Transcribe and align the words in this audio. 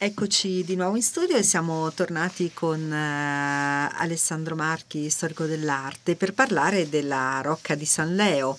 Eccoci 0.00 0.62
di 0.62 0.76
nuovo 0.76 0.94
in 0.94 1.02
studio 1.02 1.34
e 1.34 1.42
siamo 1.42 1.90
tornati 1.92 2.52
con 2.52 2.80
eh, 2.92 3.90
Alessandro 3.96 4.54
Marchi, 4.54 5.10
storico 5.10 5.44
dell'arte, 5.44 6.14
per 6.14 6.34
parlare 6.34 6.88
della 6.88 7.40
Rocca 7.42 7.74
di 7.74 7.84
San 7.84 8.14
Leo. 8.14 8.56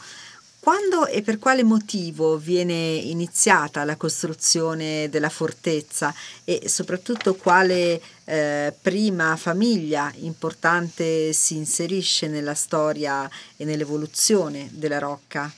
Quando 0.59 1.05
e 1.05 1.21
per 1.21 1.39
quale 1.39 1.63
motivo 1.63 2.35
viene 2.35 2.73
iniziata 2.73 3.85
la 3.85 3.95
costruzione 3.95 5.07
della 5.07 5.29
fortezza 5.29 6.13
e 6.43 6.67
soprattutto 6.67 7.35
quale 7.35 8.01
eh, 8.25 8.73
prima 8.81 9.37
famiglia 9.37 10.11
importante 10.15 11.31
si 11.31 11.55
inserisce 11.55 12.27
nella 12.27 12.53
storia 12.53 13.29
e 13.55 13.63
nell'evoluzione 13.63 14.67
della 14.73 14.99
Rocca? 14.99 15.49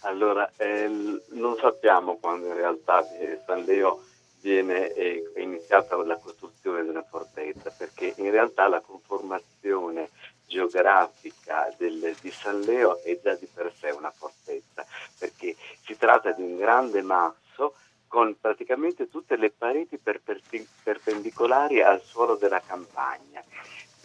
Allora, 0.00 0.52
eh, 0.58 0.86
non 1.30 1.56
sappiamo 1.58 2.18
quando 2.20 2.48
in 2.48 2.54
realtà 2.54 3.02
San 3.46 3.64
Leo 3.64 4.02
viene 4.44 4.92
iniziata 5.36 5.96
la 6.04 6.18
costruzione 6.18 6.84
della 6.84 7.02
fortezza, 7.02 7.70
perché 7.70 8.12
in 8.18 8.30
realtà 8.30 8.68
la 8.68 8.82
conformazione 8.82 10.10
geografica 10.46 11.74
del, 11.78 12.14
di 12.20 12.30
San 12.30 12.60
Leo 12.60 13.02
è 13.02 13.18
già 13.22 13.34
di 13.36 13.46
per 13.46 13.72
sé 13.74 13.88
una 13.88 14.10
fortezza, 14.10 14.84
perché 15.18 15.56
si 15.86 15.96
tratta 15.96 16.32
di 16.32 16.42
un 16.42 16.58
grande 16.58 17.00
masso 17.00 17.74
con 18.06 18.36
praticamente 18.38 19.08
tutte 19.08 19.36
le 19.36 19.50
pareti 19.50 19.96
per, 19.96 20.20
per, 20.20 20.42
perpendicolari 20.82 21.80
al 21.80 22.02
suolo 22.02 22.36
della 22.36 22.60
campagna. 22.60 23.42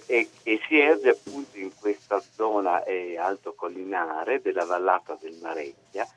E, 0.06 0.30
e, 0.42 0.60
si 0.68 0.80
erge 0.80 1.10
appunto 1.10 1.58
in 1.58 1.72
questa 1.76 2.20
zona 2.34 2.84
eh, 2.84 3.18
alto 3.18 3.54
collinare 3.54 4.42
della 4.42 4.66
vallata 4.66 5.16
del 5.22 5.38
Mareggia 5.40 6.08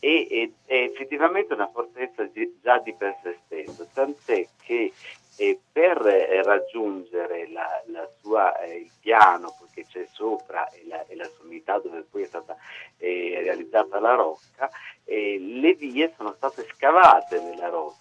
e 0.00 0.52
è 0.64 0.74
effettivamente 0.74 1.54
una 1.54 1.68
fortezza 1.68 2.28
già 2.62 2.78
di 2.78 2.94
per 2.94 3.16
sé 3.22 3.38
stesso, 3.44 3.88
tant'è 3.92 4.46
che 4.62 4.92
eh, 5.36 5.60
per 5.72 5.98
raggiungere 5.98 7.48
la, 7.50 7.82
la 7.86 8.08
sua, 8.20 8.58
eh, 8.60 8.76
il 8.76 8.90
piano 9.00 9.56
che 9.78 9.86
c'è 9.86 10.06
sopra 10.12 10.68
e 10.70 10.84
la, 10.86 11.04
e 11.06 11.14
la, 11.14 11.28
sommità 11.36 11.78
dove 11.78 12.04
poi 12.10 12.22
è 12.22 12.26
stata 12.26 12.56
eh, 12.96 13.40
realizzata 13.42 14.00
la 14.00 14.14
rocca, 14.14 14.68
eh, 15.04 15.38
le 15.38 15.74
vie 15.74 16.12
sono 16.16 16.32
state 16.32 16.66
scavate 16.74 17.40
nella 17.40 17.68
roccia. 17.68 17.96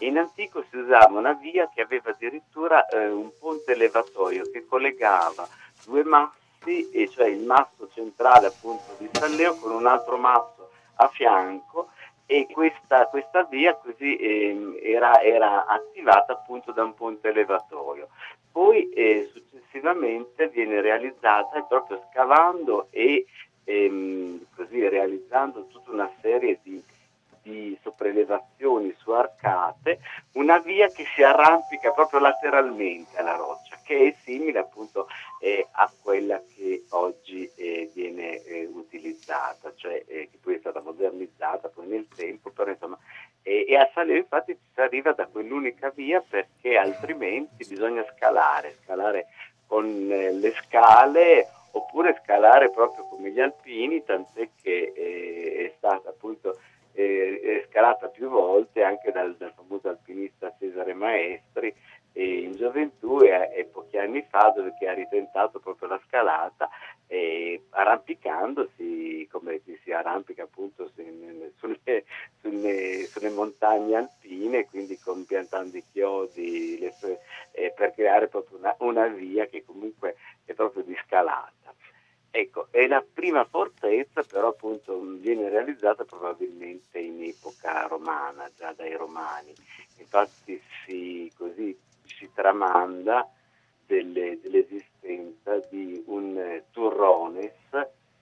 In 0.00 0.16
antico 0.16 0.64
si 0.70 0.76
usava 0.76 1.18
una 1.18 1.34
via 1.34 1.68
che 1.74 1.82
aveva 1.82 2.10
addirittura 2.10 2.86
eh, 2.88 3.08
un 3.08 3.30
ponte 3.38 3.72
elevatorio 3.72 4.50
che 4.50 4.64
collegava 4.66 5.46
due 5.84 6.02
massi, 6.04 6.88
e 6.90 7.08
cioè 7.10 7.26
il 7.28 7.44
masso 7.44 7.88
centrale 7.92 8.46
appunto 8.46 8.94
di 8.98 9.08
San 9.12 9.34
Leo 9.34 9.56
con 9.56 9.72
un 9.72 9.86
altro 9.86 10.16
masso 10.16 10.59
a 11.00 11.08
fianco 11.08 11.88
e 12.26 12.46
questa, 12.50 13.06
questa 13.06 13.42
via 13.44 13.74
così 13.74 14.16
eh, 14.16 14.80
era, 14.84 15.20
era, 15.20 15.66
attivata 15.66 16.32
appunto 16.32 16.70
da 16.70 16.84
un 16.84 16.94
ponte 16.94 17.28
elevatorio. 17.28 18.08
Poi 18.52 18.88
eh, 18.90 19.28
successivamente 19.32 20.48
viene 20.48 20.80
realizzata 20.80 21.62
proprio 21.62 22.04
scavando 22.10 22.86
e 22.90 23.26
ehm, 23.64 24.46
così 24.54 24.88
realizzando 24.88 25.66
tutta 25.66 25.90
una 25.90 26.10
serie 26.20 26.60
di, 26.62 26.82
di 27.42 27.78
sopraelevazioni 27.82 28.94
su 28.98 29.10
arcate, 29.10 30.00
una 30.34 30.58
via 30.58 30.88
che 30.88 31.04
si 31.14 31.22
arrampica 31.22 31.90
proprio 31.90 32.20
lateralmente 32.20 33.16
alla 33.18 33.36
roccia, 33.36 33.69
che 33.90 34.06
è 34.06 34.14
simile 34.22 34.60
appunto 34.60 35.08
eh, 35.40 35.66
a 35.72 35.92
quella 36.00 36.40
che 36.54 36.84
oggi 36.90 37.50
eh, 37.56 37.90
viene 37.92 38.40
eh, 38.44 38.66
utilizzata, 38.72 39.72
cioè 39.74 40.04
eh, 40.06 40.28
che 40.30 40.38
poi 40.40 40.54
è 40.54 40.58
stata 40.60 40.80
modernizzata 40.80 41.70
poi 41.70 41.88
nel 41.88 42.06
tempo, 42.14 42.50
però 42.50 42.70
insomma, 42.70 42.96
e 43.42 43.74
a 43.74 43.90
Saleo 43.92 44.16
infatti 44.16 44.56
si 44.72 44.80
arriva 44.80 45.12
da 45.12 45.26
quell'unica 45.26 45.90
via 45.90 46.20
perché 46.20 46.76
altrimenti 46.76 47.66
bisogna 47.66 48.04
scalare, 48.14 48.76
scalare 48.84 49.26
con 49.66 49.86
eh, 49.86 50.30
le 50.34 50.52
scale 50.62 51.48
oppure 51.72 52.20
scalare 52.22 52.70
proprio 52.70 53.08
come 53.08 53.32
gli 53.32 53.40
alpini, 53.40 54.04
tant'è 54.04 54.50
che 54.62 54.92
eh, 54.94 55.66
è 55.66 55.74
stata 55.78 56.10
appunto 56.10 56.60
scalata 57.68 58.08
più 58.08 58.28
volte 58.28 58.82
anche 58.82 59.10
dal, 59.10 59.34
dal, 59.36 59.52
famoso 59.54 59.88
alpinista 59.88 60.54
Cesare 60.58 60.92
Maestri 60.92 61.74
eh, 62.12 62.40
in 62.40 62.56
gioventù 62.56 63.20
e, 63.22 63.50
e, 63.54 63.64
pochi 63.64 63.98
anni 63.98 64.24
fa 64.28 64.52
dove 64.54 64.74
ha 64.86 64.92
ritentato 64.92 65.58
proprio 65.58 65.88
la 65.88 66.00
scalata 66.06 66.68
eh, 67.06 67.64
arrampicandosi 67.70 69.28
come 69.30 69.60
si 69.82 69.92
arrampica 69.92 70.44
appunto 70.44 70.90
sulle, 70.94 72.04
sulle, 72.40 73.06
sulle, 73.06 73.30
montagne 73.30 73.96
alpine 73.96 74.66
quindi 74.66 74.98
con, 74.98 75.24
piantando 75.24 75.76
i 75.76 75.84
chiodi 75.92 76.78
le, 76.78 76.94
eh, 77.52 77.72
per 77.76 77.92
creare 77.94 78.28
proprio 78.28 78.58
una, 78.58 78.74
una 78.78 79.06
via 79.06 79.46
che 79.46 79.64
comunque 79.64 80.16
è 80.44 80.52
proprio 80.54 80.82
di 80.82 80.96
scalata. 81.04 81.74
Ecco, 82.32 82.68
è 82.70 82.86
la 82.86 83.02
prima 83.02 83.44
fortezza, 83.44 84.22
però 84.22 84.48
appunto 84.48 85.00
viene 85.00 85.48
realizzata 85.48 86.04
probabilmente 86.04 87.00
in 87.00 87.24
epoca 87.24 87.86
romana, 87.88 88.48
già 88.56 88.72
dai 88.72 88.94
romani. 88.94 89.52
Infatti 89.98 90.60
si, 90.84 91.30
così, 91.36 91.76
si 92.20 92.30
tramanda 92.34 93.26
delle, 93.86 94.38
dell'esistenza 94.40 95.58
di 95.70 96.04
un 96.06 96.62
turrones, 96.70 97.54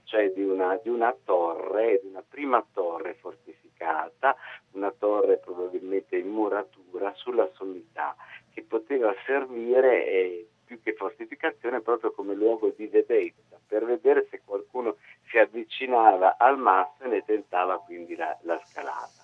cioè 0.04 0.32
di 0.32 0.42
una, 0.42 0.78
di 0.82 0.88
una 0.88 1.14
torre, 1.24 2.00
di 2.00 2.08
una 2.08 2.22
prima 2.26 2.64
torre 2.72 3.14
fortificata, 3.14 4.36
una 4.72 4.92
torre 4.96 5.36
probabilmente 5.36 6.16
in 6.16 6.28
muratura 6.28 7.12
sulla 7.14 7.50
sommità, 7.54 8.16
che 8.54 8.62
poteva 8.62 9.12
servire 9.26 10.06
eh, 10.06 10.48
più 10.64 10.80
che 10.80 10.94
fortificazione 10.94 11.80
proprio 11.80 12.12
come 12.12 12.34
luogo 12.34 12.72
di 12.74 12.86
vedetta, 12.86 13.58
per 13.66 13.84
vedere 13.84 14.26
se 14.30 14.40
qualcuno 14.44 14.96
si 15.28 15.38
avvicinava 15.38 16.36
al 16.38 16.56
masso 16.56 17.02
e 17.04 17.08
ne 17.08 17.24
tentava 17.24 17.78
quindi 17.80 18.16
la, 18.16 18.36
la 18.42 18.58
scalata. 18.64 19.17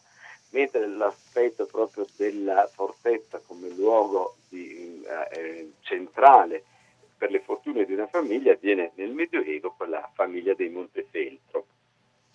Mentre 0.54 0.86
l'aspetto 0.86 1.66
proprio 1.66 2.06
della 2.14 2.68
fortezza 2.72 3.40
come 3.44 3.70
luogo 3.70 4.36
di, 4.48 5.02
eh, 5.32 5.72
centrale 5.80 6.62
per 7.18 7.32
le 7.32 7.40
fortune 7.40 7.84
di 7.84 7.92
una 7.92 8.06
famiglia 8.06 8.54
viene 8.54 8.92
nel 8.94 9.10
Medioevo 9.10 9.74
con 9.76 9.90
la 9.90 10.08
famiglia 10.14 10.54
dei 10.54 10.68
Montefeltro. 10.68 11.66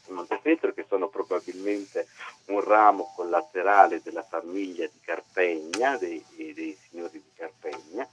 Montefeltro 0.10 0.74
che 0.74 0.84
sono 0.86 1.08
probabilmente 1.08 2.08
un 2.48 2.62
ramo 2.62 3.14
collaterale 3.16 4.02
della 4.04 4.24
famiglia 4.24 4.86
di 4.88 5.00
Carpegna, 5.00 5.96
dei, 5.98 6.22
dei 6.36 6.78
signori 6.90 7.22
di 7.22 7.32
Carpegna, 7.36 8.06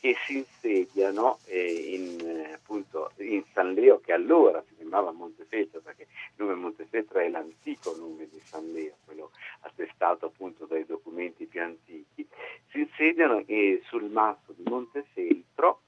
che 0.00 0.16
si 0.24 0.38
insediano 0.38 1.38
eh, 1.44 1.94
in, 1.94 2.26
eh, 2.26 2.52
appunto, 2.54 3.10
in 3.16 3.44
San 3.52 3.74
Leo, 3.74 4.00
che 4.00 4.12
allora 4.14 4.64
si 4.66 4.76
chiamava 4.76 5.10
Montefeltro, 5.10 5.80
perché 5.80 6.04
il 6.04 6.34
nome 6.36 6.54
Montefeltro 6.54 7.18
è 7.18 7.28
l'antico 7.28 7.94
nome 7.96 8.26
di 8.30 8.40
San 8.42 8.72
Leo, 8.72 8.94
quello 9.04 9.30
attestato 9.60 10.26
appunto 10.26 10.64
dai 10.64 10.86
documenti 10.86 11.44
più 11.44 11.60
antichi, 11.60 12.26
si 12.70 12.80
insediano 12.80 13.42
sul 13.84 14.10
masso 14.10 14.52
di 14.54 14.62
Montefeltro 14.66 15.80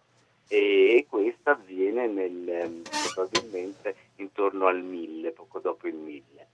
e 0.48 1.06
questo 1.09 1.50
avviene 1.50 2.06
nel, 2.06 2.48
ehm, 2.48 2.82
probabilmente 3.15 3.94
intorno 4.16 4.66
al 4.66 4.82
1000, 4.82 5.31
poco 5.32 5.60
dopo 5.60 5.88
il 5.88 5.94
1000 5.94 6.50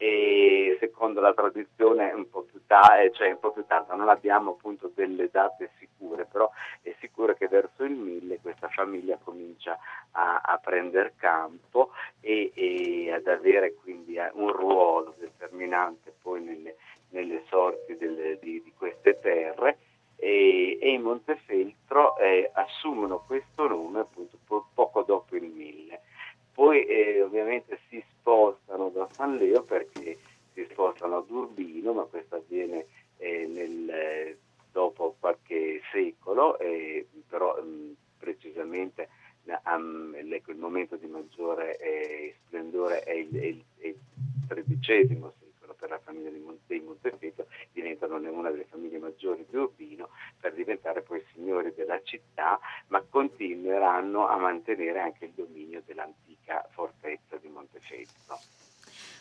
e 0.00 0.76
secondo 0.78 1.20
la 1.20 1.34
tradizione 1.34 2.12
un 2.12 2.30
po' 2.30 2.42
più, 2.42 2.60
ta- 2.68 3.00
eh, 3.00 3.10
cioè 3.12 3.32
un 3.32 3.40
po 3.40 3.50
più 3.50 3.66
tarda, 3.66 3.96
non 3.96 4.08
abbiamo 4.08 4.52
appunto 4.52 4.92
delle 4.94 5.28
date 5.28 5.72
sicure, 5.78 6.24
però 6.24 6.48
è 6.82 6.94
sicuro 7.00 7.34
che 7.34 7.48
verso 7.48 7.82
il 7.82 7.96
1000 7.96 8.38
questa 8.40 8.68
famiglia 8.68 9.18
comincia 9.22 9.76
a, 10.12 10.40
a 10.44 10.56
prendere 10.58 11.14
campo 11.16 11.90
e, 12.20 12.52
e, 12.54 13.12
ad 13.12 13.26
avere 13.26 13.74
quindi 13.74 14.14
eh, 14.14 14.30
un 14.34 14.52
ruolo 14.52 15.16
determinante 15.18 16.14
poi 16.22 16.42
nelle, 16.42 16.76
nelle 17.10 17.42
sorti 17.48 17.96
delle, 17.96 18.38
di, 18.40 18.62
di, 18.62 18.72
queste 18.78 19.18
terre 19.18 19.78
e, 20.14 20.78
e 20.80 20.92
i 20.92 20.98
Montefeltro 20.98 22.16
eh, 22.18 22.48
assumono 22.54 23.24
questo 23.26 23.66
nome 23.66 23.98
appunto 23.98 24.38
po- 24.46 24.68
poco 24.72 25.02
dopo 25.02 25.34
il 25.34 25.42
1000 25.42 26.00
poi 26.58 26.84
eh, 26.86 27.22
ovviamente 27.22 27.78
si 27.88 28.02
spostano 28.10 28.88
da 28.88 29.08
San 29.12 29.36
Leo 29.36 29.62
perché 29.62 30.18
si 30.52 30.66
spostano 30.68 31.18
ad 31.18 31.30
Urbino, 31.30 31.92
ma 31.92 32.02
questo 32.02 32.34
avviene 32.34 32.86
eh, 33.18 33.46
nel, 33.46 33.88
eh, 33.88 34.38
dopo 34.72 35.14
qualche 35.20 35.80
secolo, 35.92 36.58
però 37.28 37.62
mh, 37.62 37.64
mm, 37.64 37.92
precisamente 38.18 39.08
um, 39.72 40.16
il 40.18 40.56
momento 40.56 40.96
di 40.96 41.06
maggiore 41.06 41.78
eh, 41.78 42.34
splendore 42.44 43.04
è 43.04 43.12
il, 43.12 43.62
è 43.78 43.86
il, 43.86 43.96
XIII 44.48 45.30
secolo 45.38 45.74
per 45.78 45.90
la 45.90 46.00
famiglia 46.00 46.30
dei, 46.30 46.44
dei 46.66 46.80
Montefeltro, 46.80 47.46
diventano 47.70 48.16
una 48.16 48.50
delle 48.50 48.66
famiglie 48.68 48.98
maggiori 48.98 49.46
di 49.48 49.56
Urbino 49.56 50.08
per 50.40 50.54
diventare 50.54 51.02
poi 51.02 51.24
signori 51.32 51.72
della 51.72 52.02
città, 52.02 52.58
ma 52.88 53.00
continueranno 53.08 54.26
a 54.26 54.36
mantenere 54.38 54.98
anche 54.98 55.26
il 55.26 55.32
dominio 55.36 55.82
dell'antica 55.86 56.28
antica 56.48 56.66
fortezza 56.70 57.36
di 57.36 57.48
Montefeltro. 57.48 58.40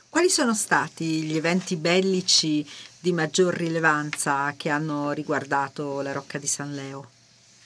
Quali 0.09 0.26
sono 0.38 0.54
stati 0.54 1.24
gli 1.24 1.36
eventi 1.36 1.78
bellici 1.78 2.63
di 3.00 3.12
maggior 3.12 3.56
rilevanza 3.56 4.54
che 4.56 4.69
hanno 4.69 5.10
riguardato 5.10 6.01
la 6.01 6.12
Rocca 6.12 6.38
di 6.38 6.45
San 6.45 6.75
Leo? 6.75 7.07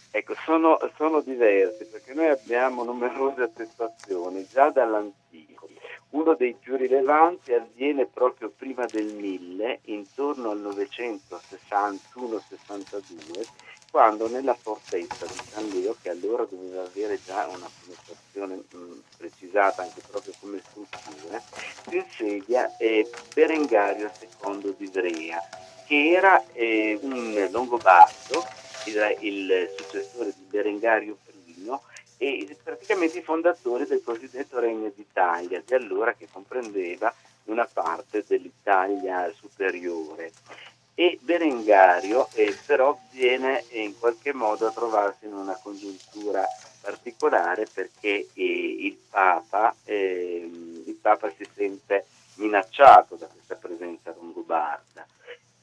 Ecco, 0.10 0.34
sono, 0.46 0.80
sono 0.96 1.20
diversi 1.20 1.84
perché 1.84 2.14
noi 2.14 2.30
abbiamo 2.30 2.86
numerose 2.86 3.42
attestazioni 3.42 4.48
già 4.50 4.70
dall'antico. 4.70 5.68
Uno 6.12 6.34
dei 6.36 6.56
più 6.58 6.78
rilevanti 6.78 7.52
avviene 7.52 8.06
proprio 8.06 8.50
prima 8.56 8.86
del 8.86 9.16
1000, 9.16 9.80
intorno 9.88 10.52
al 10.52 10.62
961-62, 10.62 13.48
quando 13.92 14.30
nella 14.30 14.54
fortezza 14.56 15.26
di 15.26 15.40
San 15.52 15.68
Leo, 15.68 15.96
che 16.02 16.10
allora 16.10 16.48
doveva 16.50 16.84
avere 16.84 17.20
già 17.24 17.46
una 17.48 17.70
connotazione 17.84 18.64
mh, 18.70 19.02
precisata 19.18 19.82
anche 19.82 20.02
proprio 20.10 20.34
come 20.40 20.62
struttura, 20.70 21.42
si 21.90 21.98
insedia 21.98 22.76
eh, 22.78 23.08
Berengario 23.34 24.10
II 24.40 24.76
di 24.78 24.86
Ivrea, 24.86 25.40
che 25.86 26.10
era 26.10 26.42
eh, 26.54 26.98
un 27.02 27.50
longobardo, 27.52 28.46
era 28.86 29.12
il 29.20 29.70
successore 29.78 30.34
di 30.36 30.46
Berengario 30.50 31.18
I 31.46 31.78
e 32.18 32.58
praticamente 32.64 33.18
i 33.18 33.24
fondatori 33.24 33.86
del 33.86 34.02
cosiddetto 34.04 34.60
Regno 34.60 34.92
d'Italia, 34.96 35.62
di 35.66 35.74
allora 35.74 36.14
che 36.14 36.28
comprendeva 36.32 37.14
una 37.46 37.68
parte 37.72 38.24
dell'Italia 38.26 39.32
superiore 39.36 40.32
e 40.94 41.18
Berengario 41.22 42.28
eh, 42.34 42.56
però 42.66 42.98
viene 43.12 43.64
eh, 43.70 43.82
in 43.82 43.98
qualche 43.98 44.34
modo 44.34 44.68
a 44.68 44.72
trovarsi 44.72 45.26
in 45.26 45.34
una 45.34 45.58
congiuntura 45.62 46.46
particolare 46.82 47.68
perché 47.72 48.28
eh, 48.34 48.76
il, 48.80 48.98
Papa, 49.10 49.74
ehm, 49.86 50.84
il, 50.88 50.98
Papa, 51.02 51.32
si 51.32 51.48
sente 51.54 52.06
minacciato 52.36 53.16
da 53.16 53.28
questa 53.28 53.56
presenza 53.56 54.14
longobarda 54.18 55.06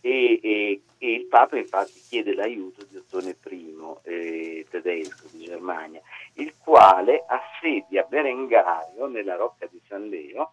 e, 0.01 0.41
e, 0.43 0.83
e, 0.97 1.13
il 1.13 1.27
Papa 1.27 1.59
infatti 1.59 2.01
chiede 2.09 2.35
l'aiuto 2.35 2.85
di 2.85 2.97
Ottone 2.97 3.37
I, 3.51 3.77
eh, 4.05 4.67
tedesco 4.71 5.27
di 5.33 5.45
Germania, 5.45 6.01
il 6.35 6.55
quale 6.59 7.25
assedia 7.27 8.05
Berengario 8.05 9.07
nella 9.07 9.35
rocca 9.35 9.67
di 9.67 9.81
San 9.89 10.09
Leo 10.09 10.53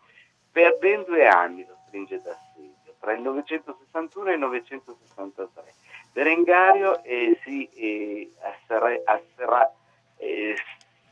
per 0.52 0.78
ben 0.80 1.04
due 1.04 1.28
anni 1.28 1.66
lo 1.66 1.78
stringe 1.86 2.22
da 2.22 2.36
tra 3.06 3.14
il 3.14 3.22
961 3.22 4.30
e 4.30 4.34
il 4.34 4.40
963. 4.40 5.74
Berengario 6.12 7.04
eh, 7.04 7.38
si, 7.44 7.70
eh, 7.76 8.32
asserra, 8.42 9.00
asserra, 9.06 9.72
eh, 10.18 10.56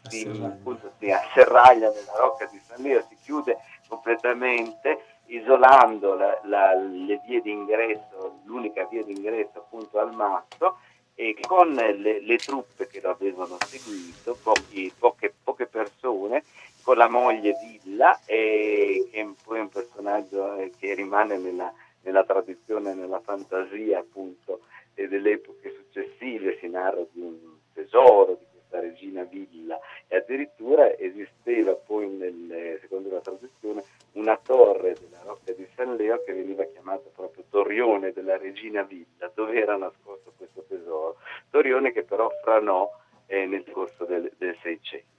si, 0.10 0.28
appunto, 0.44 0.92
si 0.98 1.12
asserraglia 1.12 1.90
nella 1.90 2.18
rocca 2.18 2.46
di 2.48 2.60
San 2.66 2.82
Leo, 2.82 3.06
si 3.08 3.16
chiude 3.22 3.58
completamente 3.88 5.20
isolando 5.28 6.16
la, 6.16 6.40
la, 6.46 6.74
le 6.74 7.22
vie 7.28 7.42
d'ingresso, 7.42 8.40
l'unica 8.46 8.86
via 8.86 9.04
d'ingresso 9.04 9.60
appunto 9.60 10.00
al 10.00 10.14
Masso 10.14 10.80
e 11.14 11.38
con 11.48 11.74
le, 11.74 12.22
le 12.22 12.38
truppe 12.38 12.88
che 12.88 13.02
lo 13.02 13.12
avevano 13.12 13.58
seguito, 13.68 14.36
pochi, 14.42 14.92
poche, 14.98 15.32
poche 15.44 15.68
persone, 15.68 16.44
con 16.84 16.98
la 16.98 17.10
moglie 17.10 17.56
Villa, 17.62 18.20
eh, 18.26 19.08
che 19.10 19.22
è 19.22 19.28
poi 19.44 19.60
un 19.62 19.70
personaggio 19.70 20.56
eh, 20.56 20.72
che 20.78 20.94
rimane 20.94 21.38
nella, 21.38 21.74
nella 22.04 22.24
tradizione, 22.24 22.94
nella 22.94 23.20
fantasia 23.20 24.00
appunto 24.00 24.62
delle 24.94 25.32
epoche 25.32 25.72
successive, 25.72 26.58
si 26.60 26.70
narra 26.70 27.04
di 27.12 27.22
un 27.22 27.38
tesoro 27.74 28.38
di 28.40 28.46
questa 28.52 28.80
regina 28.80 29.24
Villa 29.24 29.80
e 30.08 30.18
addirittura 30.18 30.96
esisteva 30.98 31.74
poi 31.74 32.08
nel, 32.08 32.78
secondo 32.82 33.10
la 33.10 33.22
tradizione 33.22 33.84
una 34.14 34.38
torre 34.38 34.96
della 35.00 35.22
Rocca 35.24 35.52
di 35.54 35.68
San 35.76 35.96
Leo 35.96 36.24
che 36.24 36.34
veniva 36.34 36.64
chiamata 36.66 37.10
proprio 37.14 37.44
Torrione 37.50 38.12
della 38.12 38.38
regina 38.38 38.84
Villa, 38.84 39.32
dove 39.34 39.60
era 39.60 39.76
nascosto 39.76 40.34
questo 40.38 40.64
tesoro, 40.68 41.18
Torrione 41.50 41.92
che 41.92 42.04
però 42.04 42.30
franò 42.44 42.90
eh, 43.26 43.46
nel 43.46 43.64
corso 43.72 44.06
del 44.06 44.32
Seicento. 44.62 45.13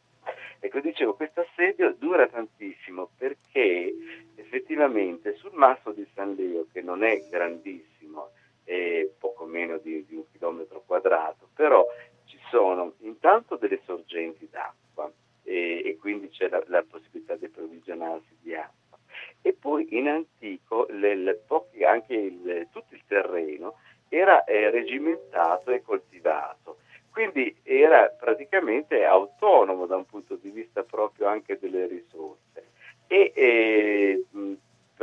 Ecco, 0.65 0.81
dicevo, 0.81 1.13
questo 1.13 1.43
assedio 1.43 1.93
dura 1.99 2.27
tantissimo 2.27 3.11
perché 3.19 3.95
effettivamente 4.35 5.35
sul 5.35 5.53
masso 5.53 5.91
di 5.91 6.07
San 6.15 6.33
Leo, 6.33 6.69
che 6.73 6.81
non 6.81 7.05
è 7.05 7.29
grandissimo, 7.29 8.31
è 8.65 9.07
poco 9.19 9.45
meno 9.45 9.77
di, 9.77 10.07
di 10.07 10.15
un 10.17 10.25
chilometro 10.33 10.83
quadrato, 10.87 11.51
però 11.55 11.85
ci 12.25 12.39
sono 12.49 12.95
intanto 13.01 13.57
delle 13.57 13.83
sorgenti 13.85 14.49
d'acqua 14.51 15.13
e, 15.43 15.83
e 15.85 15.99
quindi 15.99 16.31
c'è 16.31 16.49
la, 16.49 16.63
la, 16.69 16.83
possibilità 16.83 17.37
di 17.37 17.45
approvvigionarsi 17.45 18.35
di 18.41 18.55
acqua. 18.55 18.99
E 19.43 19.53
poi 19.53 19.87
in 19.91 20.09
antico 20.09 20.87
le, 20.89 21.15
le, 21.15 21.35
pochi, 21.47 21.85
anche 21.85 22.15
il, 22.15 22.69
tutto 22.73 22.95
il 22.95 23.03
terreno 23.07 23.81
era 24.09 24.45
eh, 24.45 24.71
regimentato 24.71 25.73
e 25.73 25.83
coltivato 25.83 26.79
quindi 27.15 27.57
era 27.63 28.09
praticamente 28.09 29.05
autonomo 29.05 29.87
da 29.87 29.95
un 29.95 30.05
punto 30.05 30.35
di 30.35 30.51
vista 30.51 30.83
proprio 30.83 31.29
anche 31.29 31.57
delle 31.61 31.87
risorse 31.87 32.71
e 33.07 33.33
eh, 33.37 34.25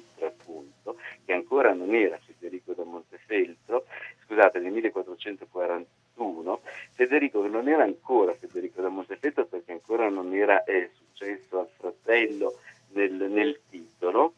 ancora 1.92 1.94
non 1.94 1.94
era 1.94 2.18
Federico 2.24 2.72
da 2.72 2.84
Montefeltro, 2.84 3.84
scusate, 4.24 4.58
nel 4.58 4.72
1441, 4.72 6.60
Federico 6.92 7.42
che 7.42 7.48
non 7.48 7.68
era 7.68 7.82
ancora 7.82 8.34
Federico 8.34 8.80
da 8.80 8.88
Montefeltro 8.88 9.44
perché 9.46 9.72
ancora 9.72 10.08
non 10.08 10.34
era 10.34 10.64
eh, 10.64 10.90
successo 10.94 11.60
al 11.60 11.68
fratello 11.76 12.58
nel, 12.92 13.12
nel 13.12 13.60
titolo, 13.68 14.34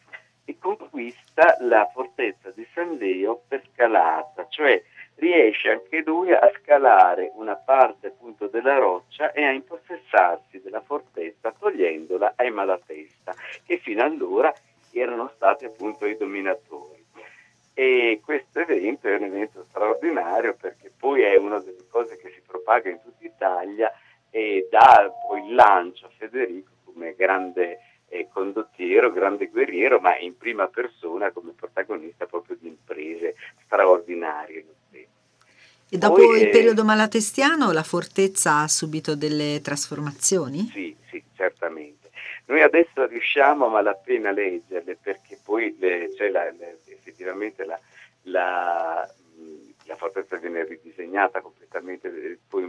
e 0.46 0.58
conquista 0.58 1.56
la 1.60 1.88
fortezza 1.90 2.50
di 2.50 2.66
San 2.74 2.96
Leo 2.96 3.44
per 3.48 3.62
scalata, 3.72 4.46
cioè 4.48 4.82
riesce 5.16 5.70
anche 5.70 6.02
lui 6.04 6.32
a 6.32 6.52
scalare 6.60 7.30
una 7.36 7.56
parte 7.56 8.08
appunto 8.08 8.48
della 8.48 8.76
roccia 8.76 9.32
e 9.32 9.42
a 9.42 9.52
impossessarsi 9.52 10.60
della 10.60 10.82
fortezza 10.82 11.54
togliendola 11.58 12.34
ai 12.36 12.50
Malatesta, 12.50 13.34
che 13.64 13.78
fino 13.78 14.02
allora 14.02 14.52
erano 14.92 15.30
stati 15.34 15.64
appunto 15.64 16.04
i 16.04 16.16
dominatori. 16.16 17.04
E 17.76 18.20
questo 18.24 18.60
evento 18.60 19.08
è 19.08 19.16
un 19.16 19.24
evento 19.24 19.64
straordinario 19.64 20.54
perché 20.54 20.92
poi 20.96 21.22
è 21.22 21.36
una 21.36 21.58
delle 21.58 21.86
cose 21.90 22.16
che 22.16 22.30
si 22.30 22.40
propaga 22.46 22.88
in 22.88 23.00
tutta 23.02 23.24
Italia 23.24 23.92
e 24.30 24.68
dà 24.70 25.12
poi 25.26 25.44
il 25.44 25.54
lancio 25.54 26.06
a 26.06 26.10
Federico 26.16 26.70
come 26.84 27.16
grande 27.16 27.80
eh, 28.08 28.28
condottiero, 28.32 29.10
grande 29.10 29.48
guerriero, 29.48 29.98
ma 29.98 30.16
in 30.18 30.36
prima 30.36 30.68
persona 30.68 31.32
come 31.32 31.50
protagonista 31.50 32.26
proprio 32.26 32.56
di 32.60 32.68
imprese 32.68 33.34
straordinarie. 33.64 34.66
E 35.90 35.98
dopo 36.34 36.36
il 36.36 36.48
eh, 36.48 36.50
periodo 36.50 36.84
malatestiano 36.84 37.70
la 37.72 37.82
fortezza 37.82 38.58
ha 38.58 38.68
subito 38.68 39.14
delle 39.14 39.60
trasformazioni? 39.62 40.68
Sì, 40.72 40.96
sì, 41.08 41.22
certamente. 41.36 42.10
Noi 42.46 42.60
adesso 42.60 43.06
riusciamo 43.06 43.66
a 43.66 43.70
malapena 43.70 44.30
leggerle 44.30 44.98
perché 45.00 45.38
poi 45.42 45.74
le, 45.78 46.10
cioè 46.14 46.28
la, 46.28 46.50
le, 46.50 46.80
effettivamente 46.86 47.64
la, 47.64 47.78
la, 48.24 49.08
la 49.84 49.96
fortezza 49.96 50.36
viene 50.36 50.64
ridisegnata 50.64 51.40
completamente 51.40 52.08
eh, 52.08 52.38
poi 52.46 52.62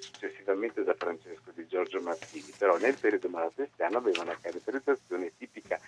successivamente 0.00 0.82
da 0.82 0.94
Francesco 0.94 1.52
di 1.54 1.66
Giorgio 1.68 2.00
Martini, 2.00 2.52
però 2.58 2.76
nel 2.78 2.98
periodo 2.98 3.28
malatestiano 3.28 3.98
aveva 3.98 4.22
una 4.22 4.36
caratterizzazione 4.40 5.32
tipica 5.36 5.78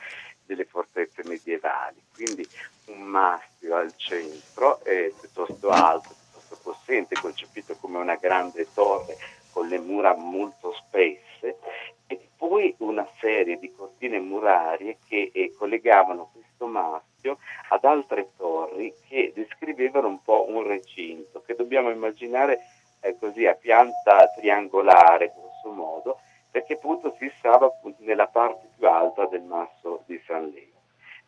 delle 0.45 0.64
fortezze 0.64 1.23
medievali, 1.25 2.00
quindi 2.14 2.47
un 2.87 3.02
mastio 3.02 3.75
al 3.75 3.97
centro 3.97 4.81
piuttosto 5.21 5.71
alto, 5.71 6.14
piuttosto 6.54 6.59
possente, 6.62 7.16
concepito 7.21 7.76
come 7.81 7.99
una 7.99 8.16
grande 8.16 8.66
torre 8.73 9.16
con 9.52 9.69
le 9.69 9.78
mura 9.78 10.14
molto 10.14 10.73
spesse 10.73 11.57
e 12.07 12.28
poi 12.37 12.75
una 12.78 13.09
serie 13.21 13.59
di 13.59 13.73
cortine 13.73 14.19
murarie 14.19 14.99
che 15.07 15.31
eh, 15.33 15.54
collegavano 15.57 16.31
questo 16.33 16.66
mastio 16.66 17.38
ad 17.71 17.85
altre 17.85 18.31
torri 18.37 18.93
che 19.09 19.33
descrivevano 19.35 20.09
un 20.09 20.23
po' 20.23 20.47
un 20.49 20.66
recinto 20.66 21.43
che 21.43 21.54
dobbiamo 21.54 21.90
immaginare 21.90 22.61
eh, 23.00 23.16
così 23.19 23.47
a 23.47 23.54
pianta 23.54 24.28
triangolare 24.37 25.33
grosso 25.35 25.71
modo 25.71 26.19
perché 26.50 26.76
stava 27.45 27.67
appunto 27.67 28.03
nella 28.03 28.27
parte 28.27 28.71
più 28.75 28.89
alta 28.89 29.27
del 29.27 29.43
masso 29.43 30.03
di 30.07 30.19
San 30.27 30.49
Leo. 30.49 30.73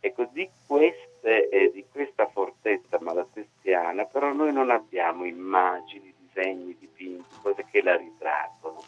Ecco, 0.00 0.26
di, 0.32 0.48
queste, 0.66 1.50
eh, 1.50 1.70
di 1.72 1.84
questa 1.92 2.26
fortezza 2.28 2.98
malatestiana 2.98 4.06
però 4.06 4.32
noi 4.32 4.50
non 4.50 4.70
abbiamo 4.70 5.26
immagini, 5.26 6.14
disegni, 6.18 6.74
dipinti, 6.78 7.36
cose 7.42 7.66
che 7.70 7.82
la 7.82 7.96
ritraggono 7.96 8.82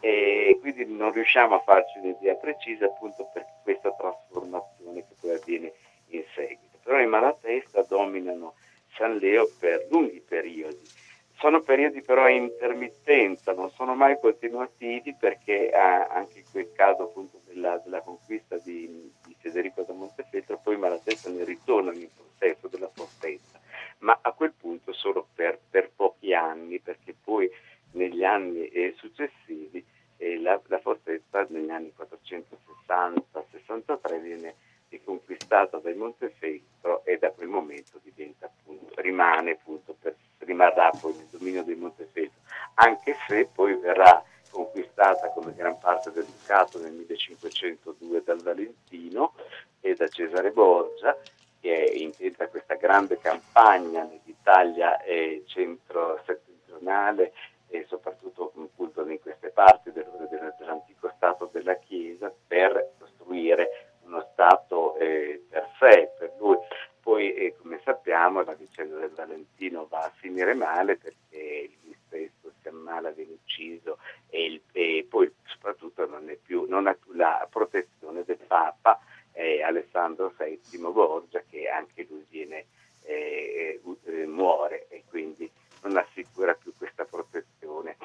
e 0.00 0.58
quindi 0.60 0.86
non 0.86 1.12
riusciamo 1.12 1.54
a 1.54 1.60
farci 1.60 1.98
un'idea 1.98 2.34
precisa 2.34 2.86
appunto 2.86 3.28
per 3.32 3.46
questa 3.62 3.92
trasformazione 3.92 5.06
che 5.06 5.14
poi 5.20 5.34
avviene 5.34 5.72
in 6.08 6.24
seguito. 6.34 6.78
Però 6.82 7.00
i 7.00 7.06
Malatesta 7.06 7.82
dominano 7.82 8.54
San 8.96 9.18
Leo 9.18 9.48
per 9.58 9.86
lunghi 9.90 10.20
periodi. 10.20 11.04
Sono 11.38 11.60
periodi 11.60 12.00
però 12.00 12.22
a 12.22 12.30
intermittenza, 12.30 13.52
non 13.52 13.70
sono 13.72 13.94
mai 13.94 14.18
continuativi 14.18 15.14
perché 15.14 15.70
ah, 15.70 16.06
anche 16.06 16.38
in 16.38 16.44
quel 16.50 16.72
caso 16.72 17.02
appunto 17.02 17.42
della, 17.44 17.76
della 17.84 18.00
conquista 18.00 18.56
di, 18.56 19.12
di, 19.26 19.36
Federico 19.38 19.82
da 19.82 19.92
Montefeltro 19.92 20.58
poi 20.62 20.76
i 20.76 20.78
Malatesta 20.78 21.28
ne 21.28 21.44
ritornano 21.44 21.98
in 21.98 22.08
possesso 22.16 22.68
della 22.68 22.88
fortezza, 22.88 23.60
ma 23.98 24.18
a 24.22 24.32
quel 24.32 24.54
punto 24.58 24.94
solo 24.94 25.28
per, 25.34 25.58
per 25.68 25.90
pochi 25.94 26.32
anni 26.32 26.80
perché 26.80 27.14
poi 27.22 27.50
negli 27.92 28.24
anni 28.24 28.68
eh, 28.68 28.94
successivi 28.96 29.84
eh, 30.16 30.40
la, 30.40 30.58
la, 30.68 30.78
fortezza 30.78 31.44
negli 31.50 31.68
anni 31.68 31.92
460-63 31.98 34.22
viene 34.22 34.54
riconquistata 34.88 35.78
dai 35.78 35.94
Montefeltro 35.94 37.04
e 37.04 37.18
da 37.18 37.30
quel 37.30 37.48
momento 37.48 38.00
diventa 38.02 38.46
appunto, 38.46 39.00
rimane 39.00 39.52
appunto, 39.52 39.96
per, 40.00 40.14
rimarrà 40.38 40.90
poi 41.00 41.12
il 41.12 41.26
dominio 41.30 41.62
dei 41.62 41.74
Montefeltro, 41.74 42.40
anche 42.74 43.16
se 43.26 43.48
poi 43.52 43.74
verrà 43.74 44.22
conquistata 44.50 45.28
come 45.30 45.54
gran 45.54 45.78
parte 45.78 46.10
del 46.12 46.24
ducato 46.24 46.78
nel 46.78 46.92
1502 46.92 48.22
dal 48.24 48.42
Valentino 48.42 49.34
e 49.80 49.94
da 49.94 50.08
Cesare 50.08 50.50
Borgia 50.50 51.16
che 51.60 51.92
intenta 51.96 52.48
questa 52.48 52.74
grande 52.74 53.18
campagna 53.18 54.04
nell'Italia 54.04 55.02
eh, 55.02 55.42
centro-settentrionale 55.46 57.32
e 57.68 57.84
soprattutto 57.88 58.52
appunto 58.56 59.06
in 59.08 59.20
queste 59.20 59.48
parti 59.48 59.90
del, 59.90 60.06
del, 60.30 60.54
dell'antico 60.58 61.12
Stato 61.16 61.50
della 61.52 61.74
Chiesa 61.76 62.32
per 62.46 62.92
costruire 62.98 63.86
uno 64.06 64.26
Stato 64.32 64.96
eh, 64.98 65.44
per 65.48 65.68
sé, 65.78 66.10
per 66.18 66.32
lui. 66.38 66.56
Poi, 67.00 67.34
eh, 67.34 67.54
come 67.60 67.80
sappiamo, 67.84 68.42
la 68.42 68.54
vicenda 68.54 68.98
del 68.98 69.10
Valentino 69.10 69.86
va 69.88 70.00
a 70.00 70.12
finire 70.16 70.54
male 70.54 70.96
perché 70.96 71.70
lui 71.82 71.96
stesso 72.06 72.52
si 72.60 72.68
ammala, 72.68 73.10
viene 73.10 73.36
ucciso 73.42 73.98
e, 74.28 74.44
il, 74.44 74.60
e 74.72 75.06
poi 75.08 75.32
soprattutto 75.44 76.06
non, 76.06 76.36
più, 76.42 76.66
non, 76.68 76.88
ha 76.88 76.94
più 76.94 77.12
la 77.12 77.46
protezione 77.48 78.24
del 78.24 78.38
Papa 78.38 78.98
eh, 79.32 79.62
Alessandro 79.62 80.34
VII 80.36 80.78
Borgia 80.78 81.42
che 81.48 81.68
anche 81.68 82.06
lui 82.08 82.26
viene, 82.28 82.66
eh, 83.04 83.80
eh, 84.04 84.26
muore 84.26 84.88
e 84.88 85.04
quindi 85.08 85.48
non 85.82 85.96
assicura 85.96 86.54
più 86.54 86.72
questa 86.76 87.04
protezione. 87.04 87.96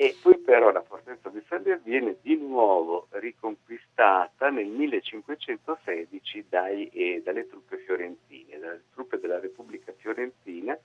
E 0.00 0.16
poi 0.22 0.38
però 0.38 0.70
la 0.70 0.82
fortezza 0.82 1.28
di 1.28 1.42
Salia 1.48 1.76
viene 1.76 2.18
di 2.22 2.27
nuovo 2.40 3.08
riconquistata 3.10 4.50
nel 4.50 4.66
1516 4.66 6.44
dai, 6.48 6.88
eh, 6.88 7.22
dalle 7.24 7.48
truppe 7.48 7.78
fiorentine, 7.78 8.58
dalle 8.58 8.84
truppe 8.92 9.18
della 9.18 9.40
Repubblica 9.40 9.92
Fiorentina, 9.96 10.76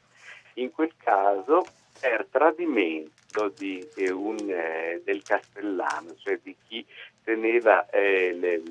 in 0.56 0.72
quel 0.72 0.94
caso 0.98 1.66
per 2.00 2.28
tradimento 2.30 3.50
di, 3.58 3.86
eh, 3.96 4.12
un, 4.12 4.38
eh, 4.50 5.02
del 5.04 5.24
castellano, 5.24 6.16
cioè 6.18 6.40
di 6.42 6.56
chi 6.68 6.86
teneva 7.24 7.90
eh, 7.90 8.34
le, 8.34 8.62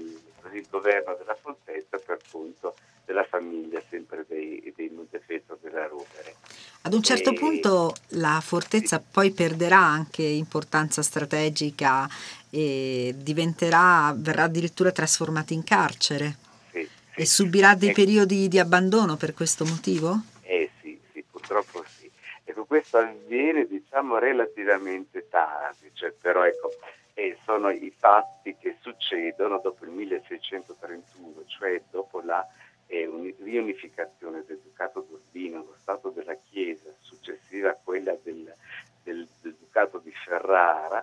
il 0.52 0.66
governo 0.68 1.14
della 1.14 1.34
fortezza 1.34 1.98
per 1.98 2.18
conto 2.30 2.74
della 3.04 3.24
famiglia 3.24 3.82
sempre 3.88 4.24
dei, 4.28 4.72
dei 4.76 4.88
Montefeltro 4.88 5.58
della 5.60 5.86
Rovere. 5.86 6.36
Ad 6.82 6.94
un 6.94 7.02
certo 7.02 7.30
e, 7.30 7.34
punto 7.34 7.94
la 8.10 8.40
fortezza 8.42 8.98
sì. 8.98 9.04
poi 9.10 9.30
perderà 9.32 9.78
anche 9.78 10.22
importanza 10.22 11.02
strategica 11.02 12.08
e 12.54 13.14
diventerà, 13.16 14.12
verrà 14.14 14.42
addirittura 14.42 14.92
trasformata 14.92 15.54
in 15.54 15.64
carcere 15.64 16.36
sì, 16.70 16.86
sì. 17.14 17.20
e 17.20 17.24
subirà 17.24 17.74
dei 17.74 17.88
eh, 17.88 17.92
periodi 17.94 18.46
di 18.46 18.58
abbandono 18.58 19.16
per 19.16 19.32
questo 19.32 19.64
motivo? 19.64 20.20
Eh 20.42 20.70
sì, 20.82 21.00
sì, 21.12 21.24
purtroppo 21.30 21.82
sì. 21.96 22.10
Ecco, 22.44 22.66
questo 22.66 22.98
avviene 22.98 23.66
diciamo 23.66 24.18
relativamente 24.18 25.28
tardi, 25.30 25.90
cioè, 25.94 26.12
però 26.12 26.44
ecco, 26.44 26.72
eh, 27.14 27.38
sono 27.44 27.70
i 27.70 27.90
fatti 27.96 28.54
che 28.60 28.76
succedono 28.82 29.58
dopo 29.62 29.84
il 29.86 29.92
1631, 29.92 31.44
cioè 31.46 31.80
dopo 31.90 32.20
la 32.20 32.46
e 32.92 33.34
riunificazione 33.38 34.44
del 34.46 34.60
Ducato 34.62 35.00
d'Urbino, 35.08 35.64
lo 35.64 35.74
Stato 35.80 36.10
della 36.10 36.36
Chiesa, 36.50 36.90
successiva 37.00 37.70
a 37.70 37.78
quella 37.82 38.14
del, 38.22 38.54
del, 39.02 39.26
del 39.40 39.56
Ducato 39.58 39.96
di 39.96 40.12
Ferrara, 40.12 41.02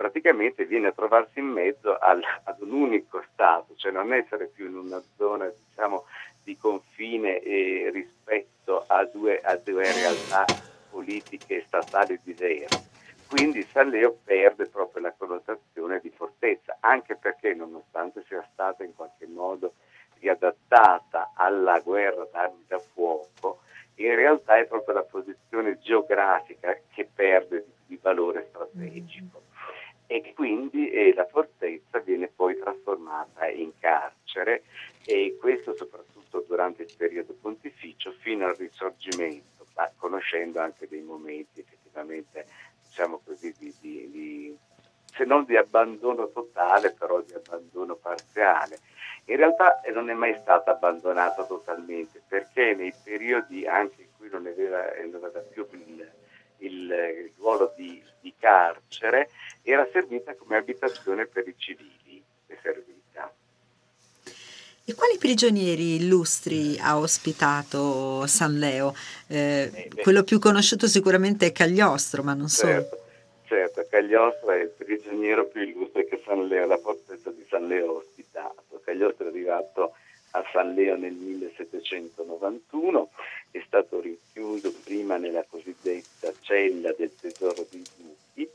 praticamente 0.00 0.64
viene 0.64 0.86
a 0.86 0.92
trovarsi 0.92 1.40
in 1.40 1.48
mezzo 1.48 1.98
al, 1.98 2.22
ad 2.44 2.62
un 2.62 2.72
unico 2.72 3.22
Stato, 3.34 3.74
cioè 3.76 3.92
non 3.92 4.14
essere 4.14 4.46
più 4.46 4.66
in 4.66 4.76
una 4.76 5.02
zona 5.18 5.52
diciamo, 5.68 6.06
di 6.42 6.56
confine 6.56 7.38
eh, 7.40 7.90
rispetto 7.92 8.82
a 8.86 9.04
due, 9.04 9.42
a 9.42 9.56
due 9.56 9.92
realtà 9.92 10.46
politiche 10.88 11.64
statali 11.66 12.18
diverse. 12.22 12.88
Quindi 13.28 13.62
San 13.70 13.90
Leo 13.90 14.16
perde 14.24 14.68
proprio 14.68 15.02
la 15.02 15.12
connotazione 15.14 16.00
di 16.00 16.08
fortezza, 16.08 16.78
anche 16.80 17.16
perché 17.16 17.52
nonostante 17.52 18.24
sia 18.26 18.42
stata 18.54 18.82
in 18.82 18.94
qualche 18.94 19.26
modo 19.26 19.74
riadattata 20.18 21.32
alla 21.34 21.78
guerra 21.80 22.26
d'armi 22.32 22.64
da 22.66 22.78
fuoco, 22.78 23.60
in 23.96 24.14
realtà 24.14 24.56
è 24.56 24.64
proprio 24.64 24.94
la 24.94 25.02
posizione 25.02 25.78
geografica 25.78 26.74
che 26.90 27.06
perde 27.14 27.66
di, 27.66 27.72
di 27.88 27.98
valore 28.00 28.46
strategico. 28.48 29.48
E 30.12 30.32
quindi 30.34 30.90
eh, 30.90 31.14
la 31.14 31.24
fortezza 31.24 32.00
viene 32.00 32.26
poi 32.26 32.58
trasformata 32.58 33.46
in 33.46 33.70
carcere 33.78 34.64
e 35.06 35.36
questo 35.38 35.72
soprattutto 35.76 36.44
durante 36.48 36.82
il 36.82 36.92
periodo 36.96 37.32
pontificio 37.40 38.10
fino 38.18 38.44
al 38.44 38.56
risorgimento, 38.56 39.66
ma 39.76 39.88
conoscendo 39.96 40.58
anche 40.58 40.88
dei 40.88 41.02
momenti 41.02 41.60
effettivamente, 41.60 42.44
diciamo 42.88 43.20
così, 43.24 43.54
di, 43.56 43.72
di, 43.80 44.10
di 44.10 44.58
se 45.06 45.24
non 45.24 45.44
di 45.44 45.56
abbandono 45.56 46.28
totale, 46.30 46.90
però 46.90 47.20
di 47.20 47.32
abbandono 47.32 47.94
parziale. 47.94 48.80
In 49.26 49.36
realtà 49.36 49.80
non 49.92 50.10
è 50.10 50.14
mai 50.14 50.34
stata 50.40 50.72
abbandonata 50.72 51.44
totalmente 51.44 52.20
perché 52.26 52.74
nei 52.74 52.92
periodi 53.04 53.64
anche 53.64 54.02
in 54.02 54.08
cui 54.18 54.28
non 54.28 54.44
aveva, 54.44 54.90
non 55.08 55.22
aveva 55.22 55.38
più 55.38 55.68
il, 56.60 57.30
ruolo 57.38 57.72
di, 57.76 58.02
di, 58.20 58.32
carcere 58.38 59.30
era 59.62 59.86
servita 59.92 60.34
come 60.34 60.56
abitazione 60.56 61.26
per 61.26 61.46
i 61.46 61.54
civili. 61.56 62.22
È 62.46 62.56
servita. 62.62 63.32
E 64.84 64.94
quali 64.94 65.18
prigionieri 65.18 65.96
illustri 65.96 66.78
ha 66.80 66.98
ospitato 66.98 68.26
San 68.26 68.58
Leo? 68.58 68.94
Eh, 69.28 69.70
eh, 69.72 69.90
quello 70.02 70.24
più 70.24 70.38
conosciuto 70.38 70.86
sicuramente 70.86 71.46
è 71.46 71.52
Cagliostro, 71.52 72.22
ma 72.22 72.34
non 72.34 72.48
certo, 72.48 72.96
solo. 72.96 73.02
Certo, 73.46 73.86
Cagliostro 73.88 74.50
è 74.50 74.62
il 74.62 74.70
prigioniero 74.76 75.46
più 75.46 75.62
illustre 75.62 76.06
che 76.06 76.22
San 76.24 76.46
Leo, 76.46 76.66
la 76.66 76.78
fortezza 76.78 77.30
di 77.30 77.46
San 77.48 77.66
Leo 77.66 77.86
ha 77.86 77.92
ospitato. 77.98 78.80
Cagliostro 78.82 79.26
è 79.26 79.28
arrivato 79.28 79.94
a 80.32 80.44
San 80.52 80.74
Leo 80.74 80.96
nel 80.96 81.12
1791, 81.12 83.10
è 83.50 83.62
stato 83.66 84.00
rinchiuso 84.00 84.72
prima 84.84 85.16
nella 85.16 85.44
cosiddetta 85.48 86.32
cella 86.40 86.92
del 86.92 87.14
tesoro 87.18 87.66
di 87.68 87.82
Duchi, 87.96 88.48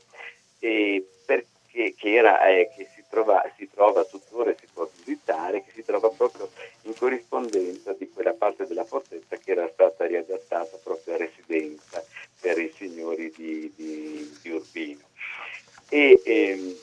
perché, 1.24 1.94
che, 1.96 2.14
era, 2.14 2.46
eh, 2.46 2.70
che 2.74 2.88
si, 2.94 3.04
trova, 3.08 3.42
si 3.56 3.68
trova 3.70 4.04
tuttora 4.04 4.50
e 4.50 4.56
si 4.58 4.66
può 4.72 4.88
visitare, 4.96 5.62
che 5.64 5.72
si 5.72 5.84
trova 5.84 6.08
proprio 6.08 6.50
in 6.82 6.94
corrispondenza 6.96 7.92
di 7.92 8.08
quella 8.10 8.32
parte 8.32 8.66
della 8.66 8.84
fortezza 8.84 9.36
che 9.36 9.50
era 9.50 9.68
stata 9.72 10.06
riadattata 10.06 10.78
proprio 10.82 11.14
a 11.14 11.18
residenza 11.18 12.02
per 12.40 12.58
i 12.58 12.72
signori 12.74 13.30
di, 13.36 13.72
di, 13.76 14.38
di 14.42 14.50
Urbino. 14.50 15.04
E, 15.88 16.20
ehm, 16.24 16.76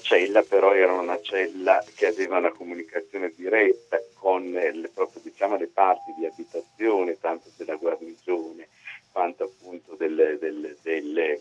cella 0.00 0.42
però 0.42 0.72
era 0.72 0.92
una 0.92 1.20
cella 1.20 1.84
che 1.94 2.06
aveva 2.06 2.38
una 2.38 2.52
comunicazione 2.52 3.32
diretta 3.34 4.00
con 4.14 4.50
le, 4.50 4.90
proprio, 4.92 5.20
diciamo, 5.22 5.56
le 5.56 5.68
parti 5.68 6.14
di 6.16 6.26
abitazione, 6.26 7.18
tanto 7.20 7.50
della 7.56 7.76
guarnigione 7.76 8.68
quanto 9.12 9.44
appunto 9.44 9.94
delle, 9.94 10.38
delle, 10.38 10.76
delle, 10.82 11.40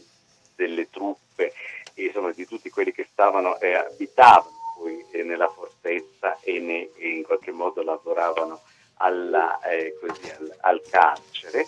delle 0.56 0.90
truppe 0.90 1.54
e 1.94 2.06
insomma 2.06 2.32
di 2.32 2.46
tutti 2.46 2.70
quelli 2.70 2.92
che 2.92 3.08
stavano 3.12 3.60
e 3.60 3.74
abitavano 3.76 4.56
poi 4.78 5.04
eh, 5.12 5.24
nella 5.24 5.50
fortezza 5.50 6.40
e, 6.42 6.60
ne, 6.60 6.90
e, 6.96 7.10
in 7.10 7.24
qualche 7.24 7.52
modo 7.52 7.82
lavoravano 7.84 8.62
alla, 8.98 9.60
eh, 9.62 9.98
così, 10.00 10.30
al, 10.30 10.56
al, 10.62 10.82
carcere 10.90 11.66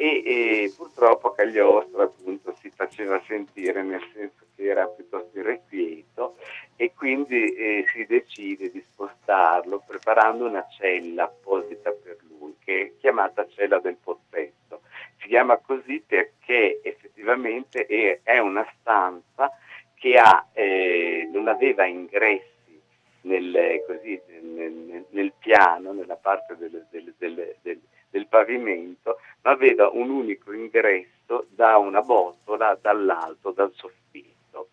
e, 0.00 0.22
e 0.24 0.72
purtroppo 0.74 1.32
Cagliostro 1.32 2.00
appunto 2.00 2.54
si 2.58 2.70
faceva 2.74 3.20
sentire 3.26 3.82
nel 3.82 4.00
senso 4.14 4.46
che 4.56 4.64
era 4.64 4.86
piuttosto 4.86 5.38
irrequieto 5.38 6.38
e 6.74 6.94
quindi 6.94 7.52
eh, 7.52 7.84
si 7.92 8.06
decide 8.06 8.70
di 8.70 8.82
spostarlo 8.92 9.84
preparando 9.86 10.46
una 10.46 10.66
cella 10.70 11.24
apposita 11.24 11.90
per 11.90 12.16
lui 12.30 12.56
che 12.64 12.80
è 12.80 12.92
chiamata 12.98 13.46
cella 13.48 13.78
del 13.78 13.96
pozzetto. 14.02 14.80
Si 15.18 15.28
chiama 15.28 15.58
così 15.58 16.02
perché 16.06 16.80
effettivamente 16.82 17.84
è, 17.84 18.20
è 18.22 18.38
una 18.38 18.66
stanza 18.80 19.50
che 19.96 20.14
ha, 20.16 20.48
eh, 20.54 21.28
non 21.30 21.46
aveva 21.46 21.84
ingressi 21.84 22.80
nel, 23.22 23.84
così, 23.86 24.18
nel, 24.40 25.04
nel, 25.10 25.32
piano, 25.38 25.92
nella 25.92 26.16
parte 26.16 26.56
del, 26.56 26.86
del, 26.90 27.14
del, 27.18 27.80
del, 28.10 28.26
pavimento, 28.26 29.18
ma 29.42 29.52
aveva 29.52 29.88
un 29.88 30.10
unico 30.10 30.52
ingresso 30.52 31.46
da 31.50 31.78
una 31.78 32.02
botola 32.02 32.78
dall'alto, 32.80 33.52
dal 33.52 33.72
soffitto. 33.74 34.68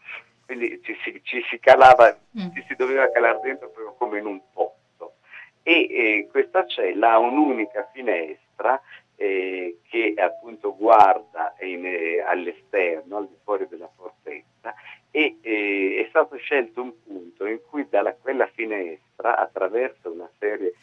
Quindi 0.45 0.81
ci 0.83 0.95
si, 1.03 1.19
ci 1.23 1.43
si 1.49 1.59
calava, 1.59 2.17
mm. 2.37 2.53
ci 2.53 2.63
si 2.67 2.75
doveva 2.75 3.11
calare 3.11 3.39
dentro 3.41 3.69
proprio 3.69 3.93
come 3.95 4.19
in 4.19 4.25
un 4.25 4.41
pozzo. 4.53 5.15
E 5.63 5.87
eh, 5.89 6.27
questa 6.31 6.65
cella 6.65 7.13
ha 7.13 7.19
un'unica 7.19 7.89
finestra 7.93 8.81
eh, 9.17 9.79
che 9.89 10.13
appunto 10.15 10.75
guarda 10.75 11.55
in, 11.61 11.85
eh, 11.85 12.21
all'esterno, 12.21 13.17
al 13.17 13.27
di 13.27 13.35
fuori 13.43 13.67
della 13.67 13.89
fortezza, 13.95 14.73
e 15.11 15.37
eh, 15.41 16.03
è 16.05 16.09
stato 16.09 16.37
scelto 16.37 16.81
un 16.81 16.93
punto 17.03 17.45
in 17.45 17.59
cui 17.67 17.87
da 17.89 18.13
quella 18.13 18.47
finestra, 18.47 19.37
attraverso 19.37 20.11
una 20.11 20.29
serie 20.37 20.73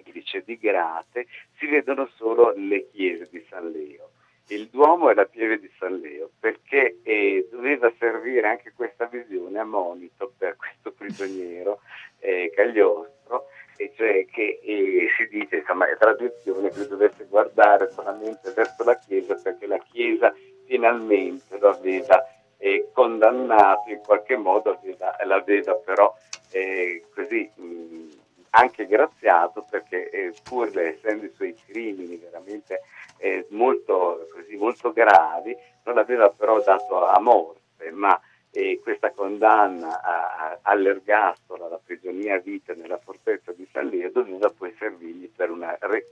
triplice 0.00 0.42
di 0.44 0.56
grate, 0.56 1.26
si 1.58 1.66
vedono 1.66 2.08
solo 2.16 2.54
le 2.56 2.88
chiese 2.90 3.28
di 3.30 3.44
San 3.50 3.70
Leo. 3.70 4.10
Il 4.48 4.68
Duomo 4.68 5.10
e 5.10 5.14
la 5.14 5.24
pieve 5.24 5.58
di 5.58 5.70
San 5.78 5.98
Leo, 5.98 6.30
perché 6.40 6.98
eh, 7.02 7.48
doveva 7.50 7.92
servire 7.98 8.48
anche 8.48 8.72
questa 8.74 9.06
visione 9.06 9.58
a 9.58 9.64
monito 9.64 10.32
per 10.36 10.56
questo 10.56 10.92
prigioniero 10.92 11.80
eh, 12.20 12.50
Cagliostro, 12.54 13.46
e 13.76 13.92
cioè 13.96 14.26
che 14.26 14.60
eh, 14.62 15.08
si 15.16 15.28
dice, 15.28 15.56
insomma, 15.56 15.88
è 15.88 15.96
tradizione 15.96 16.70
che 16.70 16.86
dovesse 16.86 17.26
guardare 17.28 17.90
solamente 17.90 18.52
verso 18.52 18.84
la 18.84 18.98
Chiesa 18.98 19.34
perché 19.34 19.66
la 19.66 19.78
Chiesa 19.78 20.34
finalmente 20.66 21.58
lo 21.58 21.70
aveva 21.70 22.22
eh, 22.58 22.88
condannato 22.92 23.90
in 23.90 24.00
qualche 24.04 24.36
modo, 24.36 24.78
l'aveva 25.24 25.74
però 25.76 26.14
eh, 26.50 27.04
così 27.14 27.50
mh, 27.54 28.21
anche 28.54 28.86
graziato 28.86 29.64
perché 29.68 30.10
eh, 30.10 30.34
pur 30.42 30.76
essendo 30.78 31.26
i 31.26 31.32
suoi 31.34 31.54
crimini 31.66 32.16
veramente 32.16 32.82
eh, 33.18 33.46
molto, 33.50 34.28
così, 34.32 34.56
molto 34.56 34.92
gravi, 34.92 35.56
non 35.84 35.94
l'aveva 35.94 36.28
però 36.28 36.60
dato 36.60 37.06
a 37.06 37.18
morte, 37.20 37.90
ma 37.92 38.20
eh, 38.50 38.80
questa 38.82 39.10
condanna 39.12 40.02
a, 40.02 40.36
a, 40.36 40.58
all'ergastolo, 40.62 41.66
alla 41.66 41.80
prigionia 41.82 42.34
a 42.34 42.38
vita 42.38 42.74
nella 42.74 42.98
fortezza 42.98 43.52
di 43.52 43.66
San 43.72 43.88
Leo 43.88 44.10
doveva 44.10 44.50
poi 44.50 44.74
servirgli 44.78 45.30
per 45.34 45.50
una, 45.50 45.76
re, 45.80 46.08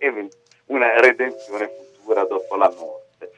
una 0.67 0.99
redenzione 0.99 1.69
futura 1.69 2.25
dopo 2.25 2.57
la 2.57 2.73
morte. 2.79 3.33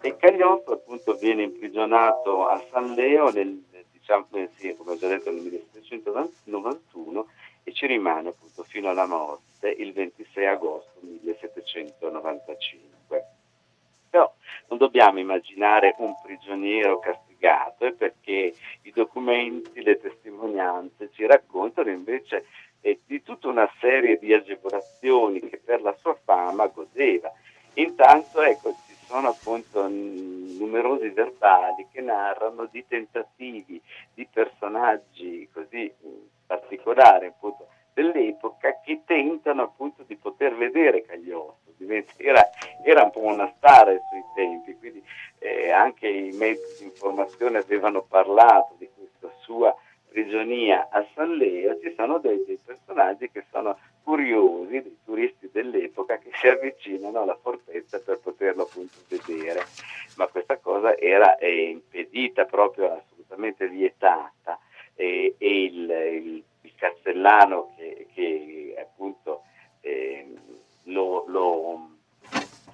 E 0.00 0.16
Cagliostro 0.16 0.74
appunto 0.74 1.14
viene 1.14 1.44
imprigionato 1.44 2.46
a 2.48 2.60
San 2.70 2.94
Leo 2.94 3.30
nel, 3.30 3.62
diciamo, 3.92 4.26
eh, 4.32 4.48
sì, 4.56 4.74
come 4.76 4.92
ho 4.92 4.96
già 4.96 5.08
detto 5.08 5.30
nel 5.30 5.42
1791 5.42 7.26
e 7.68 7.74
ci 7.74 7.86
rimane 7.86 8.30
appunto 8.30 8.64
fino 8.64 8.88
alla 8.88 9.06
morte 9.06 9.68
il 9.68 9.92
26 9.92 10.46
agosto 10.46 10.98
1795. 11.00 13.26
Però 14.08 14.34
non 14.68 14.78
dobbiamo 14.78 15.18
immaginare 15.18 15.94
un 15.98 16.14
prigioniero 16.22 16.98
castigato 16.98 17.84
eh, 17.84 17.92
perché 17.92 18.54
i 18.82 18.90
documenti, 18.90 19.82
le 19.82 20.00
testimonianze 20.00 21.10
ci 21.12 21.26
raccontano 21.26 21.90
invece 21.90 22.46
eh, 22.80 23.00
di 23.04 23.22
tutta 23.22 23.48
una 23.48 23.70
serie 23.80 24.18
di 24.18 24.32
agevolazioni 24.32 25.40
che 25.40 25.60
per 25.62 25.82
la 25.82 25.94
sua 26.00 26.16
fama 26.24 26.68
godeva. 26.68 27.30
Intanto 27.74 28.40
ecco, 28.40 28.74
sono 29.06 29.28
appunto 29.28 29.86
numerosi 29.88 31.10
verbali 31.10 31.86
che 31.92 32.00
narrano 32.00 32.66
di 32.70 32.82
tentativi 32.86 33.78
di 34.14 34.26
personaggi 34.32 35.46
così 35.52 35.92
particolari 36.48 37.26
appunto 37.26 37.68
dell'epoca 37.92 38.80
che 38.80 39.02
tentano 39.04 39.62
appunto 39.62 40.02
di 40.04 40.16
poter 40.16 40.56
vedere 40.56 41.02
Cagliostro. 41.02 41.56
Era, 42.16 42.42
era 42.84 43.04
un 43.04 43.10
po' 43.10 43.20
una 43.20 43.52
star 43.56 43.88
ai 43.88 44.00
suoi 44.08 44.24
tempi, 44.34 44.76
quindi 44.76 45.02
eh, 45.38 45.70
anche 45.70 46.08
i 46.08 46.32
mezzi 46.32 46.78
di 46.78 46.84
informazione 46.84 47.58
avevano 47.58 48.02
parlato 48.02 48.74
di 48.78 48.88
questa 48.92 49.30
sua 49.42 49.76
prigionia 50.08 50.88
a 50.90 51.06
San 51.14 51.36
Leo, 51.36 51.78
ci 51.80 51.92
sono 51.96 52.18
dei, 52.18 52.42
dei 52.46 52.58
personaggi 52.64 53.30
che 53.30 53.44
sono 53.50 53.78
curiosi, 54.02 54.80
dei 54.80 54.98
turisti 55.04 55.50
dell'epoca 55.52 56.18
che 56.18 56.30
si 56.32 56.48
avvicinano 56.48 57.20
alla 57.20 57.38
fortezza 57.40 58.00
per 58.00 58.18
poterlo 58.18 58.62
appunto 58.62 58.96
vedere, 59.08 59.64
ma 60.16 60.26
questa 60.26 60.56
cosa 60.56 60.96
era 60.96 61.36
eh, 61.36 61.68
impedita 61.68 62.44
proprio, 62.44 62.92
assolutamente 62.92 63.68
vietata 63.68 64.58
e, 64.98 65.36
e 65.38 65.62
il, 65.62 65.90
il, 65.90 66.44
il, 66.62 66.74
castellano 66.74 67.72
che, 67.76 68.08
che 68.12 68.74
appunto 68.76 69.42
eh, 69.80 70.34
lo, 70.84 71.24
lo, 71.28 71.90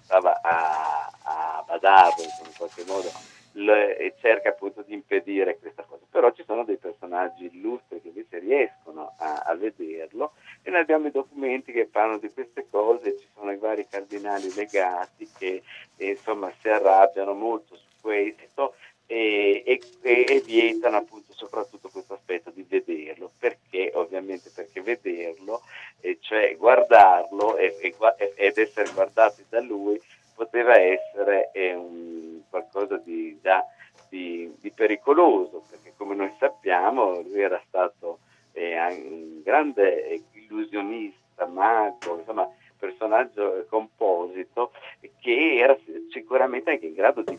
stava 0.00 0.40
a, 0.40 1.10
a 1.22 1.64
badarlo 1.66 2.22
in 2.22 2.52
qualche 2.56 2.84
modo 2.87 3.10
le, 3.52 4.14
cerca 4.20 4.48
appunto 4.48 4.82
di 4.82 4.94
impedire 4.94 5.58
questa 5.58 5.82
cosa. 5.82 6.04
Però 6.10 6.30
ci 6.32 6.44
sono 6.44 6.64
dei 6.64 6.78
personaggi 6.78 7.50
illustri 7.52 8.00
che 8.00 8.08
invece 8.08 8.38
riescono 8.38 9.14
a, 9.18 9.42
a 9.44 9.54
vederlo 9.54 10.32
e 10.62 10.70
noi 10.70 10.80
abbiamo 10.80 11.08
i 11.08 11.12
documenti 11.12 11.72
che 11.72 11.87
parlano 11.87 12.18
di 12.18 12.32
queste 12.32 12.66
cose, 12.70 13.18
ci 13.18 13.28
sono 13.34 13.52
i 13.52 13.58
vari 13.58 13.87
cardinali 13.87 14.50
legati 14.54 15.28
che 15.37 15.62
insomma 15.98 16.50
si 16.58 16.70
arrabbiano 16.70 17.34
molto 17.34 17.76
su 17.76 17.84
questo 18.00 18.76
e, 19.06 19.62
e, 19.66 19.80
e, 20.02 20.40
vietano 20.40 20.96
appunto 20.96 21.32
soprattutto 21.32 21.88
questo 21.90 22.14
aspetto 22.14 22.50
di 22.50 22.64
vederlo, 22.68 23.30
perché? 23.38 23.90
Ovviamente 23.94 24.50
perché 24.54 24.80
vederlo, 24.80 25.62
eh, 26.00 26.18
cioè 26.20 26.56
guardarlo 26.56 27.56
e, 27.56 27.94
ed 28.36 28.58
essere 28.58 28.90
guardati 28.92 29.44
da 29.48 29.60
lui 29.60 30.00
poteva 30.34 30.78
essere 30.78 31.50
eh, 31.52 31.74
un, 31.74 32.40
qualcosa 32.48 32.96
di, 32.96 33.38
da, 33.40 33.64
di, 34.08 34.52
di, 34.60 34.70
pericoloso, 34.70 35.64
perché 35.68 35.92
come 35.96 36.14
noi 36.14 36.32
sappiamo 36.38 37.20
lui 37.20 37.40
era 37.40 37.62
stato 37.66 38.20
eh, 38.52 38.78
un 38.80 39.42
grande 39.42 40.22
illusionista, 40.32 41.46
mago, 41.46 42.18
insomma 42.18 42.48
personaggio 42.78 43.64
composito 43.68 44.72
che 45.20 45.56
era 45.56 45.76
sicuramente 46.10 46.70
anche 46.70 46.86
in 46.86 46.94
grado 46.94 47.22
di 47.22 47.38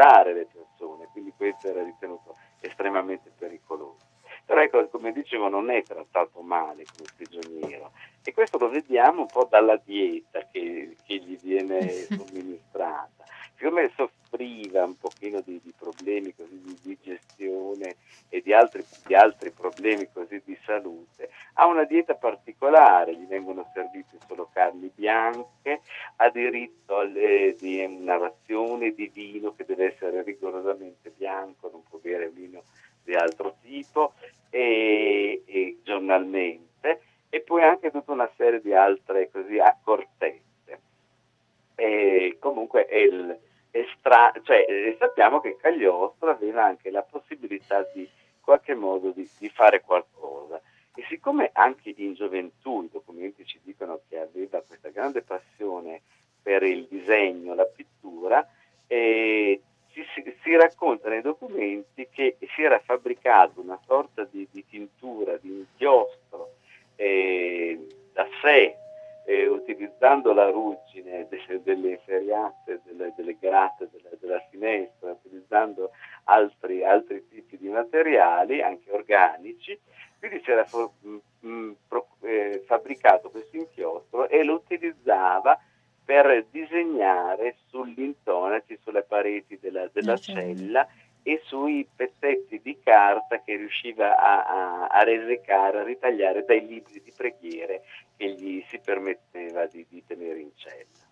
ipotizzare 0.00 0.32
le 0.32 0.46
persone, 0.50 1.08
quindi 1.12 1.32
questo 1.36 1.68
era 1.68 1.82
ritenuto 1.82 2.36
estremamente 2.60 3.30
pericoloso. 3.36 4.08
Però 4.44 4.60
ecco, 4.60 4.88
come 4.88 5.12
dicevo, 5.12 5.48
non 5.48 5.70
è 5.70 5.82
trattato 5.82 6.40
male 6.40 6.84
come 6.84 7.08
prigioniero 7.14 7.92
e 8.24 8.32
questo 8.32 8.58
lo 8.58 8.68
vediamo 8.68 9.20
un 9.20 9.26
po' 9.26 9.46
dalla 9.48 9.76
dieta 9.76 10.48
che, 10.50 10.96
che 11.04 11.16
gli 11.16 11.38
viene 11.40 11.88
somministrata. 12.08 13.19
Siccome 13.60 13.92
soffriva 13.94 14.84
un 14.84 14.96
pochino 14.96 15.42
di, 15.42 15.60
di 15.62 15.74
problemi 15.78 16.34
così 16.34 16.58
di 16.62 16.78
digestione 16.80 17.96
e 18.30 18.40
di 18.40 18.54
altri, 18.54 18.82
di 19.04 19.14
altri, 19.14 19.50
problemi 19.50 20.08
così 20.10 20.40
di 20.42 20.56
salute, 20.64 21.28
ha 21.54 21.66
una 21.66 21.84
dieta 21.84 22.14
particolare, 22.14 23.14
gli 23.14 23.26
vengono 23.26 23.70
servite 23.74 24.16
solo 24.26 24.48
carni 24.50 24.90
bianche, 24.94 25.82
ha 26.16 26.30
diritto 26.30 27.00
a 27.00 27.04
una 27.04 28.16
razione 28.16 28.94
di 28.94 29.08
vino 29.08 29.54
che 29.54 29.66
deve 29.66 29.92
essere 29.92 30.22
rigorosamente 30.22 31.12
bianco, 31.14 31.68
non 31.70 31.82
può 31.86 31.98
bere 31.98 32.30
vino 32.30 32.62
di 33.04 33.14
altro 33.14 33.56
tipo 33.60 34.14
e, 34.48 35.42
e 35.44 35.78
giornalmente 35.82 37.02
e 37.28 37.42
poi 37.42 37.62
anche 37.62 37.90
tutta 37.90 38.12
una 38.12 38.30
serie 38.38 38.62
di 38.62 38.72
altre 38.72 39.30
così 39.30 39.58
accortezze. 39.58 40.48
E 41.74 42.36
comunque 42.38 42.86
il, 42.90 43.38
stra- 43.98 44.32
cioè, 44.42 44.96
sappiamo 44.98 45.40
che 45.40 45.56
Cagliostro 45.56 46.30
aveva 46.30 46.64
anche 46.64 46.90
la 46.90 47.02
possibilità 47.02 47.86
di 47.92 48.08
qualche 48.40 48.74
modo 48.74 49.10
di, 49.10 49.28
di 49.38 49.48
fare 49.48 49.80
qualcosa. 49.80 50.60
E 50.94 51.04
siccome 51.08 51.50
anche 51.52 51.94
in 51.96 52.14
gioventù 52.14 52.82
i 52.82 52.90
documenti 52.90 53.44
ci 53.44 53.60
dicono 53.62 54.00
che 54.08 54.18
aveva 54.18 54.60
questa 54.60 54.88
grande 54.88 55.22
passione 55.22 56.02
per 56.42 56.62
il 56.62 56.86
disegno, 56.88 57.54
la 57.54 57.64
pittura, 57.64 58.46
eh, 58.86 59.60
si, 59.92 60.04
si, 60.42 60.56
racconta 60.56 61.08
nei 61.08 61.20
documenti 61.20 62.08
che 62.10 62.36
si 62.54 62.62
era 62.62 62.78
fabbricato 62.80 63.60
una 63.60 63.78
sorta 63.86 64.24
di, 64.24 64.46
di 64.50 64.64
tintura, 64.66 65.36
di 65.36 65.48
inchiostro 65.48 66.54
eh, 66.96 67.86
da 68.12 68.26
sé, 68.42 68.76
eh, 69.30 69.46
utilizzando 69.46 70.32
la 70.32 70.50
ruggine 70.50 71.28
de, 71.28 71.62
delle 71.62 72.00
ferriate, 72.04 72.80
delle, 72.84 73.14
delle 73.16 73.36
grate 73.38 73.88
della, 73.92 74.08
della, 74.18 74.40
finestra, 74.50 75.12
utilizzando 75.12 75.92
altri, 76.24 76.84
altri, 76.84 77.24
tipi 77.28 77.56
di 77.56 77.68
materiali, 77.68 78.60
anche 78.60 78.90
organici, 78.90 79.78
quindi 80.18 80.40
si 80.42 80.50
era 80.50 80.64
for, 80.64 80.90
mh, 81.00 81.46
mh, 81.46 81.76
pro, 81.86 82.08
eh, 82.22 82.64
fabbricato 82.66 83.30
questo 83.30 83.56
inchiostro 83.56 84.28
e 84.28 84.42
lo 84.42 84.54
utilizzava 84.54 85.56
per 86.04 86.46
disegnare 86.50 87.54
sugli 87.68 88.02
intonaci, 88.02 88.80
sulle 88.82 89.04
pareti 89.04 89.60
della, 89.60 89.88
della 89.92 90.16
cella 90.16 90.84
e 91.22 91.40
sui 91.44 91.86
pezzetti 91.94 92.60
di 92.62 92.78
carta 92.82 93.42
che 93.42 93.56
riusciva 93.56 94.16
a, 94.16 94.44
a, 94.44 94.86
a 94.86 95.02
resecare, 95.02 95.80
a 95.80 95.84
ritagliare 95.84 96.44
dai 96.44 96.66
libri 96.66 97.02
di 97.02 97.12
preghiere 97.14 97.82
che 98.16 98.32
gli 98.32 98.64
si 98.68 98.78
permetteva 98.78 99.66
di, 99.66 99.84
di 99.88 100.02
tenere 100.06 100.40
in 100.40 100.50
cella. 100.54 101.08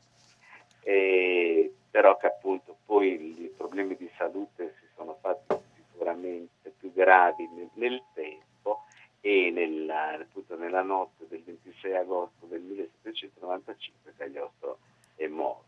E, 0.83 1.73
però 1.91 2.17
che 2.17 2.27
appunto 2.27 2.77
poi 2.87 3.43
i 3.43 3.53
problemi 3.55 3.97
di 3.97 4.11
salute 4.17 4.75
si 4.79 4.87
sono 4.97 5.17
fatti 5.21 5.57
sicuramente 5.75 6.73
più 6.79 6.93
gravi 6.93 7.47
nel, 7.49 7.69
nel 7.75 8.03
tempo 8.15 8.85
e 9.21 9.51
nella, 9.51 10.15
appunto 10.15 10.57
nella 10.57 10.83
notte 10.83 11.27
del 11.29 11.43
26 11.43 11.97
agosto 11.97 12.47
del 12.47 12.63
1795 12.63 14.15
Cagliostro 14.17 14.79
è 15.17 15.27
morto. 15.27 15.68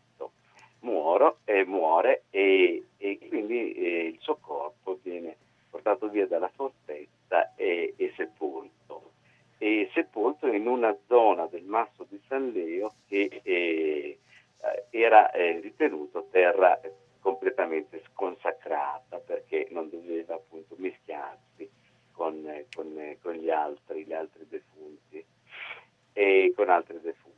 Muoro, 0.81 1.39
eh, 1.45 1.63
muore 1.65 2.23
e, 2.29 2.85
e 2.97 3.19
quindi 3.27 3.73
eh, 3.73 4.05
il 4.07 4.17
suo 4.19 4.37
corpo 4.37 4.99
viene 5.01 5.37
portato 5.69 6.09
via 6.09 6.27
dalla 6.27 6.51
fortezza 6.53 7.55
e, 7.55 7.93
e 7.97 8.13
sepolto. 8.15 9.11
E 9.57 9.89
sepolto 9.93 10.47
in 10.47 10.67
una 10.67 10.95
zona 11.07 11.45
del 11.47 11.63
Masso 11.63 12.05
di 12.09 12.19
San 12.27 12.51
Leo 12.51 12.93
che 13.07 13.41
eh, 13.43 14.19
era 14.89 15.31
eh, 15.31 15.59
ritenuto 15.59 16.27
terra 16.31 16.79
completamente 17.19 18.01
sconsacrata 18.11 19.19
perché 19.19 19.67
non 19.71 19.89
doveva 19.89 20.35
appunto 20.35 20.75
mischiarsi 20.77 21.69
con, 22.11 22.43
con, 22.75 23.17
con 23.21 23.33
gli 23.33 23.49
altri, 23.49 24.05
gli 24.05 24.13
altri 24.13 24.45
defunti 24.49 25.23
e 26.13 26.53
con 26.55 26.69
altri 26.69 26.99
defunti. 26.99 27.30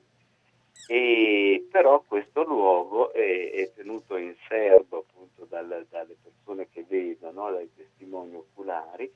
E, 0.87 1.67
però 1.71 2.01
questo 2.01 2.43
luogo 2.43 3.13
è, 3.13 3.51
è, 3.51 3.71
tenuto 3.73 4.17
in 4.17 4.35
serbo 4.47 5.05
appunto 5.07 5.45
dal, 5.45 5.85
dalle 5.89 6.15
persone 6.21 6.67
che 6.69 6.85
vedono, 6.87 7.51
dai 7.51 7.69
testimoni 7.73 8.35
oculari 8.35 9.11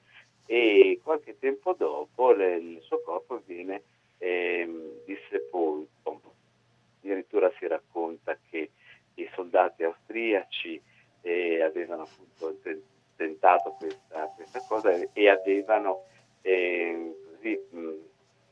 e 0.46 1.00
qualche 1.04 1.38
tempo 1.38 1.74
dopo 1.74 2.32
le, 2.32 2.56
il 2.56 2.82
suo 2.82 3.02
corpo 3.02 3.42
viene 3.46 3.84
eh, 4.18 5.02
dissepolto. 5.06 6.22
Addirittura 7.02 7.52
si 7.58 7.68
racconta 7.68 8.38
che 8.50 8.72
i 9.16 9.30
soldati 9.34 9.84
austriaci 9.84 10.82
eh, 11.22 11.62
avevano 11.62 12.04
appunto 12.04 12.58
tentato 13.16 13.72
questa, 13.72 14.32
questa, 14.36 14.64
cosa 14.68 14.92
e 14.92 15.30
avevano 15.30 16.06
eh, 16.42 17.14
così, 17.30 17.60
mh, 17.72 17.94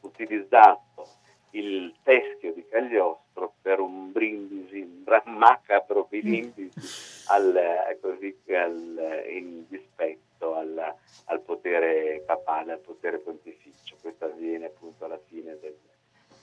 utilizzato 0.01 1.14
il 1.55 1.95
teschio 2.03 2.53
di 2.53 2.65
Cagliostro 2.67 3.53
per 3.61 3.79
un 3.79 4.11
brindisi, 4.11 4.81
un 4.81 5.37
macabro 5.37 6.05
brindisi 6.09 6.69
al, 7.31 7.97
così, 8.01 8.35
al, 8.49 9.25
in 9.29 9.65
dispetto 9.67 10.55
al, 10.55 10.95
al, 11.25 11.41
potere 11.41 12.21
papale, 12.25 12.73
al 12.73 12.79
potere 12.79 13.19
pontificio. 13.19 13.95
Questo 14.01 14.25
avviene 14.25 14.65
appunto 14.65 15.05
alla 15.05 15.19
fine 15.27 15.57
del, 15.59 15.77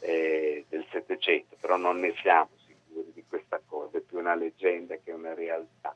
eh, 0.01 0.65
del 0.69 0.87
Settecento, 0.91 1.57
però 1.61 1.77
non 1.77 2.01
ne 2.01 2.15
siamo 2.23 2.49
sicuri 2.67 3.13
di 3.13 3.25
questa 3.29 3.61
cosa, 3.67 3.99
è 3.99 4.01
più 4.01 4.19
una 4.19 4.35
leggenda 4.35 4.97
che 4.97 5.13
una 5.13 5.35
realtà. 5.35 5.95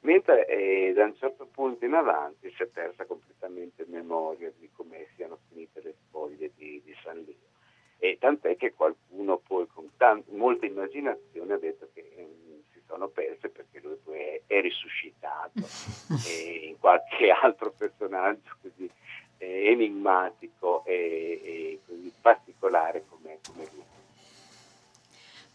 Mentre 0.00 0.46
eh, 0.46 0.92
da 0.92 1.04
un 1.04 1.16
certo 1.16 1.46
punto 1.46 1.84
in 1.84 1.94
avanti 1.94 2.52
si 2.54 2.62
è 2.62 2.66
persa 2.66 3.06
completamente 3.06 3.84
memoria 3.88 4.52
di 4.56 4.68
come 4.74 5.06
siano 5.14 5.38
finite 5.48 5.80
le 5.82 5.94
spoglie 6.06 6.50
di, 6.54 6.82
di 6.84 6.94
San 7.02 7.16
Lino 7.16 7.54
e 7.98 8.16
tant'è 8.18 8.56
che 8.56 8.74
qualcuno 8.74 9.38
poi 9.38 9.66
con 9.66 9.88
tant- 9.96 10.28
molta 10.30 10.66
immaginazione 10.66 11.54
ha 11.54 11.58
detto 11.58 11.88
che 11.92 12.00
eh, 12.00 12.62
si 12.72 12.80
sono 12.86 13.08
perse 13.08 13.48
perché 13.48 13.80
lui 13.80 13.96
poi 14.02 14.18
è, 14.18 14.42
è 14.46 14.60
risuscitato 14.60 15.52
in 16.62 16.78
qualche 16.78 17.30
altro 17.30 17.72
personaggio 17.76 18.54
così 18.60 18.90
eh, 19.38 19.70
enigmatico 19.70 20.84
e, 20.84 21.40
e, 21.42 21.80
così 21.86 22.12
particolare 22.20 23.04
come, 23.08 23.38
come 23.46 23.68
lui. 23.72 23.84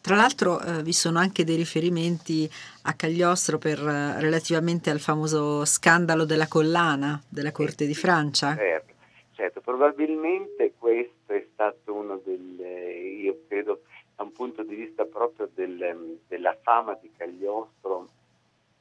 Tra 0.02 0.16
l'altro 0.16 0.60
eh, 0.60 0.82
vi 0.82 0.94
sono 0.94 1.20
anche 1.20 1.44
dei 1.44 1.56
riferimenti 1.56 2.50
a 2.84 2.94
Cagliostro 2.94 3.60
per, 3.60 3.78
eh, 3.80 4.20
relativamente 4.20 4.90
al 4.90 5.00
famoso 5.00 5.64
scandalo 5.64 6.26
della 6.26 6.48
collana 6.48 7.22
della 7.30 7.52
Corte 7.52 7.86
di 7.86 7.94
Francia. 7.94 8.56
Certo, 8.56 8.94
certo, 9.36 9.62
probabilmente 9.62 10.61
è 11.92 11.94
stato 11.94 11.94
uno 11.94 12.18
del, 12.24 12.60
io 13.22 13.44
credo, 13.48 13.82
da 14.16 14.24
un 14.24 14.32
punto 14.32 14.64
di 14.64 14.76
vista 14.76 15.06
proprio 15.06 15.50
del, 15.54 16.20
della 16.28 16.58
fama 16.62 16.98
di 17.02 17.12
Cagliostro, 17.16 18.08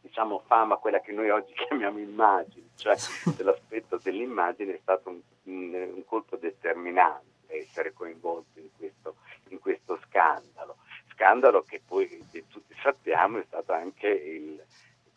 diciamo 0.00 0.42
fama, 0.46 0.76
quella 0.76 1.00
che 1.00 1.12
noi 1.12 1.30
oggi 1.30 1.52
chiamiamo 1.66 1.98
immagine, 1.98 2.68
cioè 2.76 2.96
dell'aspetto 3.36 3.98
dell'immagine 4.02 4.74
è 4.74 4.78
stato 4.80 5.08
un, 5.10 5.20
un, 5.42 6.04
colpo 6.06 6.36
determinante 6.36 7.28
essere 7.48 7.92
coinvolto 7.92 8.60
in 8.60 8.68
questo, 8.76 9.16
in 9.48 9.58
questo 9.58 9.98
scandalo. 10.06 10.76
Scandalo 11.12 11.62
che 11.62 11.82
poi 11.84 12.08
tutti 12.48 12.74
sappiamo 12.80 13.38
è 13.38 13.44
stato 13.46 13.72
anche 13.72 14.08
il, 14.08 14.62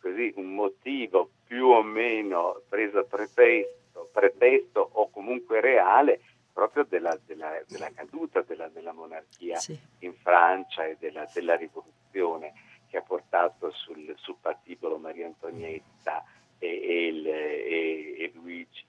così, 0.00 0.32
un 0.36 0.54
motivo 0.54 1.30
più 1.46 1.66
o 1.66 1.82
meno 1.82 2.60
preso 2.68 2.98
a 2.98 3.04
pretesto, 3.04 4.10
pretesto 4.12 4.90
o 4.92 5.08
comunque 5.10 5.60
reale 5.60 6.20
proprio 6.54 6.84
della, 6.84 7.18
della, 7.26 7.60
della 7.66 7.90
caduta 7.92 8.40
della, 8.42 8.68
della 8.68 8.92
monarchia 8.92 9.56
sì. 9.56 9.78
in 9.98 10.14
Francia 10.14 10.84
e 10.86 10.96
della, 11.00 11.28
della, 11.34 11.56
rivoluzione 11.56 12.52
che 12.88 12.98
ha 12.98 13.02
portato 13.02 13.72
sul, 13.72 14.14
sul 14.16 14.36
patibolo 14.40 14.96
Maria 14.96 15.26
Antonietta 15.26 16.24
e, 16.58 16.68
e, 16.68 17.06
il, 17.08 17.26
e, 17.26 18.22
e 18.22 18.30
Luigi, 18.34 18.86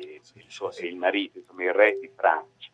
il, 0.00 0.20
il, 0.34 0.44
suo, 0.46 0.70
il 0.78 0.96
marito, 0.96 1.38
insomma 1.38 1.64
il 1.64 1.74
re 1.74 1.98
di 1.98 2.10
Francia. 2.14 2.70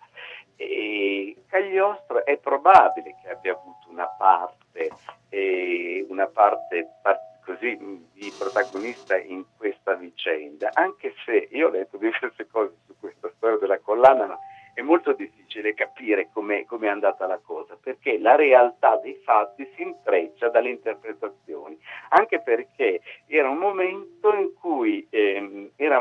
E 0.55 1.45
Cagliostro 1.47 2.25
è 2.25 2.37
probabile 2.37 3.17
che 3.23 3.31
abbia 3.31 3.55
avuto 3.55 3.88
una 3.88 4.09
parte, 4.09 4.91
eh, 5.31 6.05
una 6.09 6.27
parte 6.27 6.99
part- 7.01 7.28
così 7.49 7.79
di 8.13 8.31
protagonista 8.37 9.17
in 9.17 9.43
questa 9.57 9.95
vicenda, 9.95 10.69
anche 10.75 11.15
se 11.25 11.49
io 11.53 11.69
ho 11.69 11.71
letto 11.71 11.97
diverse 11.97 12.47
cose 12.51 12.75
su 12.87 12.95
questa 13.01 13.31
storia 13.37 13.57
della 13.57 13.79
collana, 13.79 14.27
ma 14.27 14.39
è 14.79 14.83
molto 14.83 15.12
difficile 15.12 15.75
capire 15.75 16.31
come 16.31 16.64
è 16.64 16.87
andata 16.87 17.27
la 17.27 17.41
cosa, 17.43 17.77
perché 17.83 18.17
la 18.17 18.37
realtà 18.37 18.97
dei 18.99 19.21
fatti 19.25 19.69
si 19.75 19.83
intreccia 19.83 20.51
dalle 20.51 20.71
interpretazioni, 20.71 21.77
anche 22.11 22.41
perché 22.41 23.01
era 23.27 23.51
un 23.51 23.59
momento 23.59 24.33
in 24.33 24.55
cui 24.55 25.05
ehm, 25.11 25.71
era, 25.75 26.01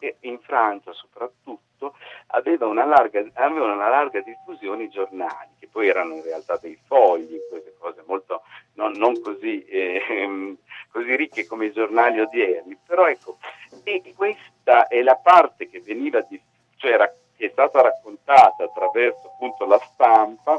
eh, 0.00 0.16
in 0.22 0.40
Francia 0.40 0.92
soprattutto 0.92 1.94
aveva 2.28 2.66
una, 2.66 2.84
larga, 2.84 3.24
avevano 3.34 3.74
una 3.74 3.88
larga 3.88 4.20
diffusione 4.22 4.84
i 4.84 4.90
giornali, 4.90 5.50
che 5.60 5.68
poi 5.70 5.86
erano 5.86 6.14
in 6.14 6.24
realtà 6.24 6.58
dei 6.60 6.76
fogli, 6.88 7.38
queste 7.48 7.74
cose 7.78 8.02
molto 8.06 8.42
non, 8.72 8.90
non 8.96 9.20
così, 9.20 9.64
eh, 9.66 10.56
così 10.90 11.14
ricche 11.14 11.46
come 11.46 11.66
i 11.66 11.72
giornali 11.72 12.18
odierni, 12.18 12.76
però 12.84 13.06
ecco, 13.06 13.38
e 13.84 14.02
questa 14.16 14.88
è 14.88 15.00
la 15.00 15.14
parte 15.14 15.68
che 15.68 15.80
veniva 15.80 16.20
di, 16.22 16.40
cioè 16.74 17.22
è 17.44 17.50
stata 17.50 17.80
raccontata 17.80 18.64
attraverso 18.64 19.32
appunto 19.34 19.66
la 19.66 19.78
stampa, 19.78 20.58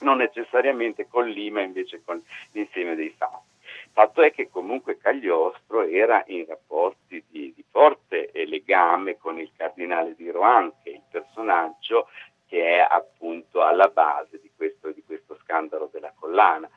non 0.00 0.18
necessariamente 0.18 1.08
con 1.08 1.26
l'IMA 1.26 1.62
invece 1.62 2.02
con 2.04 2.22
l'insieme 2.52 2.94
dei 2.94 3.10
fatti. 3.10 3.54
Fatto 3.92 4.20
è 4.20 4.30
che 4.30 4.50
comunque 4.50 4.98
Cagliostro 4.98 5.82
era 5.82 6.22
in 6.26 6.44
rapporti 6.46 7.24
di, 7.28 7.52
di 7.54 7.64
forte 7.70 8.30
legame 8.46 9.16
con 9.16 9.38
il 9.38 9.50
cardinale 9.56 10.14
di 10.14 10.30
Rohan, 10.30 10.70
che 10.82 10.90
è 10.90 10.94
il 10.94 11.02
personaggio 11.10 12.08
che 12.46 12.76
è 12.76 12.86
appunto 12.88 13.62
alla 13.62 13.88
base 13.88 14.38
di 14.40 14.50
questo, 14.54 14.92
di 14.92 15.02
questo 15.04 15.38
scandalo 15.42 15.88
della 15.90 16.12
collana, 16.14 16.68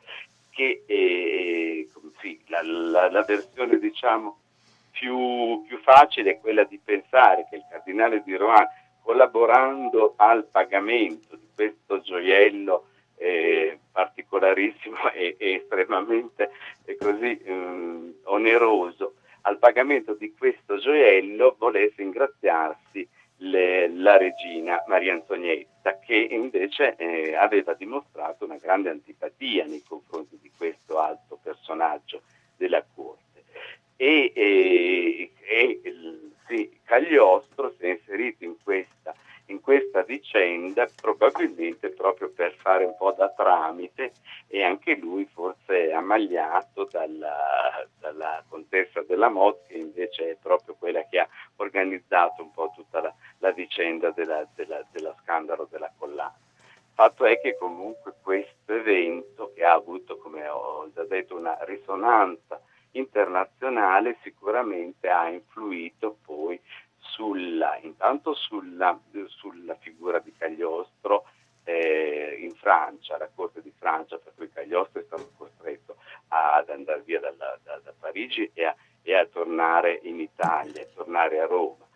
che 0.50 0.84
è, 0.86 1.86
sì, 2.20 2.42
la, 2.48 2.62
la, 2.64 3.12
la 3.12 3.24
versione 3.24 3.78
diciamo 3.78 4.40
più, 4.92 5.64
più 5.68 5.78
facile 5.80 6.32
è 6.32 6.40
quella 6.40 6.64
di 6.64 6.80
pensare 6.84 7.48
che 7.50 7.58
il 7.58 7.66
cardinale 7.70 8.22
di 8.24 8.36
Rohan, 8.36 8.68
collaborando 9.20 10.14
al 10.16 10.46
pagamento 10.46 11.36
di 11.36 11.48
questo 11.54 12.00
gioiello 12.00 12.86
eh, 13.18 13.78
particolarissimo 13.92 14.96
e, 15.12 15.36
e 15.38 15.54
estremamente 15.56 16.52
e 16.86 16.96
così 16.96 17.42
um, 17.48 18.14
oneroso, 18.24 19.16
al 19.42 19.58
pagamento 19.58 20.14
di 20.14 20.34
questo 20.38 20.78
gioiello 20.78 21.56
volesse 21.60 22.02
ingraziarsi 22.02 23.06
le, 23.42 23.90
la 23.90 24.18
regina 24.18 24.84
Maria 24.88 25.14
Antonietta, 25.14 26.00
che 26.00 26.16
invece 26.16 26.96
eh, 26.96 27.36
aveva 27.36 27.74
dimostrato 27.74 28.46
una 28.46 28.58
grande 28.58 28.90
antipatia 28.90 29.66
nei 29.66 29.84
confronti 29.86 30.38
di 30.42 30.52
questo 30.56 31.00
alto 31.00 31.40
personaggio 31.42 32.22
della 32.56 32.84
corte. 32.94 33.44
E, 33.96 34.32
e, 34.34 35.32
e 35.42 35.82
sì, 36.50 36.80
Cagliostro 36.84 37.76
si 37.78 37.86
è 37.86 37.90
inserito 37.90 38.44
in 38.44 38.56
questa, 38.64 39.14
in 39.46 39.62
questa 39.62 40.02
vicenda 40.02 40.90
probabilmente 41.00 41.90
proprio 41.90 42.32
per 42.32 42.56
fare 42.56 42.86
un 42.86 42.89
po' 43.00 43.14
da 43.14 43.30
tramite 43.30 44.12
e 44.48 44.62
anche 44.62 44.96
lui 44.96 45.26
forse 45.34 45.94
amagliato 45.94 46.88
dalla, 46.92 47.88
dalla 47.98 48.44
contessa 48.50 49.02
della 49.04 49.30
Mot 49.30 49.66
che 49.68 49.78
invece 49.78 50.32
è 50.32 50.36
proprio 50.36 50.76
quella 50.78 51.08
che 51.08 51.20
ha 51.20 51.28
organizzato 51.56 52.44
un 52.44 52.52
po' 52.52 52.72
tutta 52.76 53.02
la, 53.02 53.14
la 53.40 53.52
vicenda 53.52 54.12
della, 54.12 54.46
della, 54.54 54.86
dello 54.92 55.16
scandalo 55.24 55.68
della 55.72 55.92
collana. 55.98 56.38
Fatto 56.94 57.26
è 57.26 57.40
che 57.40 57.56
comunque 57.58 58.14
questo 58.22 58.74
evento, 58.74 59.54
che 59.56 59.64
ha 59.64 59.72
avuto, 59.72 60.18
come 60.18 60.46
ho 60.50 60.90
già 60.94 61.06
detto, 61.06 61.38
una 61.38 61.58
risonanza 61.62 62.62
internazionale, 62.92 64.18
sicuramente 64.22 65.08
ha 65.08 65.30
influito 65.30 66.18
poi 66.26 66.60
sulla, 66.98 67.78
intanto 67.84 68.34
sulla, 68.34 69.00
sulla 69.28 69.76
figura 69.76 70.20
di 70.20 70.34
Cagliostro 70.38 71.24
eh, 71.64 72.38
in 72.42 72.54
Francia, 72.56 73.18
la 73.18 73.30
corte 73.34 73.62
di 73.62 73.72
Francia, 73.78 74.18
per 74.18 74.34
cui 74.36 74.52
Cagliostro 74.52 75.00
è 75.02 75.06
stato 75.06 75.32
costretto 75.38 75.96
ad 76.30 76.70
andare 76.70 77.02
via 77.06 77.20
dalla, 77.20 77.58
da, 77.64 77.80
da, 77.84 77.94
Parigi 77.98 78.50
e 78.54 78.66
a, 78.66 78.76
e 79.02 79.16
a 79.16 79.26
tornare 79.26 80.00
in 80.04 80.20
Italia, 80.20 80.82
a 80.82 80.88
tornare 80.94 81.40
a 81.40 81.46
Roma 81.46 81.88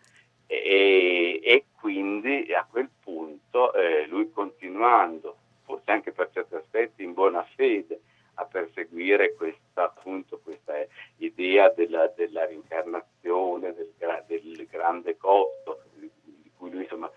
e, 0.46 1.40
e 1.42 1.64
quindi 1.78 2.52
a 2.52 2.66
quel 2.68 2.90
punto 3.02 3.72
eh, 3.74 4.06
lui 4.06 4.30
continuando, 4.30 5.36
forse 5.64 5.90
anche 5.90 6.12
per 6.12 6.30
certi 6.32 6.54
aspetti 6.54 7.02
in 7.02 7.12
buona 7.12 7.42
fede, 7.54 8.00
a 8.34 8.44
perseguire 8.46 9.34
questa, 9.34 9.84
appunto, 9.84 10.40
questa 10.42 10.74
idea 11.18 11.70
della, 11.70 12.08
della 12.08 12.44
rincarnazione, 12.46 13.74
del, 13.74 13.92
del, 14.26 14.66
grande 14.68 15.16
costo, 15.16 15.82
di 15.94 16.10
cui 16.56 16.70
lui 16.70 16.82
insomma, 16.82 17.10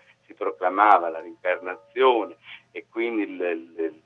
proclamava 0.78 1.08
la 1.08 1.20
rincarnazione 1.20 2.36
e 2.70 2.86
quindi 2.88 3.22
il, 3.22 3.40
il, 3.76 4.02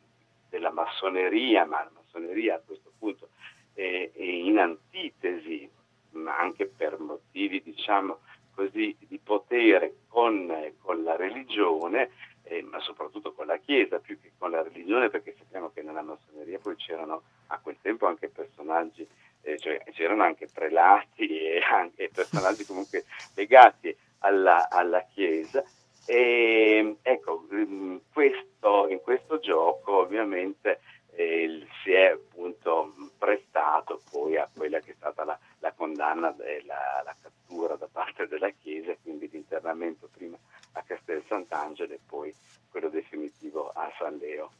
della 0.49 0.71
massoneria, 0.71 1.67
ma 1.67 1.83
la 1.85 1.91
massoneria 1.95 2.57
a 2.57 2.63
questo 2.65 2.93
punto 2.99 3.29
è, 3.75 4.11
è 4.13 4.23
in 4.23 4.59
antitesi, 4.59 5.69
ma 6.13 6.39
anche 6.39 6.67
per 6.67 6.99
motivi 6.99 7.63
diciamo 7.63 8.21
così 8.55 8.97
di 9.07 9.19
potere 9.19 9.97
con, 10.09 10.73
con 10.81 11.03
la 11.03 11.17
religione, 11.17 12.11
eh, 12.45 12.63
ma 12.63 12.81
soprattutto 12.81 13.33
con 13.33 13.47
la 13.47 13.59
Chiesa 13.59 13.99
più 13.99 14.19
che 14.21 14.33
con 14.39 14.51
la 14.51 14.63
religione, 14.63 15.11
perché 15.11 15.35
sappiamo 15.37 15.71
che 15.73 15.83
nella 15.83 16.03
massoneria 16.03 16.59
poi 16.59 16.77
c'erano 16.77 17.23
a 17.49 17.59
quel 17.59 17.77
tempo 17.83 18.07
anche 18.07 18.29
personaggi, 18.29 19.07
eh, 19.43 19.59
cioè 19.59 19.83
c'erano 19.93 20.23
anche 20.23 20.49
prelati 20.53 21.29
e, 21.29 21.61
anche 21.71 22.11
personaggi 22.13 22.65
comunque 22.65 23.05
legati 23.35 23.95
alla, 24.21 24.69
alla 24.71 25.05
Chiesa. 25.13 25.63
E 26.05 26.97
ecco, 27.01 27.47
in 27.53 28.01
questo, 28.13 28.89
in 28.89 29.01
questo 29.01 29.39
gioco 29.39 29.99
ovviamente 29.99 30.81
eh, 31.15 31.65
si 31.83 31.93
è 31.93 32.07
appunto 32.07 32.93
prestato 33.19 34.01
poi 34.11 34.37
a 34.37 34.49
quella 34.53 34.81
che 34.81 34.93
è 34.93 34.95
stata 34.97 35.25
la, 35.25 35.39
la 35.61 35.73
condanna 35.73 36.35
e 36.39 36.65
la, 36.65 37.03
la, 37.05 37.15
cattura 37.21 37.77
da 37.77 37.89
parte 37.91 38.27
della 38.27 38.51
Chiesa, 38.51 38.97
quindi 39.01 39.29
l'internamento 39.31 40.09
prima 40.13 40.37
a 40.73 40.83
Castel 40.83 41.23
Sant'Angelo 41.29 41.93
e 41.93 42.01
poi 42.05 42.35
quello 42.69 42.89
definitivo 42.89 43.71
a 43.71 43.93
San 43.97 44.17
Leo. 44.17 44.51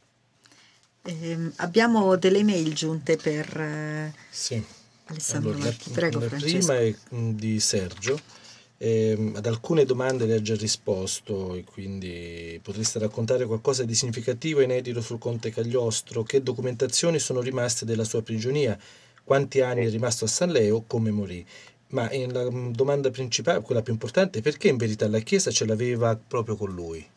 Eh, 1.05 1.51
abbiamo 1.73 2.15
delle 2.17 2.43
mail 2.43 2.73
giunte 2.73 3.17
per 3.17 3.59
eh, 3.59 4.13
sì. 4.29 4.63
Alessandro 5.05 5.49
allora, 5.49 5.65
Marchi. 5.65 5.89
Prego, 5.89 6.19
la 6.19 6.27
Francesco. 6.27 6.57
prima 6.57 6.79
è 6.79 6.95
mm, 7.15 7.31
di 7.31 7.59
Sergio 7.59 8.19
eh, 8.83 9.31
ad 9.33 9.45
alcune 9.45 9.85
domande 9.85 10.25
le 10.25 10.35
ha 10.35 10.41
già 10.41 10.55
risposto 10.55 11.55
e 11.55 11.63
quindi 11.63 12.59
potreste 12.61 12.99
raccontare 12.99 13.45
qualcosa 13.45 13.85
di 13.85 13.95
significativo 13.95 14.59
e 14.59 14.65
inedito 14.65 14.99
sul 15.01 15.19
conte 15.19 15.51
Cagliostro, 15.51 16.23
che 16.23 16.43
documentazioni 16.43 17.17
sono 17.17 17.39
rimaste 17.39 17.85
della 17.85 18.03
sua 18.03 18.21
prigionia, 18.21 18.77
quanti 19.23 19.61
anni 19.61 19.85
è 19.85 19.89
rimasto 19.89 20.25
a 20.25 20.27
San 20.27 20.51
Leo, 20.51 20.83
come 20.85 21.11
morì. 21.11 21.45
Ma 21.87 22.09
la 22.27 22.51
mm, 22.51 22.71
domanda 22.71 23.09
principale, 23.09 23.61
quella 23.61 23.81
più 23.81 23.93
importante, 23.93 24.41
perché 24.41 24.67
in 24.67 24.77
verità 24.77 25.07
la 25.07 25.19
Chiesa 25.19 25.49
ce 25.49 25.65
l'aveva 25.65 26.15
proprio 26.15 26.57
con 26.57 26.73
lui? 26.73 27.12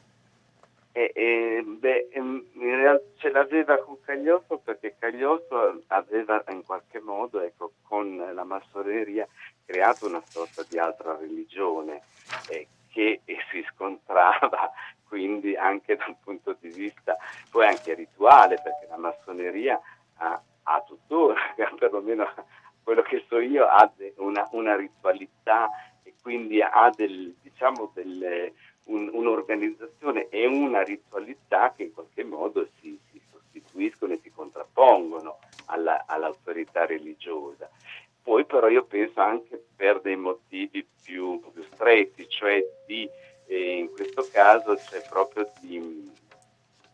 Eh, 1.26 1.56
eh, 1.56 1.62
beh, 1.62 2.08
in 2.12 2.44
realtà 2.54 3.04
ce 3.16 3.30
l'aveva 3.30 3.78
con 3.78 4.00
Cagliostro 4.00 4.58
perché 4.58 4.94
Cagliostro 4.96 5.82
aveva 5.88 6.44
in 6.50 6.62
qualche 6.62 7.00
modo, 7.00 7.40
ecco, 7.40 7.72
con 7.82 8.16
la 8.32 8.44
massoneria 8.44 9.26
creato 9.64 10.06
una 10.06 10.22
sorta 10.24 10.64
di 10.68 10.78
altra 10.78 11.16
religione 11.16 12.02
eh, 12.50 12.68
che 12.88 13.22
si 13.50 13.66
scontrava 13.72 14.70
quindi 15.08 15.56
anche 15.56 15.96
dal 15.96 16.16
punto 16.22 16.56
di 16.60 16.68
vista 16.68 17.16
poi 17.50 17.66
anche 17.66 17.94
rituale, 17.94 18.60
perché 18.62 18.86
la 18.88 18.98
massoneria 18.98 19.80
ha, 20.18 20.40
ha 20.62 20.80
tuttora, 20.82 21.40
perlomeno 21.76 22.24
quello 22.84 23.02
che 23.02 23.24
so 23.28 23.40
io, 23.40 23.66
ha 23.66 23.90
una, 24.18 24.46
una 24.52 24.76
ritualità 24.76 25.68
e 26.04 26.14
quindi 26.22 26.62
ha 26.62 26.88
del, 26.94 27.34
diciamo 27.42 27.90
delle, 27.94 28.52
un, 28.86 29.10
un'organizzazione 29.12 30.28
e 30.28 30.46
una 30.46 30.82
ritualità 30.82 31.72
che 31.74 31.84
in 31.84 31.92
qualche 31.92 32.24
modo 32.24 32.66
si, 32.80 32.98
si 33.10 33.20
sostituiscono 33.30 34.12
e 34.12 34.20
si 34.22 34.30
contrappongono 34.30 35.38
alla, 35.66 36.04
all'autorità 36.06 36.86
religiosa. 36.86 37.68
Poi 38.22 38.44
però 38.44 38.68
io 38.68 38.84
penso 38.84 39.20
anche 39.20 39.62
per 39.76 40.00
dei 40.00 40.16
motivi 40.16 40.84
più, 41.02 41.40
più 41.52 41.62
stretti, 41.72 42.28
cioè 42.28 42.60
di, 42.86 43.08
eh, 43.46 43.78
in 43.78 43.92
questo 43.92 44.26
caso 44.32 44.74
c'è 44.74 45.06
proprio 45.08 45.48
di, 45.60 46.10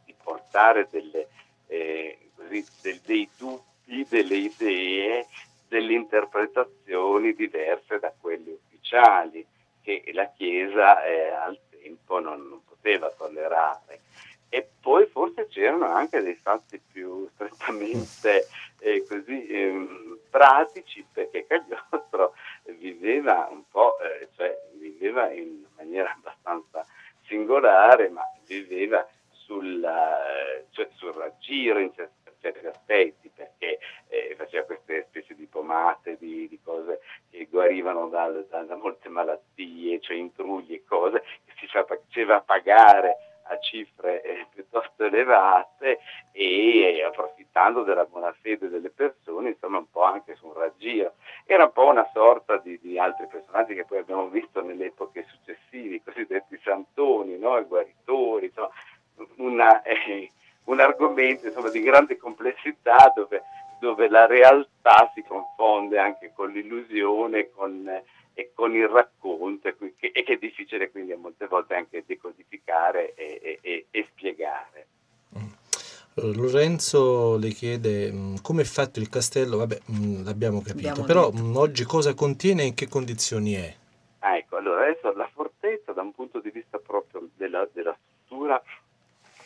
di 0.04 0.14
portare 0.22 0.88
delle, 0.90 1.28
eh, 1.68 2.18
del, 2.48 3.00
dei 3.04 3.28
dubbi, 3.38 4.06
delle 4.08 4.36
idee, 4.36 5.26
delle 5.68 5.94
interpretazioni 5.94 7.32
diverse 7.32 7.98
da 7.98 8.12
quelle 8.20 8.50
ufficiali 8.50 9.46
che 9.80 10.04
la 10.12 10.30
Chiesa 10.36 11.04
eh, 11.04 11.28
al 11.28 11.58
tempo 11.70 12.20
non, 12.20 12.46
non 12.46 12.62
poteva 12.64 13.10
tollerare. 13.10 14.00
E 14.48 14.68
poi 14.80 15.06
forse 15.06 15.48
c'erano 16.12 16.18
anche 16.18 16.22
dei 16.22 16.34
fatti 16.34 16.80
più 16.92 17.28
strettamente 17.34 18.46
eh, 18.80 19.04
così 19.08 19.46
eh, 19.46 20.18
pratici 20.28 21.04
perché 21.10 21.46
Cagliostro 21.46 22.34
viveva 22.78 23.48
un 23.50 23.62
po', 23.70 23.98
eh, 24.00 24.28
cioè 24.36 24.54
viveva 24.74 25.30
in 25.30 25.64
maniera 25.76 26.12
abbastanza 26.12 26.84
singolare, 27.26 28.10
ma 28.10 28.22
viveva 28.46 29.06
sul, 29.30 29.80
cioè, 30.70 30.88
sul 30.94 31.12
raggiro 31.12 31.78
in 31.78 31.92
certi, 31.94 32.20
certi 32.40 32.66
aspetti 32.66 33.30
perché 33.34 33.78
eh, 34.08 34.34
faceva 34.36 34.64
queste 34.64 35.06
specie 35.08 35.34
di 35.34 35.46
pomate, 35.46 36.16
di, 36.18 36.48
di 36.48 36.58
cose 36.62 37.00
che 37.30 37.46
guarivano 37.48 38.08
da, 38.08 38.28
da, 38.28 38.62
da, 38.62 38.76
molte 38.76 39.08
malattie, 39.08 40.00
cioè 40.00 40.16
intrugli 40.16 40.74
e 40.74 40.84
cose 40.84 41.22
che 41.44 41.52
si 41.56 41.66
faceva 41.68 42.40
pagare 42.40 43.16
a 43.44 43.58
cifre 43.58 44.22
eh, 44.22 44.46
piuttosto 44.52 45.04
elevate 45.04 45.98
e 46.32 47.02
approfittando 47.04 47.82
della 47.82 48.04
buona 48.04 48.34
fede 48.40 48.68
delle 48.68 48.90
persone, 48.90 49.50
insomma 49.50 49.78
un 49.78 49.90
po' 49.90 50.02
anche 50.02 50.34
su 50.36 50.46
un 50.46 50.54
raggiro. 50.54 51.14
Era 51.44 51.64
un 51.64 51.72
po' 51.72 51.86
una 51.86 52.08
sorta 52.12 52.56
di, 52.58 52.78
di 52.80 52.98
altri 52.98 53.26
personaggi 53.26 53.74
che 53.74 53.84
poi 53.84 53.98
abbiamo 53.98 54.28
visto 54.28 54.62
nelle 54.62 54.86
epoche 54.86 55.26
successive, 55.28 55.96
i 55.96 56.02
cosiddetti 56.02 56.58
santoni, 56.62 57.38
no? 57.38 57.58
i 57.58 57.64
guaritori, 57.64 58.46
insomma, 58.46 58.70
una, 59.36 59.82
eh, 59.82 60.30
un 60.64 60.80
argomento 60.80 61.46
insomma, 61.46 61.70
di 61.70 61.82
grande 61.82 62.16
complessità 62.16 63.12
dove, 63.14 63.42
dove, 63.80 64.08
la 64.08 64.26
realtà 64.26 65.10
si 65.14 65.22
confonde 65.22 65.98
anche 65.98 66.32
con 66.34 66.50
l'illusione 66.50 67.50
con, 67.50 67.86
eh, 67.88 68.04
e 68.34 68.52
con 68.54 68.74
il 68.74 68.88
racconto 68.88 69.68
e 69.68 69.76
che, 69.76 70.10
e 70.12 70.22
che, 70.22 70.34
è 70.34 70.36
difficile 70.36 70.90
quindi 70.90 71.12
a 71.12 71.18
molte 71.18 71.46
volte 71.46 71.74
anche 71.74 72.04
decodificare 72.06 73.14
e, 73.14 73.58
e, 73.60 73.86
e 73.90 74.06
spiegare. 74.10 74.86
Mm. 75.38 76.34
Lorenzo 76.34 77.31
le 77.42 77.50
chiede 77.52 78.10
mm, 78.12 78.36
come 78.42 78.62
è 78.62 78.64
fatto 78.64 79.00
il 79.00 79.08
castello, 79.08 79.56
vabbè, 79.58 79.78
mm, 79.90 80.24
l'abbiamo 80.24 80.60
capito, 80.62 80.88
Abbiamo 80.88 81.06
però 81.06 81.30
detto. 81.30 81.42
mm, 81.44 81.56
oggi 81.56 81.84
cosa 81.84 82.14
contiene 82.14 82.62
e 82.62 82.66
in 82.66 82.74
che 82.74 82.88
condizioni 82.88 83.54
è? 83.54 83.74
Ah, 84.20 84.36
ecco, 84.36 84.56
allora 84.56 84.82
adesso 84.86 85.12
la 85.14 85.28
fortezza 85.32 85.92
da 85.92 86.02
un 86.02 86.12
punto 86.12 86.40
di 86.40 86.50
vista 86.50 86.78
proprio 86.78 87.28
della, 87.36 87.68
della 87.72 87.96
struttura 88.24 88.62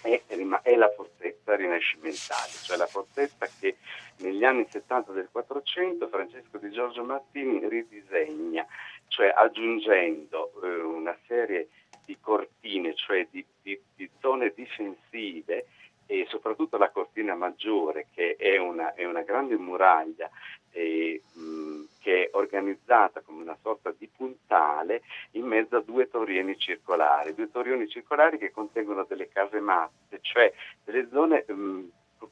è, 0.02 0.22
è 0.62 0.76
la 0.76 0.92
fortezza 0.94 1.56
rinascimentale, 1.56 2.50
cioè 2.62 2.76
la 2.76 2.86
fortezza 2.86 3.48
che 3.58 3.76
negli 4.18 4.44
anni 4.44 4.66
70 4.70 5.12
del 5.12 5.28
400 5.32 6.08
Francesco 6.08 6.58
di 6.58 6.70
Giorgio 6.70 7.02
Martini 7.04 7.66
ridisegna, 7.68 8.64
cioè 9.08 9.32
aggiungendo 9.34 10.52
eh, 10.62 10.80
una 10.82 11.16
serie 11.26 11.68
di 12.04 12.16
cortine, 12.20 12.94
cioè 12.94 13.26
di, 13.30 13.44
di- 13.62 13.80
di 13.96 14.08
zone 14.20 14.52
difensive 14.54 15.66
e 16.06 16.26
soprattutto 16.28 16.76
la 16.78 16.90
cortina 16.90 17.34
maggiore 17.34 18.06
che 18.14 18.36
è 18.36 18.56
una, 18.58 18.94
è 18.94 19.04
una 19.04 19.22
grande 19.22 19.56
muraglia 19.56 20.30
eh, 20.70 21.20
mh, 21.32 21.82
che 22.00 22.24
è 22.24 22.28
organizzata 22.32 23.20
come 23.20 23.42
una 23.42 23.56
sorta 23.60 23.92
di 23.96 24.08
puntale 24.14 25.02
in 25.32 25.44
mezzo 25.46 25.76
a 25.76 25.82
due 25.82 26.08
torrieni 26.08 26.56
circolari, 26.58 27.34
due 27.34 27.50
torrioni 27.50 27.88
circolari 27.88 28.38
che 28.38 28.52
contengono 28.52 29.04
delle 29.04 29.28
casematte, 29.28 30.18
cioè 30.20 30.52
delle 30.84 31.08
zone 31.10 31.44
mh, 31.46 31.80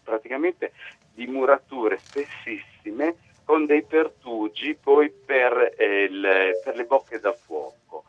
praticamente 0.03 0.73
di 1.13 1.27
murature 1.27 1.99
spessissime 1.99 3.17
con 3.45 3.67
dei 3.67 3.83
pertugi 3.83 4.75
poi 4.75 5.11
per, 5.11 5.75
eh, 5.77 6.05
il- 6.05 6.61
per 6.63 6.77
le 6.77 6.85
bocche 6.85 7.21
da 7.21 7.33
fuoco 7.33 8.05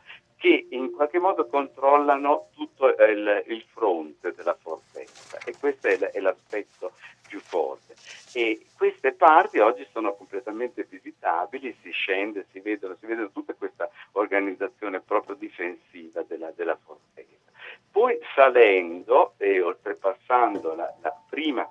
che 0.46 0.66
in 0.70 0.92
qualche 0.92 1.18
modo 1.18 1.48
controllano 1.48 2.50
tutto 2.54 2.86
il, 2.86 3.42
il 3.48 3.64
fronte 3.72 4.32
della 4.32 4.54
fortezza 4.54 5.38
e 5.44 5.56
questo 5.58 5.88
è, 5.88 5.98
è 5.98 6.20
l'aspetto 6.20 6.92
più 7.26 7.40
forte. 7.40 7.96
E 8.32 8.66
queste 8.76 9.12
parti 9.12 9.58
oggi 9.58 9.84
sono 9.90 10.14
completamente 10.14 10.86
visitabili, 10.88 11.76
si 11.82 11.90
scende, 11.90 12.46
si 12.52 12.60
vedono, 12.60 12.96
si 13.00 13.06
vede 13.06 13.32
tutta 13.32 13.54
questa 13.54 13.90
organizzazione 14.12 15.00
proprio 15.00 15.34
difensiva 15.34 16.22
della, 16.22 16.52
della 16.54 16.76
fortezza. 16.76 17.50
Poi 17.90 18.16
salendo 18.34 19.34
e 19.38 19.60
oltrepassando 19.60 20.76
la, 20.76 20.94
la 21.00 21.12
prima, 21.28 21.68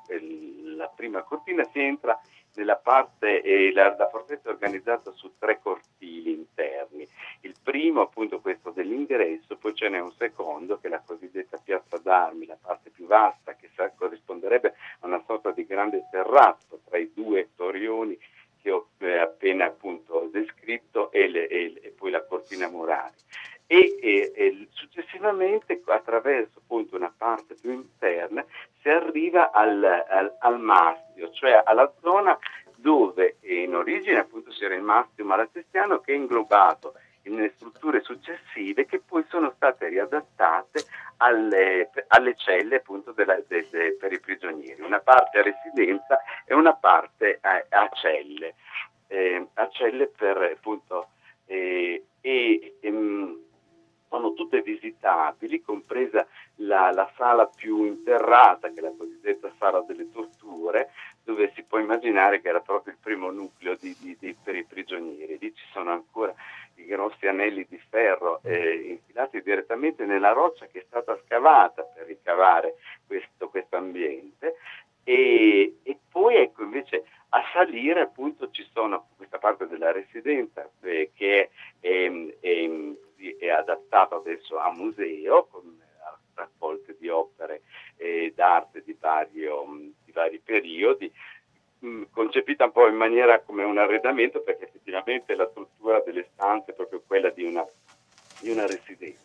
la 0.75 0.91
prima 0.93 1.21
cortina 1.21 1.63
si 1.71 1.79
entra 1.79 2.19
nella 2.55 2.75
parte, 2.77 3.41
eh, 3.41 3.71
la, 3.73 3.95
la 3.97 4.09
fortezza 4.09 4.49
è 4.49 4.51
organizzata 4.53 5.11
su 5.11 5.33
tre 5.37 5.59
cortili 5.61 6.31
interni. 6.31 7.07
Il 7.41 7.55
primo 7.61 8.01
appunto 8.01 8.39
questo 8.39 8.71
dell'ingresso, 8.71 9.57
poi 9.57 9.73
ce 9.75 9.89
n'è 9.89 9.99
un 9.99 10.11
secondo 10.13 10.79
che 10.79 10.87
è 10.87 10.89
la 10.89 11.03
cosiddetta 11.05 11.57
piazza 11.63 11.97
d'armi, 11.97 12.45
la 12.45 12.57
parte 12.59 12.89
più 12.89 13.05
vasta 13.05 13.55
che 13.55 13.69
sa- 13.75 13.91
corrisponderebbe 13.91 14.73
a 15.01 15.07
una 15.07 15.23
sorta 15.25 15.51
di 15.51 15.65
grande 15.65 16.07
terrazzo 16.09 16.81
tra 16.87 16.97
i 16.97 17.11
due 17.13 17.49
torrioni 17.55 18.17
che 18.61 18.71
ho 18.71 18.89
eh, 18.97 19.19
appena 19.19 19.65
appunto 19.65 20.27
descritto 20.31 21.11
e, 21.11 21.27
le- 21.27 21.47
e- 21.47 21.79
e 21.83 21.89
poi 21.89 22.09
la 22.09 22.25
cortina 22.25 22.67
murale. 22.67 23.13
E, 23.67 23.97
e- 23.99 24.31
e 24.35 24.67
successivamente 24.73 25.81
attraverso 25.87 26.59
appunto 26.59 26.95
una 26.95 27.11
parte 27.15 27.55
più 27.55 27.71
interna 27.71 28.45
si 28.81 28.89
arriva 28.89 29.51
al, 29.51 29.83
al, 29.83 30.35
al 30.39 30.59
mastio, 30.59 31.31
cioè 31.31 31.63
alla 31.65 31.91
zona 32.01 32.37
dove 32.75 33.37
in 33.41 33.73
origine 33.75 34.19
appunto 34.19 34.51
c'era 34.51 34.75
il 34.75 34.83
mastio 34.83 35.25
malatestiano 35.25 35.99
che 35.99 36.13
è 36.13 36.15
inglobato 36.15 36.93
in 37.23 37.51
strutture 37.55 38.01
successive 38.01 38.85
che 38.85 38.99
poi 38.99 39.25
sono 39.29 39.51
state 39.55 39.87
riadattate 39.87 40.83
alle, 41.17 41.89
alle 42.09 42.35
celle 42.35 42.75
appunto 42.75 43.13
della- 43.13 43.41
de- 43.47 43.95
per 43.99 44.11
i 44.13 44.19
prigionieri, 44.19 44.81
una 44.81 44.99
parte 44.99 45.39
a 45.39 45.41
residenza 45.41 46.19
e 46.45 46.53
una 46.53 46.75
parte 46.75 47.39
a, 47.41 47.65
a 47.69 47.89
celle, 47.93 48.53
eh, 49.07 49.47
a 49.55 49.67
celle 49.69 50.07
per 50.07 50.37
appunto 50.37 51.07
eh, 51.47 52.03
e, 52.21 52.77
ehm, 52.81 53.44
sono 54.09 54.33
tutte 54.33 54.61
visitabili, 54.61 55.61
compresa 55.61 56.25
la, 56.57 56.91
la 56.91 57.11
sala 57.17 57.47
più 57.47 57.83
interrata, 57.85 58.69
che 58.69 58.79
è 58.79 58.83
la 58.83 58.93
cosiddetta 58.97 59.51
sala 59.57 59.81
delle 59.81 60.09
torture, 60.11 60.91
dove 61.23 61.51
si 61.55 61.63
può 61.63 61.79
immaginare 61.79 62.41
che 62.41 62.49
era 62.49 62.61
proprio 62.61 62.93
il 62.93 62.99
primo 63.01 63.31
nucleo 63.31 63.75
di- 63.79 63.95
di- 63.99 64.17
di- 64.19 64.35
per 64.41 64.55
i 64.55 64.63
prigionieri. 64.63 65.37
Lì 65.39 65.53
ci 65.53 65.65
sono 65.71 65.91
ancora 65.91 66.33
i 66.75 66.85
grossi 66.85 67.25
anelli 67.27 67.65
di 67.67 67.79
ferro 67.89 68.41
eh, 68.43 68.73
infilati 68.89 69.41
direttamente 69.41 70.05
nella 70.05 70.31
roccia 70.31 70.67
che 70.67 70.79
è 70.79 70.85
stata 70.87 71.17
scavata 71.25 71.83
per 71.83 72.05
ricavare 72.05 72.75
questo 73.07 73.49
ambiente. 73.75 74.55
E, 75.03 75.77
e 75.83 75.97
poi 76.09 76.35
ecco 76.35 76.63
invece 76.63 77.05
a 77.29 77.43
salire 77.53 78.01
appunto 78.01 78.49
ci 78.49 78.67
sono 78.73 79.09
questa 79.17 79.37
parte 79.37 79.67
della 79.67 79.91
residenza 79.91 80.67
eh, 80.81 81.11
che 81.13 81.41
è, 81.41 81.49
ehm, 81.87 82.33
ehm, 82.39 82.97
così, 83.15 83.35
è 83.37 83.49
adattata 83.49 84.15
adesso 84.15 84.57
a 84.57 84.71
museo 84.73 85.45
con 85.45 85.83
raccolte 86.33 86.97
di 86.99 87.07
opere 87.07 87.61
eh, 87.95 88.33
d'arte 88.35 88.83
di, 88.83 88.95
vario, 88.99 89.65
di 90.03 90.11
vari 90.11 90.39
periodi 90.39 91.11
mh, 91.79 92.03
concepita 92.11 92.65
un 92.65 92.71
po' 92.71 92.87
in 92.87 92.95
maniera 92.95 93.39
come 93.39 93.63
un 93.63 93.77
arredamento 93.77 94.41
perché 94.41 94.65
effettivamente 94.65 95.33
la 95.35 95.47
struttura 95.49 96.01
delle 96.01 96.27
stanze 96.33 96.71
è 96.71 96.73
proprio 96.75 97.01
quella 97.05 97.29
di 97.29 97.43
una, 97.43 97.65
di 98.41 98.49
una 98.49 98.65
residenza. 98.65 99.23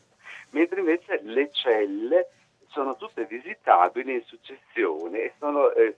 Mentre 0.50 0.80
invece 0.80 1.20
le 1.22 1.50
celle 1.50 2.28
sono 2.68 2.96
tutte 2.96 3.24
visitabili 3.24 4.14
in 4.14 4.22
successione 4.22 5.22
e 5.22 5.32
sono, 5.38 5.72
eh, 5.72 5.96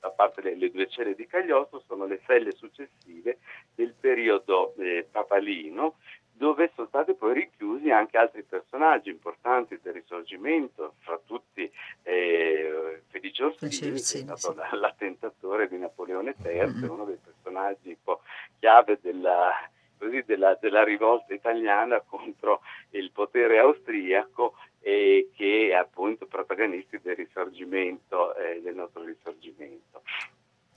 a 0.00 0.10
parte 0.10 0.40
le, 0.40 0.56
le, 0.56 0.70
due 0.70 0.88
celle 0.88 1.14
di 1.14 1.26
Cagliostro, 1.26 1.82
sono 1.86 2.06
le 2.06 2.20
celle 2.24 2.52
successive 2.52 3.38
del 3.74 3.94
periodo 3.98 4.74
eh, 4.78 5.06
papalino, 5.10 5.96
dove 6.38 6.70
sono 6.74 6.86
stati 6.86 7.14
poi 7.14 7.34
richiusi 7.34 7.90
anche 7.90 8.16
altri 8.16 8.44
personaggi 8.44 9.10
importanti 9.10 9.78
del 9.82 9.92
risorgimento, 9.92 10.94
fra 11.00 11.20
tutti 11.26 11.70
eh, 12.04 13.02
Felice 13.08 13.42
Orsini, 13.42 13.70
che 13.70 13.92
è 13.92 13.96
stato 13.98 14.36
sì. 14.36 14.76
l'attentatore 14.76 15.68
di 15.68 15.76
Napoleone 15.78 16.36
III, 16.42 16.52
mm-hmm. 16.52 16.88
uno 16.88 17.04
dei 17.04 17.18
personaggi 17.22 17.88
un 17.88 17.96
po' 18.02 18.22
chiave 18.60 18.98
della, 19.02 19.50
così, 19.98 20.22
della, 20.24 20.56
della 20.60 20.84
rivolta 20.84 21.34
italiana 21.34 22.00
contro 22.00 22.60
il 22.90 23.10
potere 23.10 23.58
austriaco 23.58 24.54
e 24.80 25.30
che 25.34 25.70
è 25.70 25.74
appunto 25.74 26.26
protagonisti 26.26 27.00
del 27.02 27.16
risorgimento, 27.16 28.34
eh, 28.36 28.60
del 28.62 28.76
nostro 28.76 29.02
risorgimento. 29.02 30.02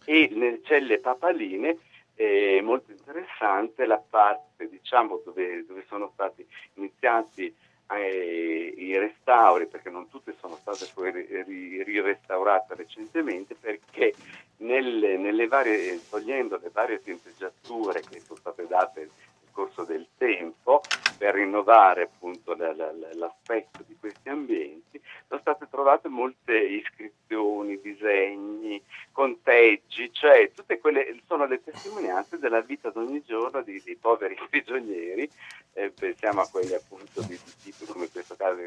E 0.05 0.29
nelle 0.33 0.61
celle 0.63 0.99
papaline 0.99 1.77
è 2.21 2.61
molto 2.61 2.91
interessante 2.91 3.85
la 3.85 3.97
parte 3.97 4.69
diciamo, 4.69 5.21
dove, 5.25 5.65
dove 5.65 5.83
sono 5.87 6.11
stati 6.13 6.45
iniziati 6.75 7.53
eh, 7.91 8.73
i 8.77 8.97
restauri, 8.97 9.67
perché 9.67 9.89
non 9.89 10.07
tutte 10.07 10.35
sono 10.39 10.55
state 10.55 10.87
poi 10.93 11.11
ri, 11.11 11.83
rirestaurate 11.83 12.75
recentemente, 12.75 13.55
perché 13.55 14.13
nelle, 14.57 15.17
nelle 15.17 15.47
varie, 15.47 15.99
togliendo 16.09 16.59
le 16.61 16.69
varie 16.71 17.01
tinteggiature 17.01 18.01
che 18.01 18.19
sono 18.19 18.39
state 18.39 18.67
date 18.67 18.99
nel 18.99 19.49
corso 19.51 19.83
del 19.83 20.07
tempo 20.17 20.81
per 21.17 21.33
rinnovare 21.33 22.03
appunto 22.03 22.55
la, 22.55 22.73
la, 22.73 22.91
l'aspetto 23.13 23.83
di 23.85 23.95
questi 23.99 24.29
ambienti, 24.29 25.01
sono 25.27 25.41
state 25.41 25.67
trovate 25.69 26.07
molte 26.07 26.57
iscrizioni, 26.57 27.79
disegni, 27.81 28.81
conteggi, 29.11 30.11
cioè 30.13 30.51
tutte 30.53 30.79
quelle 30.79 31.19
sono 31.27 31.45
le 31.63 31.71
testimonianze 31.71 32.39
della 32.39 32.61
vita 32.61 32.89
d'ogni 32.89 33.21
giorno 33.23 33.61
di, 33.61 33.81
dei 33.83 33.95
poveri 33.95 34.35
prigionieri, 34.49 35.29
eh, 35.73 35.91
pensiamo 35.91 36.41
a 36.41 36.47
quelli 36.49 36.73
appunto 36.73 37.21
di, 37.21 37.37
di 37.43 37.51
tipo 37.61 37.91
come 37.91 38.05
in 38.05 38.11
questo 38.11 38.35
caso 38.35 38.59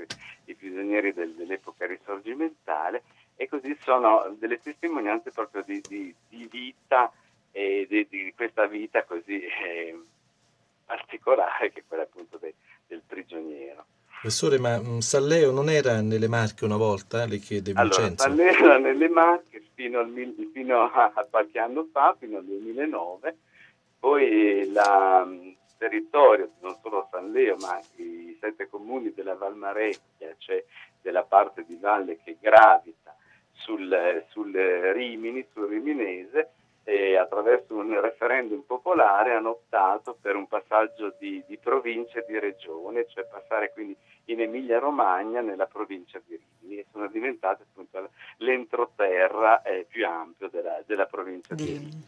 i 0.44 0.54
prigionieri 0.54 1.12
del, 1.12 1.32
dell'epoca 1.34 1.86
risorgimentale 1.86 3.02
e 3.36 3.48
così 3.48 3.76
sono 3.82 4.34
delle 4.38 4.60
testimonianze 4.60 5.30
proprio 5.30 5.62
di, 5.66 5.82
di, 5.86 6.14
di 6.28 6.48
vita 6.50 7.12
e 7.50 7.86
di, 7.88 8.06
di, 8.08 8.32
questa 8.34 8.66
vita 8.66 9.04
così 9.04 9.42
eh, 9.42 10.00
particolare 10.84 11.72
che 11.72 11.80
è 11.80 11.84
quella 11.86 12.04
appunto 12.04 12.38
de, 12.38 12.54
del 12.86 13.02
prigioniero. 13.06 13.84
Professore, 14.20 14.58
ma 14.58 14.78
mh, 14.78 15.00
Salleo 15.00 15.50
non 15.50 15.68
era 15.68 16.00
nelle 16.00 16.28
Marche 16.28 16.64
una 16.64 16.78
volta? 16.78 17.26
Le 17.26 17.38
chiede 17.38 17.72
Vincenzo. 17.74 18.24
Allora, 18.24 18.52
Salleo 18.52 18.64
era 18.64 18.78
nelle 18.78 19.08
Marche 19.08 19.62
fino, 19.74 19.98
al, 19.98 20.08
fino 20.64 20.90
a, 20.90 21.26
qualche 21.30 21.58
anno 21.58 21.86
fa, 21.92 22.16
fino 22.18 22.38
al 22.38 22.44
2009, 22.46 23.36
poi 23.98 24.22
il 24.24 25.56
territorio, 25.76 26.52
non 26.60 26.78
solo 26.82 27.06
San 27.10 27.30
Leo, 27.30 27.56
ma 27.60 27.78
i 27.96 28.36
sette 28.40 28.68
comuni 28.70 29.12
della 29.12 29.34
Valmarecchia, 29.34 30.34
cioè 30.38 30.64
della 31.02 31.24
parte 31.24 31.64
di 31.66 31.76
valle 31.76 32.18
che 32.24 32.38
gravita 32.40 33.14
sul, 33.52 34.24
sul 34.30 34.52
Rimini, 34.52 35.46
sul 35.52 35.68
Riminese, 35.68 36.53
e 36.84 37.16
attraverso 37.16 37.74
un 37.74 37.98
referendum 38.00 38.60
popolare 38.60 39.32
hanno 39.32 39.50
optato 39.50 40.16
per 40.20 40.36
un 40.36 40.46
passaggio 40.46 41.14
di, 41.18 41.42
di 41.46 41.56
provincia 41.56 42.18
e 42.18 42.24
di 42.28 42.38
regione, 42.38 43.06
cioè 43.08 43.24
passare 43.24 43.72
quindi 43.72 43.96
in 44.26 44.40
Emilia 44.40 44.78
Romagna 44.78 45.40
nella 45.40 45.66
provincia 45.66 46.20
di 46.26 46.38
Rimini 46.60 46.80
e 46.80 46.86
sono 46.92 47.08
diventate 47.08 47.64
appunto 47.64 48.10
l'entroterra 48.38 49.62
eh, 49.62 49.86
più 49.88 50.06
ampio 50.06 50.48
della, 50.48 50.82
della 50.86 51.06
provincia 51.06 51.54
di 51.54 51.64
Rimini. 51.64 52.04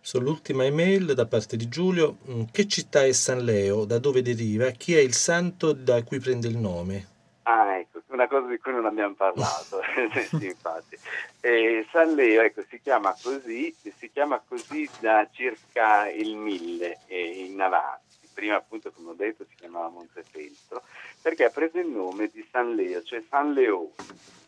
Sull'ultima 0.00 0.64
email 0.64 1.14
da 1.14 1.26
parte 1.26 1.56
di 1.56 1.68
Giulio, 1.68 2.18
mm, 2.30 2.42
che 2.52 2.68
città 2.68 3.04
è 3.04 3.12
San 3.12 3.44
Leo, 3.44 3.84
da 3.84 3.98
dove 3.98 4.22
deriva, 4.22 4.70
chi 4.70 4.94
è 4.94 5.00
il 5.00 5.14
santo 5.14 5.72
da 5.72 6.02
cui 6.02 6.18
prende 6.18 6.48
il 6.48 6.56
nome? 6.56 7.16
Ah, 7.50 7.78
ecco, 7.78 8.02
una 8.08 8.28
cosa 8.28 8.46
di 8.46 8.58
cui 8.58 8.72
non 8.72 8.84
abbiamo 8.84 9.14
parlato, 9.14 9.80
sì, 10.28 10.44
infatti. 10.44 10.98
Eh, 11.40 11.86
San 11.90 12.14
Leo, 12.14 12.42
ecco, 12.42 12.62
si 12.68 12.78
chiama 12.78 13.16
così, 13.22 13.74
si 13.96 14.10
chiama 14.12 14.42
così 14.46 14.86
da 15.00 15.26
circa 15.32 16.10
il 16.10 16.36
1000 16.36 16.98
eh, 17.06 17.46
in 17.46 17.58
avanti. 17.58 18.28
Prima 18.34 18.56
appunto, 18.56 18.92
come 18.92 19.10
ho 19.10 19.14
detto, 19.14 19.46
si 19.48 19.54
chiamava 19.54 19.88
Montefeltro, 19.88 20.82
perché 21.22 21.44
ha 21.44 21.50
preso 21.50 21.78
il 21.78 21.86
nome 21.86 22.28
di 22.30 22.46
San 22.52 22.74
Leo, 22.74 23.02
cioè 23.02 23.24
San 23.30 23.54
Leone. 23.54 23.94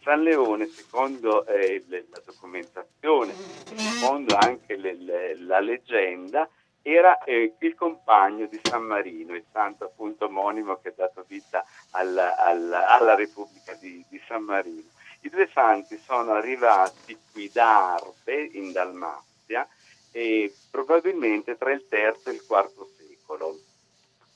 San 0.02 0.22
Leone, 0.22 0.66
secondo 0.66 1.46
eh, 1.46 1.82
la 1.88 2.20
documentazione, 2.22 3.32
secondo 3.64 4.36
anche 4.36 4.76
le, 4.76 4.94
le, 4.96 5.38
la 5.38 5.60
leggenda, 5.60 6.46
era 6.82 7.22
eh, 7.24 7.54
il 7.58 7.74
compagno 7.74 8.46
di 8.46 8.60
San 8.62 8.84
Marino, 8.84 9.34
il 9.34 9.44
santo 9.52 9.84
appunto 9.84 10.26
omonimo 10.26 10.78
che 10.80 10.88
ha 10.88 10.94
dato 10.96 11.24
vita 11.26 11.64
alla, 11.90 12.36
alla, 12.36 12.88
alla 12.88 13.14
Repubblica 13.14 13.74
di, 13.74 14.04
di, 14.08 14.20
San 14.26 14.42
Marino. 14.42 14.88
I 15.20 15.28
due 15.28 15.48
santi 15.52 15.98
sono 15.98 16.32
arrivati 16.32 17.18
qui 17.32 17.50
da 17.52 17.94
Arbe, 17.94 18.48
in 18.52 18.72
Dalmazia, 18.72 19.68
e 20.12 20.52
probabilmente 20.70 21.56
tra 21.56 21.70
il 21.72 21.86
III 21.90 22.00
e 22.24 22.30
il 22.30 22.44
IV 22.48 22.86
secolo. 22.96 23.58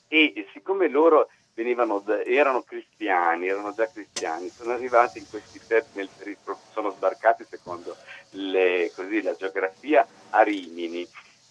E, 0.07 0.33
e 0.35 0.47
siccome 0.53 0.87
loro 0.87 1.29
venivano 1.55 1.99
da, 1.99 2.23
erano 2.23 2.61
cristiani, 2.61 3.47
erano 3.47 3.73
già 3.73 3.89
cristiani, 3.89 4.49
sono 4.49 4.73
arrivati 4.73 5.17
in 5.17 5.27
questi 5.27 5.59
termini, 5.65 6.09
sono 6.71 6.91
sbarcati 6.91 7.45
secondo 7.49 7.95
le, 8.31 8.91
così, 8.93 9.21
la 9.21 9.35
geografia 9.35 10.05
a 10.29 10.43
Rimini 10.43 11.07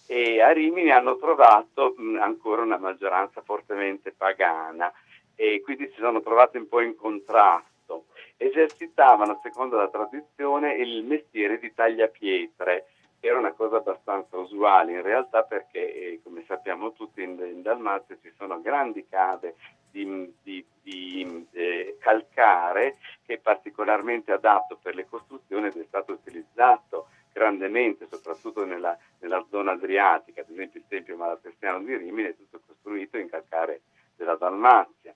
e 0.07 0.41
a 0.41 0.53
Rimini 0.53 0.91
hanno 0.91 1.17
trovato 1.17 1.95
mh, 1.97 2.19
ancora 2.21 2.63
una 2.63 2.79
maggioranza 2.79 3.43
fortemente 3.43 4.13
pagana 4.13 4.93
e 5.35 5.61
quindi 5.63 5.91
si 5.95 6.01
sono 6.01 6.21
trovati 6.21 6.59
un 6.59 6.69
po' 6.69 6.81
in 6.81 6.95
contrasto. 6.95 8.07
Esercitavano, 8.37 9.41
secondo 9.43 9.77
la 9.77 9.89
tradizione, 9.89 10.75
il 10.75 11.05
mestiere 11.05 11.59
di 11.59 11.73
tagliapietre, 11.73 12.87
era 13.21 13.39
una 13.39 13.53
cosa 13.53 13.77
abbastanza 13.77 14.37
usuale 14.37 14.93
in 14.93 15.03
realtà 15.03 15.45
perché, 15.45 15.95
eh, 15.95 16.21
come 16.23 16.45
sappiamo 16.47 16.93
tutti, 16.93 17.23
in, 17.23 17.39
in 17.39 17.63
Dalmazia 17.63 18.19
ci 18.21 18.31
sono 18.37 18.61
grandi 18.61 19.07
cave 19.09 19.55
di, 19.91 20.31
di, 20.43 20.65
di 20.83 21.47
eh, 21.53 21.97
calcare 22.01 22.99
che 23.25 23.35
è 23.35 23.39
particolarmente 23.39 24.33
adatto 24.33 24.79
per 24.83 24.95
le 24.95 25.07
costruzioni 25.09 25.69
ed 25.69 25.77
è 25.77 25.85
stato 25.89 26.13
utilizzato 26.13 27.07
grandemente, 27.35 28.07
soprattutto 28.09 28.64
nella, 28.64 28.97
nella, 29.18 29.45
zona 29.51 29.72
adriatica, 29.72 30.43
ad 30.43 30.51
esempio 30.51 30.78
il 30.78 30.87
Tempio 30.87 31.16
Malatestiano 31.16 31.82
di 31.82 31.97
Rimini 31.97 32.28
è 32.28 32.37
tutto 32.37 32.61
costruito 32.64 33.18
in 33.18 33.28
calcare 33.28 33.82
della 34.16 34.37
Dalmazia. 34.37 35.12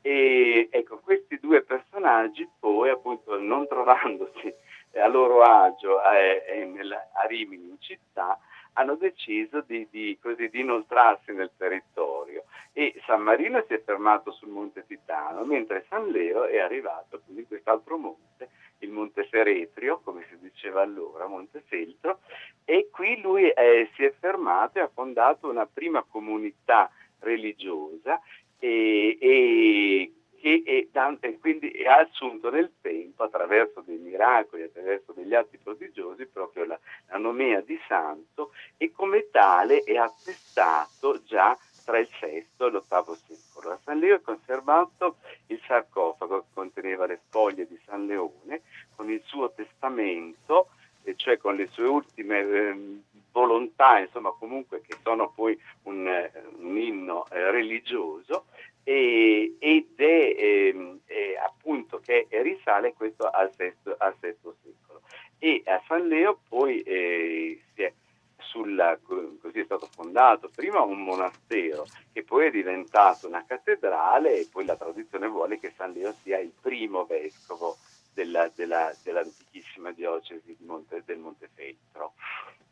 E 0.00 0.68
ecco, 0.70 1.00
questi 1.00 1.38
due 1.40 1.62
personaggi 1.62 2.48
poi, 2.60 2.90
appunto, 2.90 3.40
non 3.40 3.66
trovandosi 3.66 4.54
a 4.94 5.08
loro 5.08 5.42
agio 5.42 6.00
eh, 6.04 6.44
eh, 6.46 6.64
nella, 6.64 7.10
a 7.12 7.26
Rimini 7.26 7.70
in 7.70 7.80
città, 7.80 8.38
hanno 8.74 8.96
deciso 8.96 9.62
di, 9.66 9.86
di, 9.90 10.18
così, 10.20 10.48
di, 10.48 10.60
inoltrarsi 10.60 11.32
nel 11.32 11.50
territorio. 11.56 12.44
E 12.72 12.94
San 13.06 13.20
Marino 13.20 13.62
si 13.66 13.74
è 13.74 13.82
fermato 13.82 14.32
sul 14.32 14.48
Monte 14.48 14.84
Titano, 14.86 15.44
mentre 15.44 15.84
San 15.88 16.08
Leo 16.08 16.44
è 16.44 16.58
arrivato 16.58 17.22
in 17.26 17.46
quest'altro 17.46 17.98
monte, 17.98 18.48
il 18.78 18.90
Monte 18.90 19.26
Feretrio, 19.26 20.00
come 20.02 20.24
si 20.28 20.38
diceva 20.38 20.82
allora, 20.82 21.26
Monte 21.26 21.62
Feltro, 21.66 22.20
e 22.64 22.88
qui 22.90 23.20
lui 23.20 23.48
eh, 23.48 23.90
si 23.94 24.04
è 24.04 24.12
fermato 24.18 24.78
e 24.78 24.82
ha 24.82 24.90
fondato 24.92 25.48
una 25.48 25.66
prima 25.66 26.02
comunità 26.02 26.90
religiosa 27.18 28.20
e, 28.58 29.18
e 29.20 30.12
che 30.42 30.88
è, 30.90 31.38
quindi 31.38 31.84
ha 31.86 31.98
assunto 31.98 32.50
nel 32.50 32.72
tempo, 32.80 33.22
attraverso 33.22 33.80
dei 33.86 33.98
miracoli, 33.98 34.64
attraverso 34.64 35.12
degli 35.12 35.34
atti 35.34 35.56
prodigiosi, 35.56 36.26
proprio 36.26 36.64
la, 36.64 36.78
la 37.10 37.18
nomea 37.18 37.60
di 37.60 37.78
santo 37.86 38.50
e 38.76 38.90
come 38.90 39.30
tale 39.30 39.84
è 39.84 39.96
attestato 39.96 41.22
già 41.22 41.56
tra 41.84 41.98
il 41.98 42.08
VI 42.20 42.26
e 42.26 42.46
l'VIII 42.58 43.16
secolo. 43.24 43.70
A 43.70 43.78
San 43.84 43.98
Leo 44.00 44.16
è 44.16 44.20
conservato 44.20 45.18
il 45.46 45.60
sarcofago 45.64 46.40
che 46.40 46.46
conteneva 46.54 47.06
le 47.06 47.20
spoglie 47.24 47.66
di 47.68 47.78
San 47.86 48.06
Leone 48.06 48.62
con 48.96 49.10
il 49.10 49.22
suo 49.24 49.52
testamento, 49.52 50.70
cioè 51.16 51.38
con 51.38 51.54
le 51.54 51.68
sue 51.68 51.86
ultime 51.86 52.38
eh, 52.40 53.00
volontà, 53.30 53.98
insomma 53.98 54.30
comunque 54.30 54.82
che 54.82 54.96
sono 55.02 55.30
poi 55.30 55.58
un, 55.84 56.06
eh, 56.06 56.32
un 56.58 56.76
inno 56.76 57.26
eh, 57.30 57.50
religioso 57.50 58.46
e, 58.84 59.56
ed 59.58 59.92
è, 59.96 60.34
eh, 60.36 60.98
è, 61.04 61.34
appunto 61.44 62.00
che 62.00 62.26
risale 62.30 62.92
questo 62.94 63.28
al 63.28 63.50
VI, 63.56 63.72
secolo. 64.20 65.02
E 65.38 65.62
a 65.66 65.82
San 65.86 66.06
Leo 66.06 66.40
poi 66.48 66.80
eh, 66.82 67.60
si 67.74 67.82
è 67.82 67.92
sulla, 68.36 68.98
così 69.02 69.60
è 69.60 69.64
stato 69.64 69.88
fondato 69.92 70.50
prima 70.54 70.82
un 70.82 71.02
monastero 71.02 71.86
che 72.12 72.22
poi 72.22 72.46
è 72.46 72.50
diventato 72.50 73.26
una 73.26 73.44
cattedrale 73.46 74.38
e 74.38 74.48
poi 74.50 74.64
la 74.64 74.76
tradizione 74.76 75.26
vuole 75.26 75.58
che 75.58 75.72
San 75.76 75.92
Leo 75.92 76.14
sia 76.22 76.38
il 76.38 76.52
primo 76.60 77.06
vescovo 77.06 77.76
della, 78.12 78.50
della, 78.54 78.94
dell'antichissima 79.02 79.92
diocesi 79.92 80.54
di 80.58 80.64
Monte, 80.64 81.02
del 81.04 81.18
Montefeltro. 81.18 82.14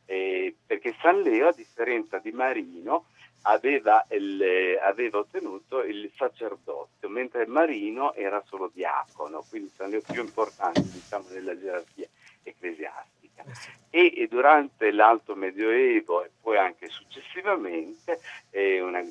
Eh, 0.05 0.55
perché 0.67 0.95
San 1.01 1.23
Leo, 1.23 1.49
a 1.49 1.53
differenza 1.53 2.19
di 2.19 2.33
Marino, 2.33 3.07
aveva, 3.43 4.05
il, 4.11 4.79
aveva, 4.83 5.19
ottenuto 5.19 5.83
il 5.83 6.11
sacerdozio, 6.17 7.09
mentre 7.09 7.47
Marino 7.47 8.15
era 8.15 8.43
solo 8.47 8.71
diacono, 8.73 9.45
quindi 9.49 9.71
San 9.75 9.91
Leo 9.91 10.01
più 10.01 10.21
importante 10.21 10.83
diciamo, 10.83 11.29
nella 11.31 11.59
gerarchia 11.59 12.09
ecclesiastica. 12.43 13.43
Eh 13.45 13.79
e, 13.91 14.13
e, 14.17 14.29
durante 14.29 14.93
l'Alto 14.93 15.35
Medioevo 15.35 16.25
e 16.25 16.31
poi 16.41 16.57
anche 16.57 16.89
successivamente 16.89 18.21
eh, 18.51 18.81
una, 18.81 19.03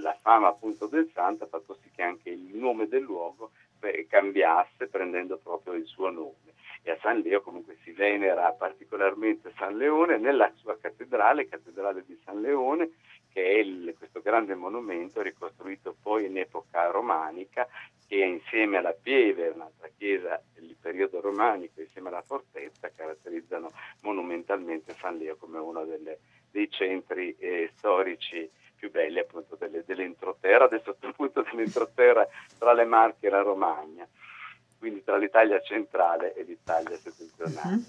la 0.00 0.16
fama 0.20 0.48
appunto 0.48 0.86
del 0.86 1.10
santo 1.12 1.44
ha 1.44 1.46
fatto 1.46 1.78
sì 1.82 1.90
che 1.94 2.02
anche 2.02 2.30
il 2.30 2.56
nome 2.56 2.88
del 2.88 3.02
luogo 3.02 3.50
eh, 3.80 4.06
cambiasse 4.08 4.86
prendendo 4.86 5.36
proprio 5.36 5.74
il 5.74 5.84
suo 5.84 6.10
nome 6.10 6.54
e 6.82 6.90
a 6.90 6.98
San 7.02 7.20
Leo 7.20 7.42
comunque 7.42 7.76
si 7.82 7.92
venera 7.92 8.50
particolarmente 8.52 9.52
San 9.56 9.76
Leone 9.76 10.16
nella 10.16 10.50
sua 10.56 10.76
cattedrale, 10.80 11.46
cattedrale 11.46 12.02
di 12.04 12.18
San 12.24 12.40
Leone, 12.40 12.90
che 13.32 13.44
è 13.44 13.58
il, 13.58 13.94
questo 13.96 14.20
grande 14.20 14.54
monumento 14.54 15.22
ricostruito 15.22 15.96
poi 16.00 16.26
in 16.26 16.38
epoca 16.38 16.90
romanica, 16.90 17.66
che 18.06 18.16
insieme 18.16 18.76
alla 18.76 18.92
Pieve, 18.92 19.48
un'altra 19.48 19.88
chiesa 19.96 20.40
del 20.54 20.76
periodo 20.80 21.20
romanico, 21.20 21.80
insieme 21.80 22.08
alla 22.08 22.22
fortezza, 22.22 22.90
caratterizzano 22.94 23.70
monumentalmente 24.02 24.94
San 24.98 25.16
Leo 25.16 25.36
come 25.36 25.58
uno 25.58 25.84
delle, 25.84 26.18
dei 26.50 26.70
centri 26.70 27.34
eh, 27.38 27.70
storici 27.76 28.48
più 28.76 28.90
belli 28.90 29.18
appunto 29.18 29.56
delle, 29.56 29.82
dell'entroterra, 29.86 30.64
adesso 30.64 30.96
appunto 31.00 31.42
dell'entroterra 31.50 32.26
tra 32.58 32.72
le 32.72 32.84
Marche 32.84 33.28
e 33.28 33.30
la 33.30 33.42
Romagna 33.42 34.06
quindi 34.82 35.04
tra 35.04 35.16
l'Italia 35.16 35.60
centrale 35.60 36.34
e 36.34 36.42
l'Italia 36.42 36.96
settentrionale. 36.96 37.74
Uh-huh. 37.76 37.84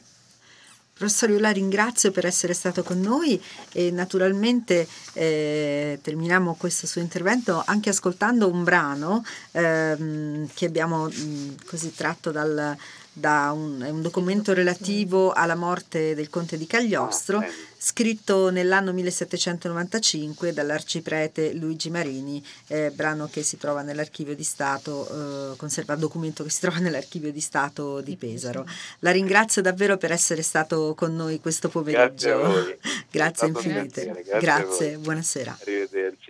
Professor 0.96 1.30
io 1.32 1.40
la 1.40 1.50
ringrazio 1.50 2.12
per 2.12 2.26
essere 2.26 2.54
stato 2.54 2.84
con 2.84 3.00
noi 3.00 3.42
e 3.72 3.90
naturalmente 3.90 4.88
eh, 5.14 6.00
terminiamo 6.02 6.56
questo 6.56 6.86
suo 6.86 7.02
intervento 7.02 7.64
anche 7.66 7.90
ascoltando 7.90 8.48
un 8.48 8.64
brano 8.64 9.26
ehm, 9.52 10.50
che 10.54 10.66
abbiamo 10.66 11.08
mh, 11.08 11.66
così 11.66 11.94
tratto 11.96 12.32
dal, 12.32 12.78
da 13.14 13.52
un, 13.54 13.80
un, 13.82 14.02
documento 14.02 14.54
relativo 14.54 15.32
alla 15.32 15.56
morte 15.56 16.16
del 16.16 16.30
conte 16.30 16.58
di 16.58 16.66
Cagliostro, 16.66 17.38
ah, 17.38 17.46
scritto 17.78 18.50
nell'anno 18.50 18.92
1795 18.92 20.52
dall'arciprete 20.52 21.54
Luigi 21.54 21.92
Marini, 21.92 22.44
eh, 22.68 22.92
brano 22.92 23.30
che 23.32 23.44
si 23.44 23.58
trova 23.58 23.84
nell'archivio 23.84 24.36
di 24.36 24.44
Stato, 24.44 25.54
eh, 25.54 25.58
conserva 25.58 25.96
documento 25.96 26.44
che 26.44 26.50
si 26.50 26.62
trova 26.62 26.80
nell'archivio 26.80 27.32
di 27.32 27.40
Stato 27.40 28.02
di 28.02 28.16
Pesaro. 28.16 28.66
La 29.00 29.12
ringrazio 29.12 29.62
davvero 29.62 29.98
per 29.98 30.12
essere 30.12 30.42
stato 30.42 30.96
con 30.96 31.16
noi 31.16 31.40
questo 31.40 31.70
pomeriggio. 31.70 32.72
Grazie, 33.14 33.46
grazie 33.46 33.48
infinite. 33.48 34.06
Grazie, 34.06 34.40
grazie 34.40 34.98
buonasera. 34.98 35.58
Arrivederci, 35.62 36.23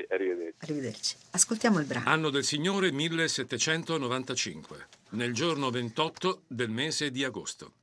arrivederci. 0.63 1.15
Ascoltiamo 1.31 1.79
il 1.79 1.85
brano. 1.85 2.09
Anno 2.09 2.29
del 2.29 2.43
Signore 2.43 2.91
1795 2.91 4.87
nel 5.11 5.33
giorno 5.33 5.69
28 5.69 6.43
del 6.47 6.69
mese 6.69 7.11
di 7.11 7.23
agosto. 7.23 7.73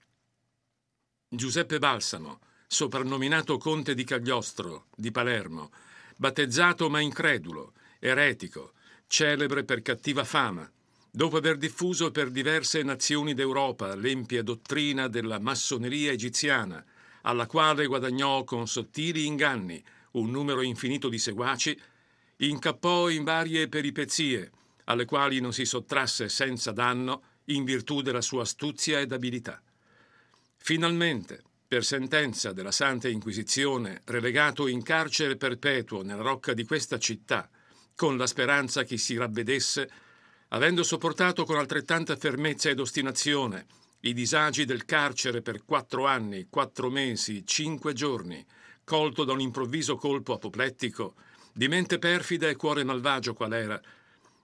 Giuseppe 1.28 1.78
Balsamo, 1.78 2.40
soprannominato 2.66 3.56
conte 3.58 3.94
di 3.94 4.04
Cagliostro, 4.04 4.86
di 4.96 5.12
Palermo, 5.12 5.70
battezzato 6.16 6.90
ma 6.90 7.00
incredulo, 7.00 7.74
eretico, 7.98 8.72
celebre 9.06 9.64
per 9.64 9.82
cattiva 9.82 10.24
fama, 10.24 10.68
dopo 11.10 11.36
aver 11.36 11.56
diffuso 11.56 12.10
per 12.10 12.30
diverse 12.30 12.82
nazioni 12.82 13.34
d'Europa 13.34 13.94
l'empia 13.94 14.42
dottrina 14.42 15.08
della 15.08 15.38
massoneria 15.38 16.12
egiziana, 16.12 16.84
alla 17.22 17.46
quale 17.46 17.86
guadagnò 17.86 18.44
con 18.44 18.66
sottili 18.66 19.26
inganni 19.26 19.82
un 20.12 20.30
numero 20.30 20.62
infinito 20.62 21.08
di 21.08 21.18
seguaci, 21.18 21.78
incappò 22.48 23.08
in 23.08 23.24
varie 23.24 23.68
peripezie, 23.68 24.50
alle 24.84 25.04
quali 25.04 25.40
non 25.40 25.52
si 25.52 25.64
sottrasse 25.64 26.28
senza 26.28 26.72
danno 26.72 27.22
in 27.46 27.64
virtù 27.64 28.00
della 28.02 28.20
sua 28.20 28.42
astuzia 28.42 29.00
ed 29.00 29.12
abilità. 29.12 29.62
Finalmente, 30.56 31.42
per 31.66 31.84
sentenza 31.84 32.52
della 32.52 32.72
Santa 32.72 33.08
Inquisizione, 33.08 34.02
relegato 34.06 34.66
in 34.66 34.82
carcere 34.82 35.36
perpetuo 35.36 36.02
nella 36.02 36.22
rocca 36.22 36.52
di 36.52 36.64
questa 36.64 36.98
città, 36.98 37.48
con 37.94 38.16
la 38.16 38.26
speranza 38.26 38.82
che 38.84 38.96
si 38.96 39.16
ravvedesse, 39.16 39.90
avendo 40.48 40.82
sopportato 40.82 41.44
con 41.44 41.56
altrettanta 41.56 42.16
fermezza 42.16 42.68
ed 42.68 42.80
ostinazione 42.80 43.66
i 44.00 44.14
disagi 44.14 44.64
del 44.64 44.86
carcere 44.86 45.42
per 45.42 45.64
quattro 45.64 46.06
anni, 46.06 46.46
quattro 46.48 46.88
mesi, 46.88 47.44
cinque 47.44 47.92
giorni, 47.92 48.44
colto 48.82 49.24
da 49.24 49.32
un 49.32 49.40
improvviso 49.40 49.96
colpo 49.96 50.32
apoplettico, 50.32 51.14
di 51.60 51.68
mente 51.68 51.98
perfida 51.98 52.48
e 52.48 52.56
cuore 52.56 52.84
malvagio 52.84 53.34
qual 53.34 53.52
era, 53.52 53.78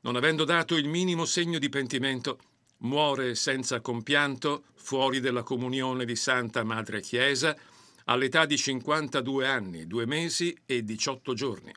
non 0.03 0.17
avendo 0.17 0.45
dato 0.45 0.77
il 0.77 0.87
minimo 0.87 1.25
segno 1.25 1.59
di 1.59 1.71
pentimento, 1.71 2.39
muore 2.81 3.35
senza 3.35 3.81
compianto 3.81 4.65
fuori 4.75 5.21
della 5.21 5.43
comunione 5.43 6.05
di 6.05 6.15
Santa 6.15 6.63
Madre 6.63 7.01
Chiesa 7.01 7.57
all'età 8.05 8.45
di 8.45 8.59
52 8.59 9.47
anni, 9.47 9.87
due 9.87 10.05
mesi 10.05 10.55
e 10.67 10.85
18 10.85 11.33
giorni. 11.33 11.73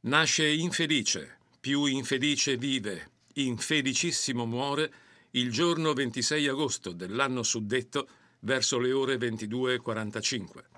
Nasce 0.00 0.46
infelice, 0.46 1.38
più 1.58 1.86
infelice 1.86 2.58
vive, 2.58 3.08
infelicissimo 3.36 4.44
muore 4.44 4.92
il 5.30 5.50
giorno 5.50 5.94
26 5.94 6.46
agosto 6.46 6.92
dell'anno 6.92 7.42
suddetto 7.42 8.06
verso 8.40 8.78
le 8.78 8.92
ore 8.92 9.16
22.45. 9.16 10.71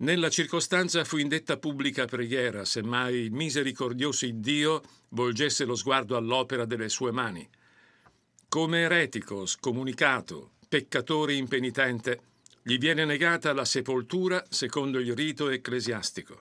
Nella 0.00 0.30
circostanza 0.30 1.04
fu 1.04 1.18
indetta 1.18 1.58
pubblica 1.58 2.06
preghiera, 2.06 2.64
semmai 2.64 3.16
il 3.16 3.32
misericordioso 3.32 4.24
Iddio 4.24 4.80
volgesse 5.10 5.66
lo 5.66 5.74
sguardo 5.74 6.16
all'opera 6.16 6.64
delle 6.64 6.88
sue 6.88 7.10
mani. 7.10 7.46
Come 8.48 8.80
eretico, 8.80 9.44
scomunicato, 9.44 10.52
peccatore 10.66 11.34
impenitente, 11.34 12.20
gli 12.62 12.78
viene 12.78 13.04
negata 13.04 13.52
la 13.52 13.66
sepoltura 13.66 14.42
secondo 14.48 14.98
il 14.98 15.14
rito 15.14 15.50
ecclesiastico. 15.50 16.40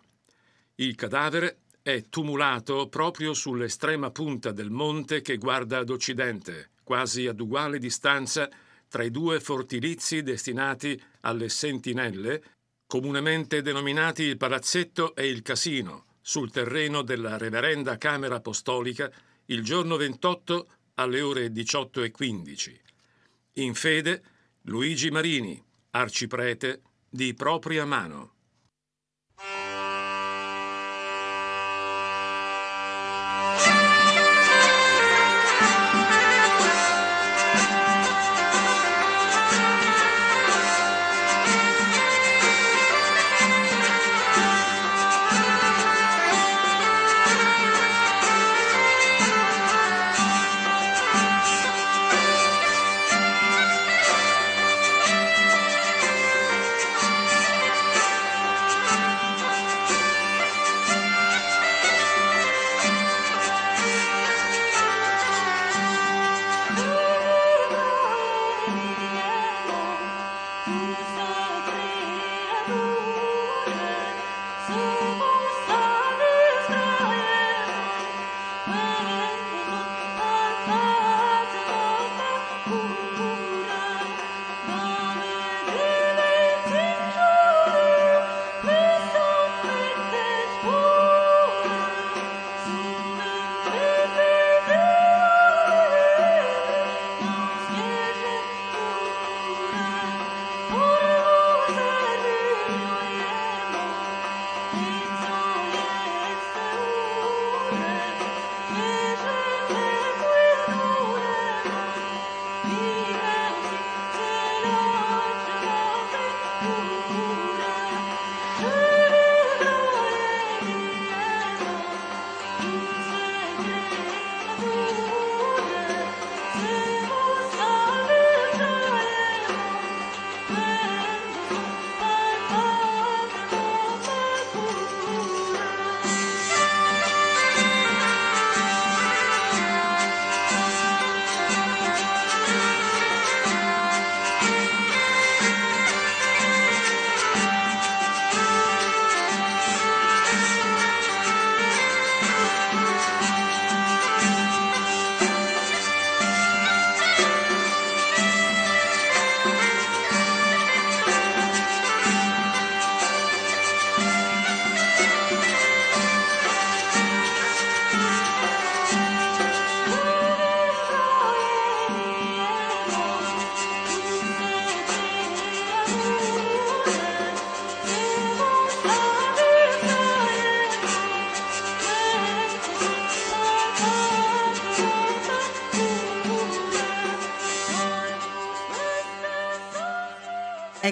Il 0.75 0.95
cadavere 0.95 1.57
è 1.81 2.03
tumulato 2.09 2.87
proprio 2.87 3.33
sull'estrema 3.33 4.09
punta 4.09 4.53
del 4.53 4.69
monte 4.69 5.21
che 5.21 5.35
guarda 5.35 5.79
ad 5.79 5.89
occidente, 5.89 6.69
quasi 6.81 7.27
ad 7.27 7.41
uguale 7.41 7.77
distanza 7.77 8.49
tra 8.87 9.03
i 9.03 9.11
due 9.11 9.41
fortilizi 9.41 10.23
destinati 10.23 10.99
alle 11.21 11.49
sentinelle 11.49 12.41
comunemente 12.89 13.61
denominati 13.61 14.23
il 14.23 14.35
palazzetto 14.35 15.13
e 15.13 15.27
il 15.27 15.43
casino, 15.43 16.05
sul 16.21 16.49
terreno 16.49 17.03
della 17.03 17.37
reverenda 17.37 17.99
Camera 17.99 18.37
Apostolica 18.37 19.11
il 19.45 19.63
giorno 19.63 19.95
28 19.95 20.67
alle 20.95 21.21
ore 21.21 21.49
18.15. 21.49 22.79
In 23.57 23.75
fede 23.75 24.23
Luigi 24.63 25.11
Marini, 25.11 25.63
arciprete 25.91 26.81
di 27.07 27.35
propria 27.35 27.85
mano. 27.85 28.33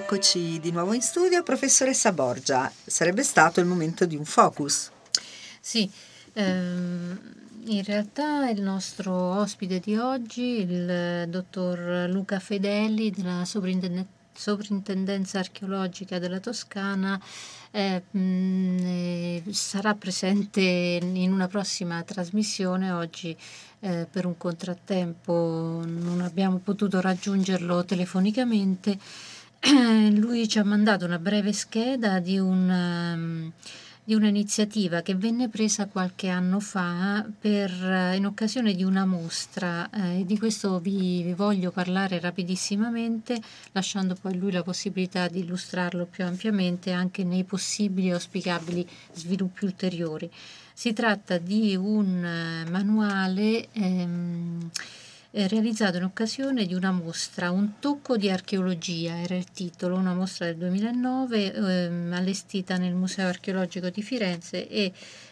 Eccoci 0.09 0.61
di 0.61 0.71
nuovo 0.71 0.93
in 0.93 1.01
studio, 1.01 1.43
professoressa 1.43 2.13
Borgia. 2.13 2.71
Sarebbe 2.85 3.23
stato 3.23 3.59
il 3.59 3.65
momento 3.65 4.05
di 4.05 4.15
un 4.15 4.23
focus. 4.23 4.89
Sì, 5.59 5.91
ehm, 6.31 7.19
in 7.65 7.83
realtà 7.83 8.49
il 8.49 8.61
nostro 8.61 9.13
ospite 9.13 9.81
di 9.81 9.97
oggi, 9.97 10.61
il 10.61 11.25
dottor 11.27 12.07
Luca 12.09 12.39
Fedeli 12.39 13.11
della 13.11 13.43
Soprintendenza 13.43 14.15
Soprintendenza 14.37 15.39
Archeologica 15.39 16.19
della 16.19 16.39
Toscana 16.39 17.19
eh, 17.71 18.03
mh, 18.09 18.77
eh, 18.81 19.43
sarà 19.49 19.95
presente 19.95 20.61
in 20.61 21.33
una 21.33 21.47
prossima 21.47 22.03
trasmissione. 22.03 22.91
Oggi 22.91 23.35
eh, 23.79 24.07
per 24.09 24.25
un 24.25 24.37
contrattempo 24.37 25.83
non 25.83 26.21
abbiamo 26.21 26.57
potuto 26.57 27.01
raggiungerlo 27.01 27.83
telefonicamente. 27.83 28.99
Lui 30.15 30.47
ci 30.47 30.59
ha 30.59 30.63
mandato 30.63 31.05
una 31.05 31.19
breve 31.19 31.53
scheda 31.53 32.19
di 32.19 32.37
un... 32.37 32.69
Um, 32.69 33.53
di 34.07 34.13
un'iniziativa 34.13 35.01
che 35.01 35.15
venne 35.15 35.49
presa 35.49 35.87
qualche 35.87 36.29
anno 36.29 36.61
fa 36.61 37.25
per, 37.37 37.69
eh, 37.69 38.15
in 38.15 38.25
occasione 38.25 38.73
di 38.73 38.85
una 38.85 39.05
mostra 39.05 39.89
eh, 39.89 40.23
di 40.25 40.37
questo 40.37 40.79
vi, 40.79 41.23
vi, 41.23 41.33
voglio 41.33 41.71
parlare 41.71 42.17
rapidissimamente 42.21 43.37
lasciando 43.73 44.15
poi 44.15 44.37
lui 44.37 44.53
la 44.53 44.63
possibilità 44.63 45.27
di 45.27 45.39
illustrarlo 45.39 46.05
più 46.05 46.23
ampiamente 46.23 46.93
anche 46.93 47.25
nei 47.25 47.43
possibili 47.43 48.07
e 48.07 48.13
auspicabili 48.13 48.87
sviluppi 49.11 49.65
ulteriori. 49.65 50.31
Si 50.71 50.93
tratta 50.93 51.37
di 51.37 51.75
un 51.75 52.23
eh, 52.23 52.69
manuale 52.69 53.67
ehm, 53.73 54.69
eh, 55.31 55.47
realizzato 55.47 55.97
in 55.97 56.03
occasione 56.03 56.65
di 56.65 56.73
una 56.73 56.91
mostra, 56.91 57.51
Un 57.51 57.79
tocco 57.79 58.17
di 58.17 58.29
archeologia 58.29 59.19
era 59.19 59.35
il 59.35 59.51
titolo, 59.51 59.95
una 59.95 60.13
mostra 60.13 60.45
del 60.45 60.57
2009 60.57 61.53
ehm, 61.53 62.13
allestita 62.13 62.77
nel 62.77 62.93
Museo 62.93 63.27
archeologico 63.27 63.89
di 63.89 64.01
Firenze 64.01 64.67
e 64.67 64.91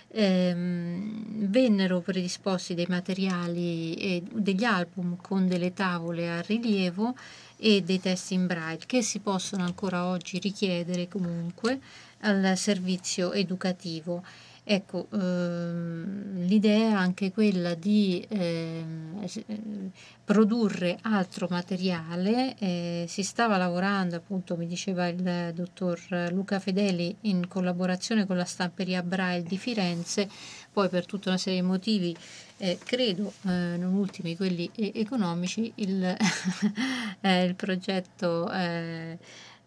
ehm, 0.09 1.47
vennero 1.47 1.99
predisposti 2.01 2.73
dei 2.73 2.87
materiali 2.87 3.95
e 3.95 4.23
degli 4.31 4.63
album 4.63 5.17
con 5.21 5.47
delle 5.47 5.73
tavole 5.73 6.29
a 6.29 6.41
rilievo 6.41 7.15
e 7.57 7.81
dei 7.81 7.99
testi 7.99 8.33
in 8.33 8.47
braille 8.47 8.83
che 8.85 9.01
si 9.01 9.19
possono 9.19 9.63
ancora 9.63 10.05
oggi 10.05 10.39
richiedere 10.39 11.07
comunque 11.07 11.79
al 12.21 12.53
servizio 12.57 13.31
educativo. 13.33 14.23
Ecco, 14.67 15.07
ehm, 15.13 16.47
l'idea 16.47 16.89
è 16.89 16.91
anche 16.93 17.31
quella 17.31 17.75
di 17.75 18.25
ehm, 18.27 19.91
produrre 20.23 20.97
altro 21.01 21.45
materiale, 21.51 22.55
eh, 22.57 23.05
si 23.07 23.21
stava 23.21 23.57
lavorando, 23.57 24.15
appunto 24.15 24.57
mi 24.57 24.65
diceva 24.65 25.07
il 25.07 25.51
dottor 25.53 26.31
Luca 26.31 26.59
Fedeli, 26.59 27.15
in 27.21 27.47
collaborazione 27.47 28.25
con 28.25 28.37
la 28.37 28.45
stamperia 28.45 29.03
Braille 29.03 29.43
di 29.43 29.57
Firenze, 29.57 30.27
poi 30.73 30.89
per 30.89 31.05
tutta 31.05 31.29
una 31.29 31.37
serie 31.37 31.61
di 31.61 31.67
motivi, 31.67 32.15
eh, 32.57 32.79
credo, 32.83 33.33
eh, 33.43 33.77
non 33.77 33.93
ultimi 33.93 34.35
quelli 34.35 34.67
economici, 34.73 35.71
il, 35.75 36.03
eh, 37.21 37.43
il 37.43 37.53
progetto 37.53 38.49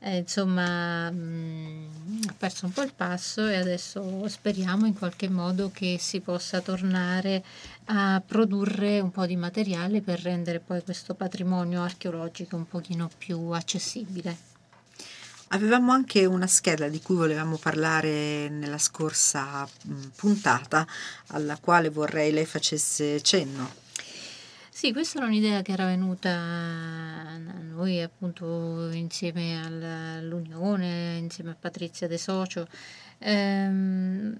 eh, 0.00 0.18
insomma 0.18 1.10
mh, 1.10 2.26
ha 2.28 2.34
perso 2.36 2.66
un 2.66 2.72
po' 2.72 2.82
il 2.82 2.92
passo 2.94 3.46
e 3.46 3.56
adesso 3.56 4.26
speriamo 4.28 4.86
in 4.86 4.94
qualche 4.94 5.28
modo 5.28 5.70
che 5.72 5.96
si 5.98 6.20
possa 6.20 6.60
tornare 6.60 7.42
a 7.86 8.22
produrre 8.24 9.00
un 9.00 9.10
po' 9.10 9.26
di 9.26 9.36
materiale 9.36 10.00
per 10.00 10.20
rendere 10.20 10.60
poi 10.60 10.82
questo 10.82 11.14
patrimonio 11.14 11.82
archeologico 11.82 12.56
un 12.56 12.68
pochino 12.68 13.10
più 13.16 13.50
accessibile. 13.50 14.46
Avevamo 15.52 15.92
anche 15.92 16.26
una 16.26 16.46
scheda 16.46 16.88
di 16.88 17.00
cui 17.00 17.16
volevamo 17.16 17.56
parlare 17.56 18.50
nella 18.50 18.76
scorsa 18.76 19.66
puntata, 20.14 20.86
alla 21.28 21.56
quale 21.56 21.88
vorrei 21.88 22.32
lei 22.32 22.44
facesse 22.44 23.22
cenno. 23.22 23.87
Sì, 24.78 24.92
questa 24.92 25.18
era 25.18 25.26
un'idea 25.26 25.60
che 25.62 25.72
era 25.72 25.86
venuta 25.86 26.30
a 26.30 27.36
noi 27.36 28.00
appunto 28.00 28.88
insieme 28.92 29.60
all'Unione, 29.60 31.16
insieme 31.16 31.50
a 31.50 31.56
Patrizia 31.58 32.06
De 32.06 32.16
Socio. 32.16 32.64
Ehm, 33.18 34.36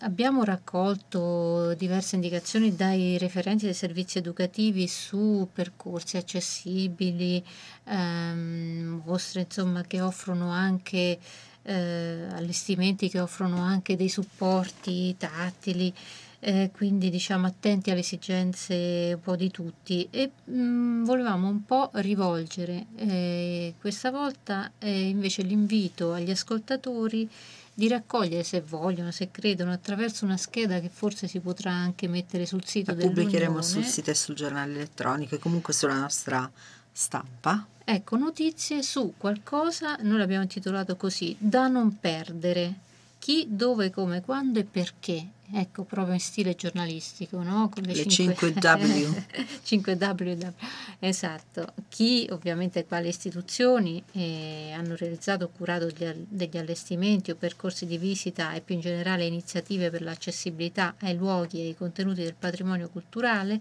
abbiamo 0.00 0.42
raccolto 0.42 1.74
diverse 1.74 2.16
indicazioni 2.16 2.74
dai 2.74 3.18
referenti 3.18 3.66
dei 3.66 3.74
servizi 3.74 4.18
educativi 4.18 4.88
su 4.88 5.48
percorsi 5.52 6.16
accessibili, 6.16 7.40
ehm, 7.84 9.02
mostre 9.06 9.42
insomma 9.42 9.82
che 9.82 10.00
offrono 10.00 10.50
anche 10.50 11.20
eh, 11.62 12.26
allestimenti 12.32 13.08
che 13.08 13.20
offrono 13.20 13.60
anche 13.60 13.94
dei 13.94 14.08
supporti 14.08 15.14
tattili 15.16 15.94
eh, 16.40 16.70
quindi 16.72 17.10
diciamo 17.10 17.46
attenti 17.46 17.90
alle 17.90 18.00
esigenze 18.00 19.12
un 19.14 19.20
po' 19.20 19.36
di 19.36 19.50
tutti 19.50 20.08
e 20.10 20.30
mh, 20.44 20.60
mm, 20.60 21.04
volevamo 21.04 21.48
un 21.48 21.64
po' 21.64 21.90
rivolgere 21.94 22.86
eh, 22.96 23.74
questa 23.78 24.10
volta 24.10 24.72
eh, 24.78 25.08
invece 25.08 25.42
l'invito 25.42 26.12
agli 26.12 26.30
ascoltatori 26.30 27.28
di 27.72 27.88
raccogliere 27.88 28.42
se 28.42 28.60
vogliono, 28.60 29.10
se 29.10 29.30
credono, 29.30 29.72
attraverso 29.72 30.24
una 30.24 30.36
scheda 30.36 30.80
che 30.80 30.90
forse 30.90 31.26
si 31.28 31.40
potrà 31.40 31.72
anche 31.72 32.08
mettere 32.08 32.44
sul 32.44 32.64
sito 32.64 32.92
del 32.92 33.06
Pubblicheremo 33.06 33.62
sul 33.62 33.84
sito 33.84 34.10
e 34.10 34.14
sul 34.14 34.34
giornale 34.34 34.72
elettronico 34.72 35.34
e 35.34 35.38
comunque 35.38 35.72
sulla 35.72 35.98
nostra 35.98 36.50
stampa. 36.92 37.66
Ecco, 37.82 38.16
notizie 38.16 38.82
su 38.82 39.14
qualcosa, 39.16 39.96
noi 40.02 40.18
l'abbiamo 40.18 40.42
intitolato 40.42 40.96
così, 40.96 41.34
da 41.38 41.68
non 41.68 41.98
perdere. 41.98 42.88
Chi, 43.20 43.46
dove, 43.50 43.90
come, 43.90 44.22
quando 44.22 44.60
e 44.60 44.64
perché 44.64 45.28
ecco, 45.52 45.84
proprio 45.84 46.14
in 46.14 46.20
stile 46.20 46.54
giornalistico, 46.54 47.42
no? 47.42 47.68
Con 47.68 47.82
le, 47.82 47.92
le 47.92 48.06
5, 48.06 48.52
5W. 48.54 49.24
5W, 49.62 50.52
esatto. 51.00 51.74
Chi, 51.90 52.26
ovviamente, 52.30 52.86
quali 52.86 53.08
istituzioni 53.08 54.02
eh, 54.12 54.72
hanno 54.74 54.96
realizzato 54.96 55.44
o 55.44 55.48
curato 55.48 55.90
degli, 55.90 56.26
degli 56.28 56.56
allestimenti 56.56 57.30
o 57.30 57.34
percorsi 57.34 57.84
di 57.84 57.98
visita 57.98 58.54
e 58.54 58.62
più 58.62 58.76
in 58.76 58.80
generale 58.80 59.26
iniziative 59.26 59.90
per 59.90 60.00
l'accessibilità 60.00 60.94
ai 61.00 61.14
luoghi 61.14 61.60
e 61.60 61.66
ai 61.66 61.76
contenuti 61.76 62.22
del 62.22 62.36
patrimonio 62.38 62.88
culturale 62.88 63.60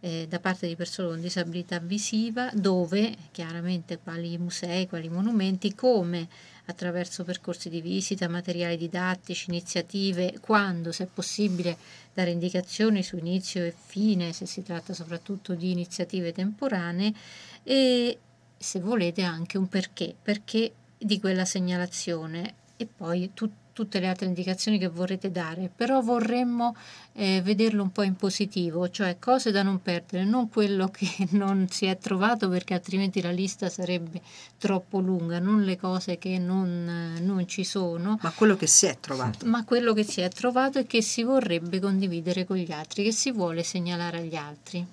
eh, 0.00 0.26
da 0.28 0.38
parte 0.38 0.66
di 0.66 0.76
persone 0.76 1.08
con 1.08 1.20
disabilità 1.20 1.78
visiva, 1.78 2.50
dove 2.52 3.16
chiaramente 3.30 3.98
quali 3.98 4.36
musei, 4.36 4.86
quali 4.86 5.08
monumenti, 5.08 5.74
come 5.74 6.28
attraverso 6.66 7.24
percorsi 7.24 7.68
di 7.68 7.80
visita, 7.80 8.28
materiali 8.28 8.76
didattici, 8.76 9.50
iniziative, 9.50 10.38
quando, 10.40 10.92
se 10.92 11.04
è 11.04 11.08
possibile, 11.12 11.76
dare 12.14 12.30
indicazioni 12.30 13.02
su 13.02 13.16
inizio 13.16 13.64
e 13.64 13.74
fine, 13.76 14.32
se 14.32 14.46
si 14.46 14.62
tratta 14.62 14.94
soprattutto 14.94 15.54
di 15.54 15.70
iniziative 15.70 16.32
temporanee, 16.32 17.12
e 17.62 18.18
se 18.56 18.80
volete 18.80 19.22
anche 19.22 19.58
un 19.58 19.68
perché, 19.68 20.14
perché 20.20 20.72
di 20.98 21.18
quella 21.18 21.44
segnalazione. 21.44 22.54
E 22.76 22.86
poi 22.86 23.30
tutto 23.34 23.61
tutte 23.72 24.00
le 24.00 24.08
altre 24.08 24.26
indicazioni 24.26 24.78
che 24.78 24.88
vorrete 24.88 25.30
dare, 25.30 25.70
però 25.74 26.00
vorremmo 26.00 26.76
eh, 27.14 27.40
vederlo 27.42 27.82
un 27.82 27.92
po' 27.92 28.02
in 28.02 28.16
positivo, 28.16 28.88
cioè 28.90 29.18
cose 29.18 29.50
da 29.50 29.62
non 29.62 29.80
perdere, 29.82 30.24
non 30.24 30.48
quello 30.48 30.88
che 30.88 31.08
non 31.32 31.68
si 31.68 31.86
è 31.86 31.96
trovato 31.98 32.48
perché 32.48 32.74
altrimenti 32.74 33.20
la 33.20 33.30
lista 33.30 33.68
sarebbe 33.68 34.20
troppo 34.58 35.00
lunga, 35.00 35.38
non 35.38 35.62
le 35.62 35.76
cose 35.76 36.18
che 36.18 36.38
non, 36.38 37.16
non 37.20 37.46
ci 37.46 37.64
sono, 37.64 38.18
ma 38.20 38.30
quello 38.30 38.56
che 38.56 38.66
si 38.66 38.86
è 38.86 38.96
trovato. 39.00 39.46
Ma 39.46 39.64
quello 39.64 39.92
che 39.92 40.04
si 40.04 40.20
è 40.20 40.28
trovato 40.28 40.78
e 40.78 40.86
che 40.86 41.02
si 41.02 41.22
vorrebbe 41.22 41.80
condividere 41.80 42.44
con 42.44 42.56
gli 42.56 42.72
altri, 42.72 43.04
che 43.04 43.12
si 43.12 43.30
vuole 43.32 43.62
segnalare 43.62 44.18
agli 44.18 44.36
altri. 44.36 44.86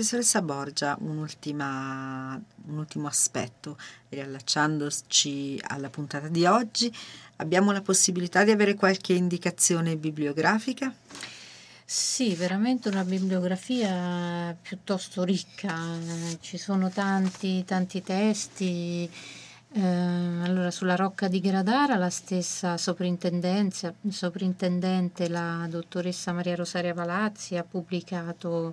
Professoressa 0.00 0.40
Borgia, 0.40 0.96
un 1.02 1.18
ultimo 1.18 3.06
aspetto, 3.06 3.76
riallacciandoci 4.08 5.60
alla 5.66 5.90
puntata 5.90 6.28
di 6.28 6.46
oggi, 6.46 6.90
abbiamo 7.36 7.70
la 7.70 7.82
possibilità 7.82 8.42
di 8.42 8.50
avere 8.50 8.76
qualche 8.76 9.12
indicazione 9.12 9.96
bibliografica? 9.96 10.90
Sì, 11.84 12.34
veramente 12.34 12.88
una 12.88 13.04
bibliografia 13.04 14.56
piuttosto 14.58 15.22
ricca, 15.22 15.76
ci 16.40 16.56
sono 16.56 16.88
tanti, 16.88 17.62
tanti 17.66 18.02
testi. 18.02 19.10
Eh, 19.72 19.80
allora, 19.82 20.70
sulla 20.70 20.96
Rocca 20.96 21.28
di 21.28 21.40
Gradara 21.40 21.96
la 21.96 22.08
stessa 22.08 22.78
soprintendenza, 22.78 23.92
soprintendente, 24.08 25.28
la 25.28 25.66
dottoressa 25.68 26.32
Maria 26.32 26.56
Rosaria 26.56 26.94
Palazzi, 26.94 27.58
ha 27.58 27.64
pubblicato 27.64 28.72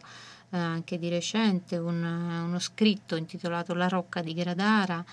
eh, 0.49 0.57
anche 0.57 0.97
di 0.97 1.09
recente 1.09 1.77
un, 1.77 2.03
uno 2.03 2.59
scritto 2.59 3.15
intitolato 3.15 3.73
La 3.73 3.87
Rocca 3.87 4.21
di 4.21 4.33
Gradara. 4.33 5.03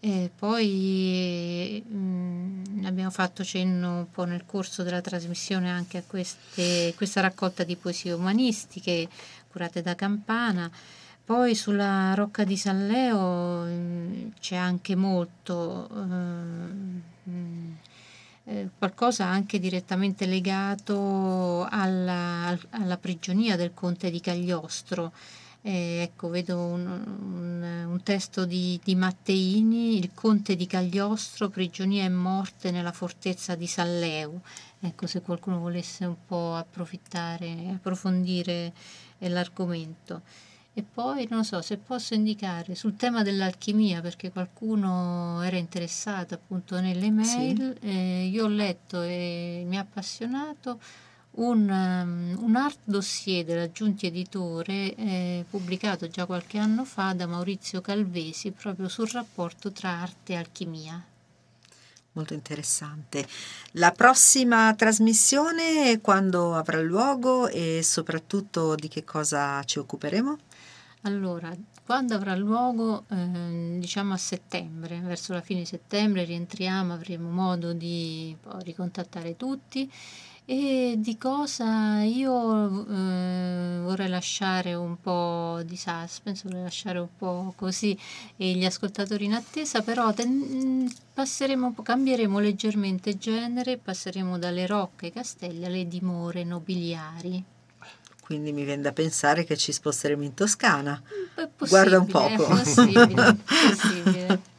E 0.00 0.30
poi 0.36 1.82
mh, 1.84 1.96
mm, 1.96 2.84
abbiamo 2.84 3.10
fatto 3.10 3.42
cenno 3.42 3.98
un 3.98 4.10
po' 4.10 4.24
nel 4.24 4.44
corso 4.46 4.84
della 4.84 5.00
trasmissione 5.00 5.68
anche 5.68 5.98
a 5.98 6.02
queste, 6.06 6.94
questa 6.96 7.20
raccolta 7.20 7.64
di 7.64 7.74
poesie 7.74 8.12
umanistiche 8.12 9.08
curate 9.50 9.82
da 9.82 9.94
Campana. 9.96 10.70
Poi 11.24 11.54
sulla 11.54 12.14
Rocca 12.14 12.44
di 12.44 12.56
San 12.56 12.86
Leo 12.86 13.64
mh, 13.64 13.70
mm, 13.70 14.28
c'è 14.40 14.56
anche 14.56 14.94
molto. 14.94 15.88
Eh, 15.92 17.16
qualcosa 18.78 19.26
anche 19.26 19.58
direttamente 19.58 20.24
legato 20.24 21.66
alla, 21.68 22.56
alla, 22.70 22.96
prigionia 22.96 23.56
del 23.56 23.74
conte 23.74 24.10
di 24.10 24.20
Cagliostro. 24.20 25.12
Eh, 25.62 26.02
ecco, 26.02 26.28
vedo 26.28 26.56
un, 26.58 26.86
un, 26.86 27.86
un 27.88 28.02
testo 28.04 28.46
di, 28.46 28.80
di, 28.82 28.94
Matteini, 28.94 29.98
Il 29.98 30.12
conte 30.14 30.54
di 30.54 30.66
Cagliostro, 30.66 31.48
prigionia 31.48 32.04
e 32.04 32.08
morte 32.08 32.70
nella 32.70 32.92
fortezza 32.92 33.56
di 33.56 33.66
San 33.66 33.98
Leo. 33.98 34.42
Ecco, 34.78 35.06
se 35.08 35.20
qualcuno 35.22 35.58
volesse 35.58 36.04
un 36.04 36.16
po' 36.24 36.54
approfittare, 36.54 37.72
approfondire 37.74 38.72
l'argomento. 39.18 40.22
E 40.78 40.84
poi 40.84 41.26
non 41.28 41.44
so 41.44 41.60
se 41.60 41.76
posso 41.76 42.14
indicare 42.14 42.76
sul 42.76 42.94
tema 42.94 43.24
dell'alchimia, 43.24 44.00
perché 44.00 44.30
qualcuno 44.30 45.42
era 45.42 45.56
interessato 45.56 46.34
appunto 46.34 46.78
nelle 46.78 47.10
mail, 47.10 47.76
sì. 47.80 47.88
eh, 47.88 48.26
io 48.26 48.44
ho 48.44 48.48
letto 48.48 49.02
e 49.02 49.64
mi 49.66 49.76
ha 49.76 49.80
appassionato 49.80 50.78
un, 51.32 51.68
um, 51.68 52.44
un 52.44 52.54
art 52.54 52.78
dossier 52.84 53.44
della 53.44 53.72
Giunti 53.72 54.06
Editore 54.06 54.94
eh, 54.94 55.44
pubblicato 55.50 56.06
già 56.06 56.26
qualche 56.26 56.58
anno 56.58 56.84
fa 56.84 57.12
da 57.12 57.26
Maurizio 57.26 57.80
Calvesi 57.80 58.52
proprio 58.52 58.86
sul 58.86 59.08
rapporto 59.08 59.72
tra 59.72 59.90
arte 59.90 60.34
e 60.34 60.36
alchimia. 60.36 61.04
Molto 62.12 62.34
interessante. 62.34 63.26
La 63.72 63.90
prossima 63.90 64.72
trasmissione 64.76 66.00
quando 66.00 66.54
avrà 66.54 66.80
luogo 66.80 67.48
e 67.48 67.80
soprattutto 67.82 68.76
di 68.76 68.86
che 68.86 69.02
cosa 69.02 69.60
ci 69.64 69.80
occuperemo? 69.80 70.38
Allora, 71.02 71.54
quando 71.84 72.14
avrà 72.14 72.34
luogo, 72.34 73.04
eh, 73.08 73.76
diciamo 73.78 74.14
a 74.14 74.16
settembre, 74.16 75.00
verso 75.00 75.32
la 75.32 75.40
fine 75.40 75.60
di 75.60 75.66
settembre 75.66 76.24
rientriamo, 76.24 76.92
avremo 76.92 77.30
modo 77.30 77.72
di 77.72 78.36
ricontattare 78.64 79.36
tutti. 79.36 79.90
E 80.44 80.94
di 80.98 81.18
cosa 81.18 82.02
io 82.02 82.86
eh, 82.88 83.80
vorrei 83.82 84.08
lasciare 84.08 84.74
un 84.74 84.98
po' 85.00 85.60
di 85.64 85.76
suspense, 85.76 86.44
vorrei 86.44 86.62
lasciare 86.62 86.98
un 86.98 87.14
po' 87.16 87.52
così 87.54 87.96
gli 88.34 88.64
ascoltatori 88.64 89.26
in 89.26 89.34
attesa, 89.34 89.82
però 89.82 90.12
ten- 90.14 90.90
passeremo, 91.12 91.74
cambieremo 91.74 92.38
leggermente 92.38 93.18
genere, 93.18 93.76
passeremo 93.76 94.38
dalle 94.38 94.66
rocche 94.66 95.08
e 95.08 95.12
castelli 95.12 95.64
alle 95.66 95.86
dimore 95.86 96.44
nobiliari 96.44 97.56
quindi 98.28 98.52
mi 98.52 98.64
viene 98.64 98.82
da 98.82 98.92
pensare 98.92 99.44
che 99.44 99.56
ci 99.56 99.72
sposteremo 99.72 100.22
in 100.22 100.34
Toscana. 100.34 101.00
Guarda 101.66 101.98
un 101.98 102.06
poco. 102.08 102.44
È 102.44 102.56
possibile, 102.58 103.26
è 103.26 103.36
possibile. 103.46 104.40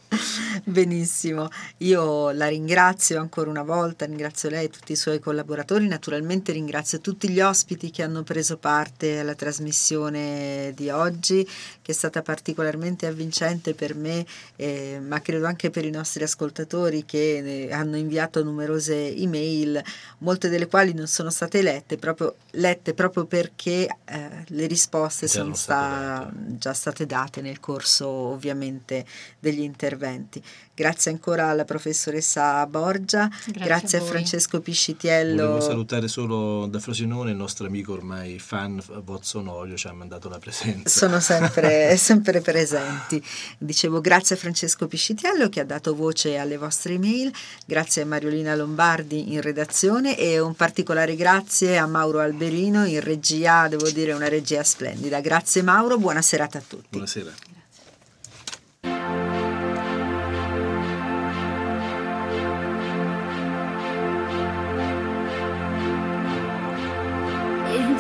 Benissimo, 0.66 1.50
io 1.78 2.32
la 2.32 2.48
ringrazio 2.48 3.20
ancora 3.20 3.50
una 3.50 3.64
volta, 3.64 4.06
ringrazio 4.06 4.50
lei 4.50 4.66
e 4.66 4.70
tutti 4.70 4.92
i 4.92 4.96
suoi 4.96 5.20
collaboratori, 5.20 5.88
naturalmente 5.88 6.52
ringrazio 6.52 7.00
tutti 7.00 7.30
gli 7.30 7.40
ospiti 7.40 7.92
che 7.92 8.04
hanno 8.04 8.24
preso 8.24 8.58
parte 8.58 9.20
alla 9.20 9.36
trasmissione 9.36 10.74
di 10.76 10.90
oggi, 10.90 11.46
che 11.82 11.92
è 11.92 11.94
stata 11.94 12.22
particolarmente 12.22 13.06
avvincente 13.06 13.74
per 13.74 13.96
me, 13.96 14.26
eh, 14.56 15.00
ma 15.02 15.22
credo 15.22 15.46
anche 15.46 15.70
per 15.70 15.86
i 15.86 15.92
nostri 15.92 16.24
ascoltatori 16.24 17.06
che 17.06 17.68
eh, 17.68 17.74
hanno 17.74 17.98
inviato 17.98 18.44
numerose 18.44 19.16
email, 19.16 19.82
molte 20.20 20.50
delle 20.50 20.68
quali 20.68 20.94
non 20.94 21.08
sono 21.08 21.30
state 21.30 21.62
lette 21.62 21.98
proprio, 21.98 22.36
lette 22.52 22.94
proprio 22.94 23.26
perché 23.26 23.88
eh, 24.06 24.30
le 24.48 24.68
risposte 24.68 25.28
Già 25.28 25.34
sono 25.34 25.54
sta, 25.56 26.32
già 26.34 26.74
state 26.74 27.06
date 27.06 27.42
nel 27.42 27.60
corso 27.60 28.08
ovviamente 28.08 29.06
degli 29.40 29.62
interventi. 29.62 30.42
Grazie 30.80 31.12
ancora 31.12 31.50
alla 31.50 31.66
professoressa 31.66 32.66
Borgia, 32.66 33.28
grazie, 33.28 33.62
grazie 33.62 33.98
a, 33.98 34.02
a, 34.02 34.06
Francesco 34.06 34.62
Piscitiello. 34.62 35.46
Volevo 35.46 35.60
salutare 35.60 36.08
solo 36.08 36.68
da 36.68 36.80
Frosinone 36.80 37.32
il 37.32 37.36
nostro 37.36 37.68
amico 37.68 37.92
ormai 37.92 38.40
fan 38.40 38.82
Vozzonoglio, 39.04 39.76
ci 39.76 39.88
ha 39.88 39.92
mandato 39.92 40.30
la 40.30 40.40
presenza. 40.40 40.88
Sono 40.88 41.20
sempre, 41.20 41.98
sempre 42.00 42.40
presenti. 42.40 43.22
Dicevo 43.58 44.00
grazie 44.00 44.36
a 44.36 44.38
Francesco 44.38 44.88
Piscitiello 44.88 45.50
che 45.50 45.60
ha 45.60 45.66
dato 45.66 45.94
voce 45.94 46.38
alle 46.38 46.56
vostre 46.56 46.94
email, 46.94 47.30
grazie 47.66 48.04
a 48.04 48.06
Mariolina 48.06 48.56
Lombardi 48.56 49.34
in 49.34 49.42
redazione 49.42 50.18
e 50.18 50.40
un 50.40 50.56
particolare 50.56 51.18
grazie 51.18 51.78
a 51.78 51.88
Mauro 51.88 52.20
Alberino 52.22 52.86
in 52.86 53.02
regia, 53.02 53.68
devo 53.68 53.90
dire 53.90 54.14
una 54.14 54.30
regia 54.30 54.64
splendida. 54.64 55.20
Grazie 55.20 55.62
Mauro, 55.62 55.98
buona 55.98 56.22
serata 56.22 56.60
a 56.60 56.64
tutti. 56.66 56.88
Buonasera. 56.92 57.58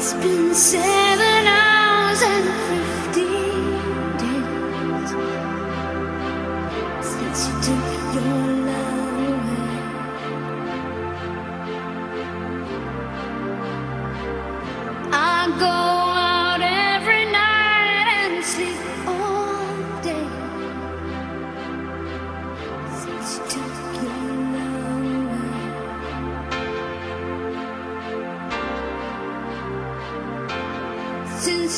It's 0.01 0.13
been 0.13 0.55
seven 0.55 1.45
hours 1.45 2.21
and 2.21 2.45
fifteen 2.69 4.15
days 4.21 5.11
since 7.05 7.39
you 7.47 7.53
took 7.67 7.85
your 8.15 8.39
love 8.69 9.19
away. 9.27 9.75
I 15.11 15.13
go 15.59 16.08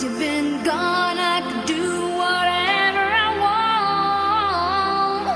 Since 0.01 0.13
you've 0.13 0.19
been 0.19 0.63
gone, 0.63 1.19
I 1.19 1.41
can 1.41 1.65
do 1.67 1.83
whatever 2.21 3.05
I 3.25 3.29
want. 3.43 5.27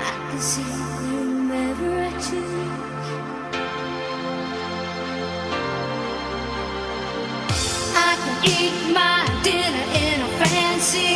I 0.00 0.12
can 0.30 0.38
see 0.38 0.62
whomever 0.62 1.90
I 1.90 2.12
choose. 2.26 3.10
I 7.96 8.12
can 8.22 8.36
eat 8.54 8.76
my 8.94 9.18
dinner 9.42 9.86
in 10.06 10.16
a 10.20 10.30
fancy 10.38 11.08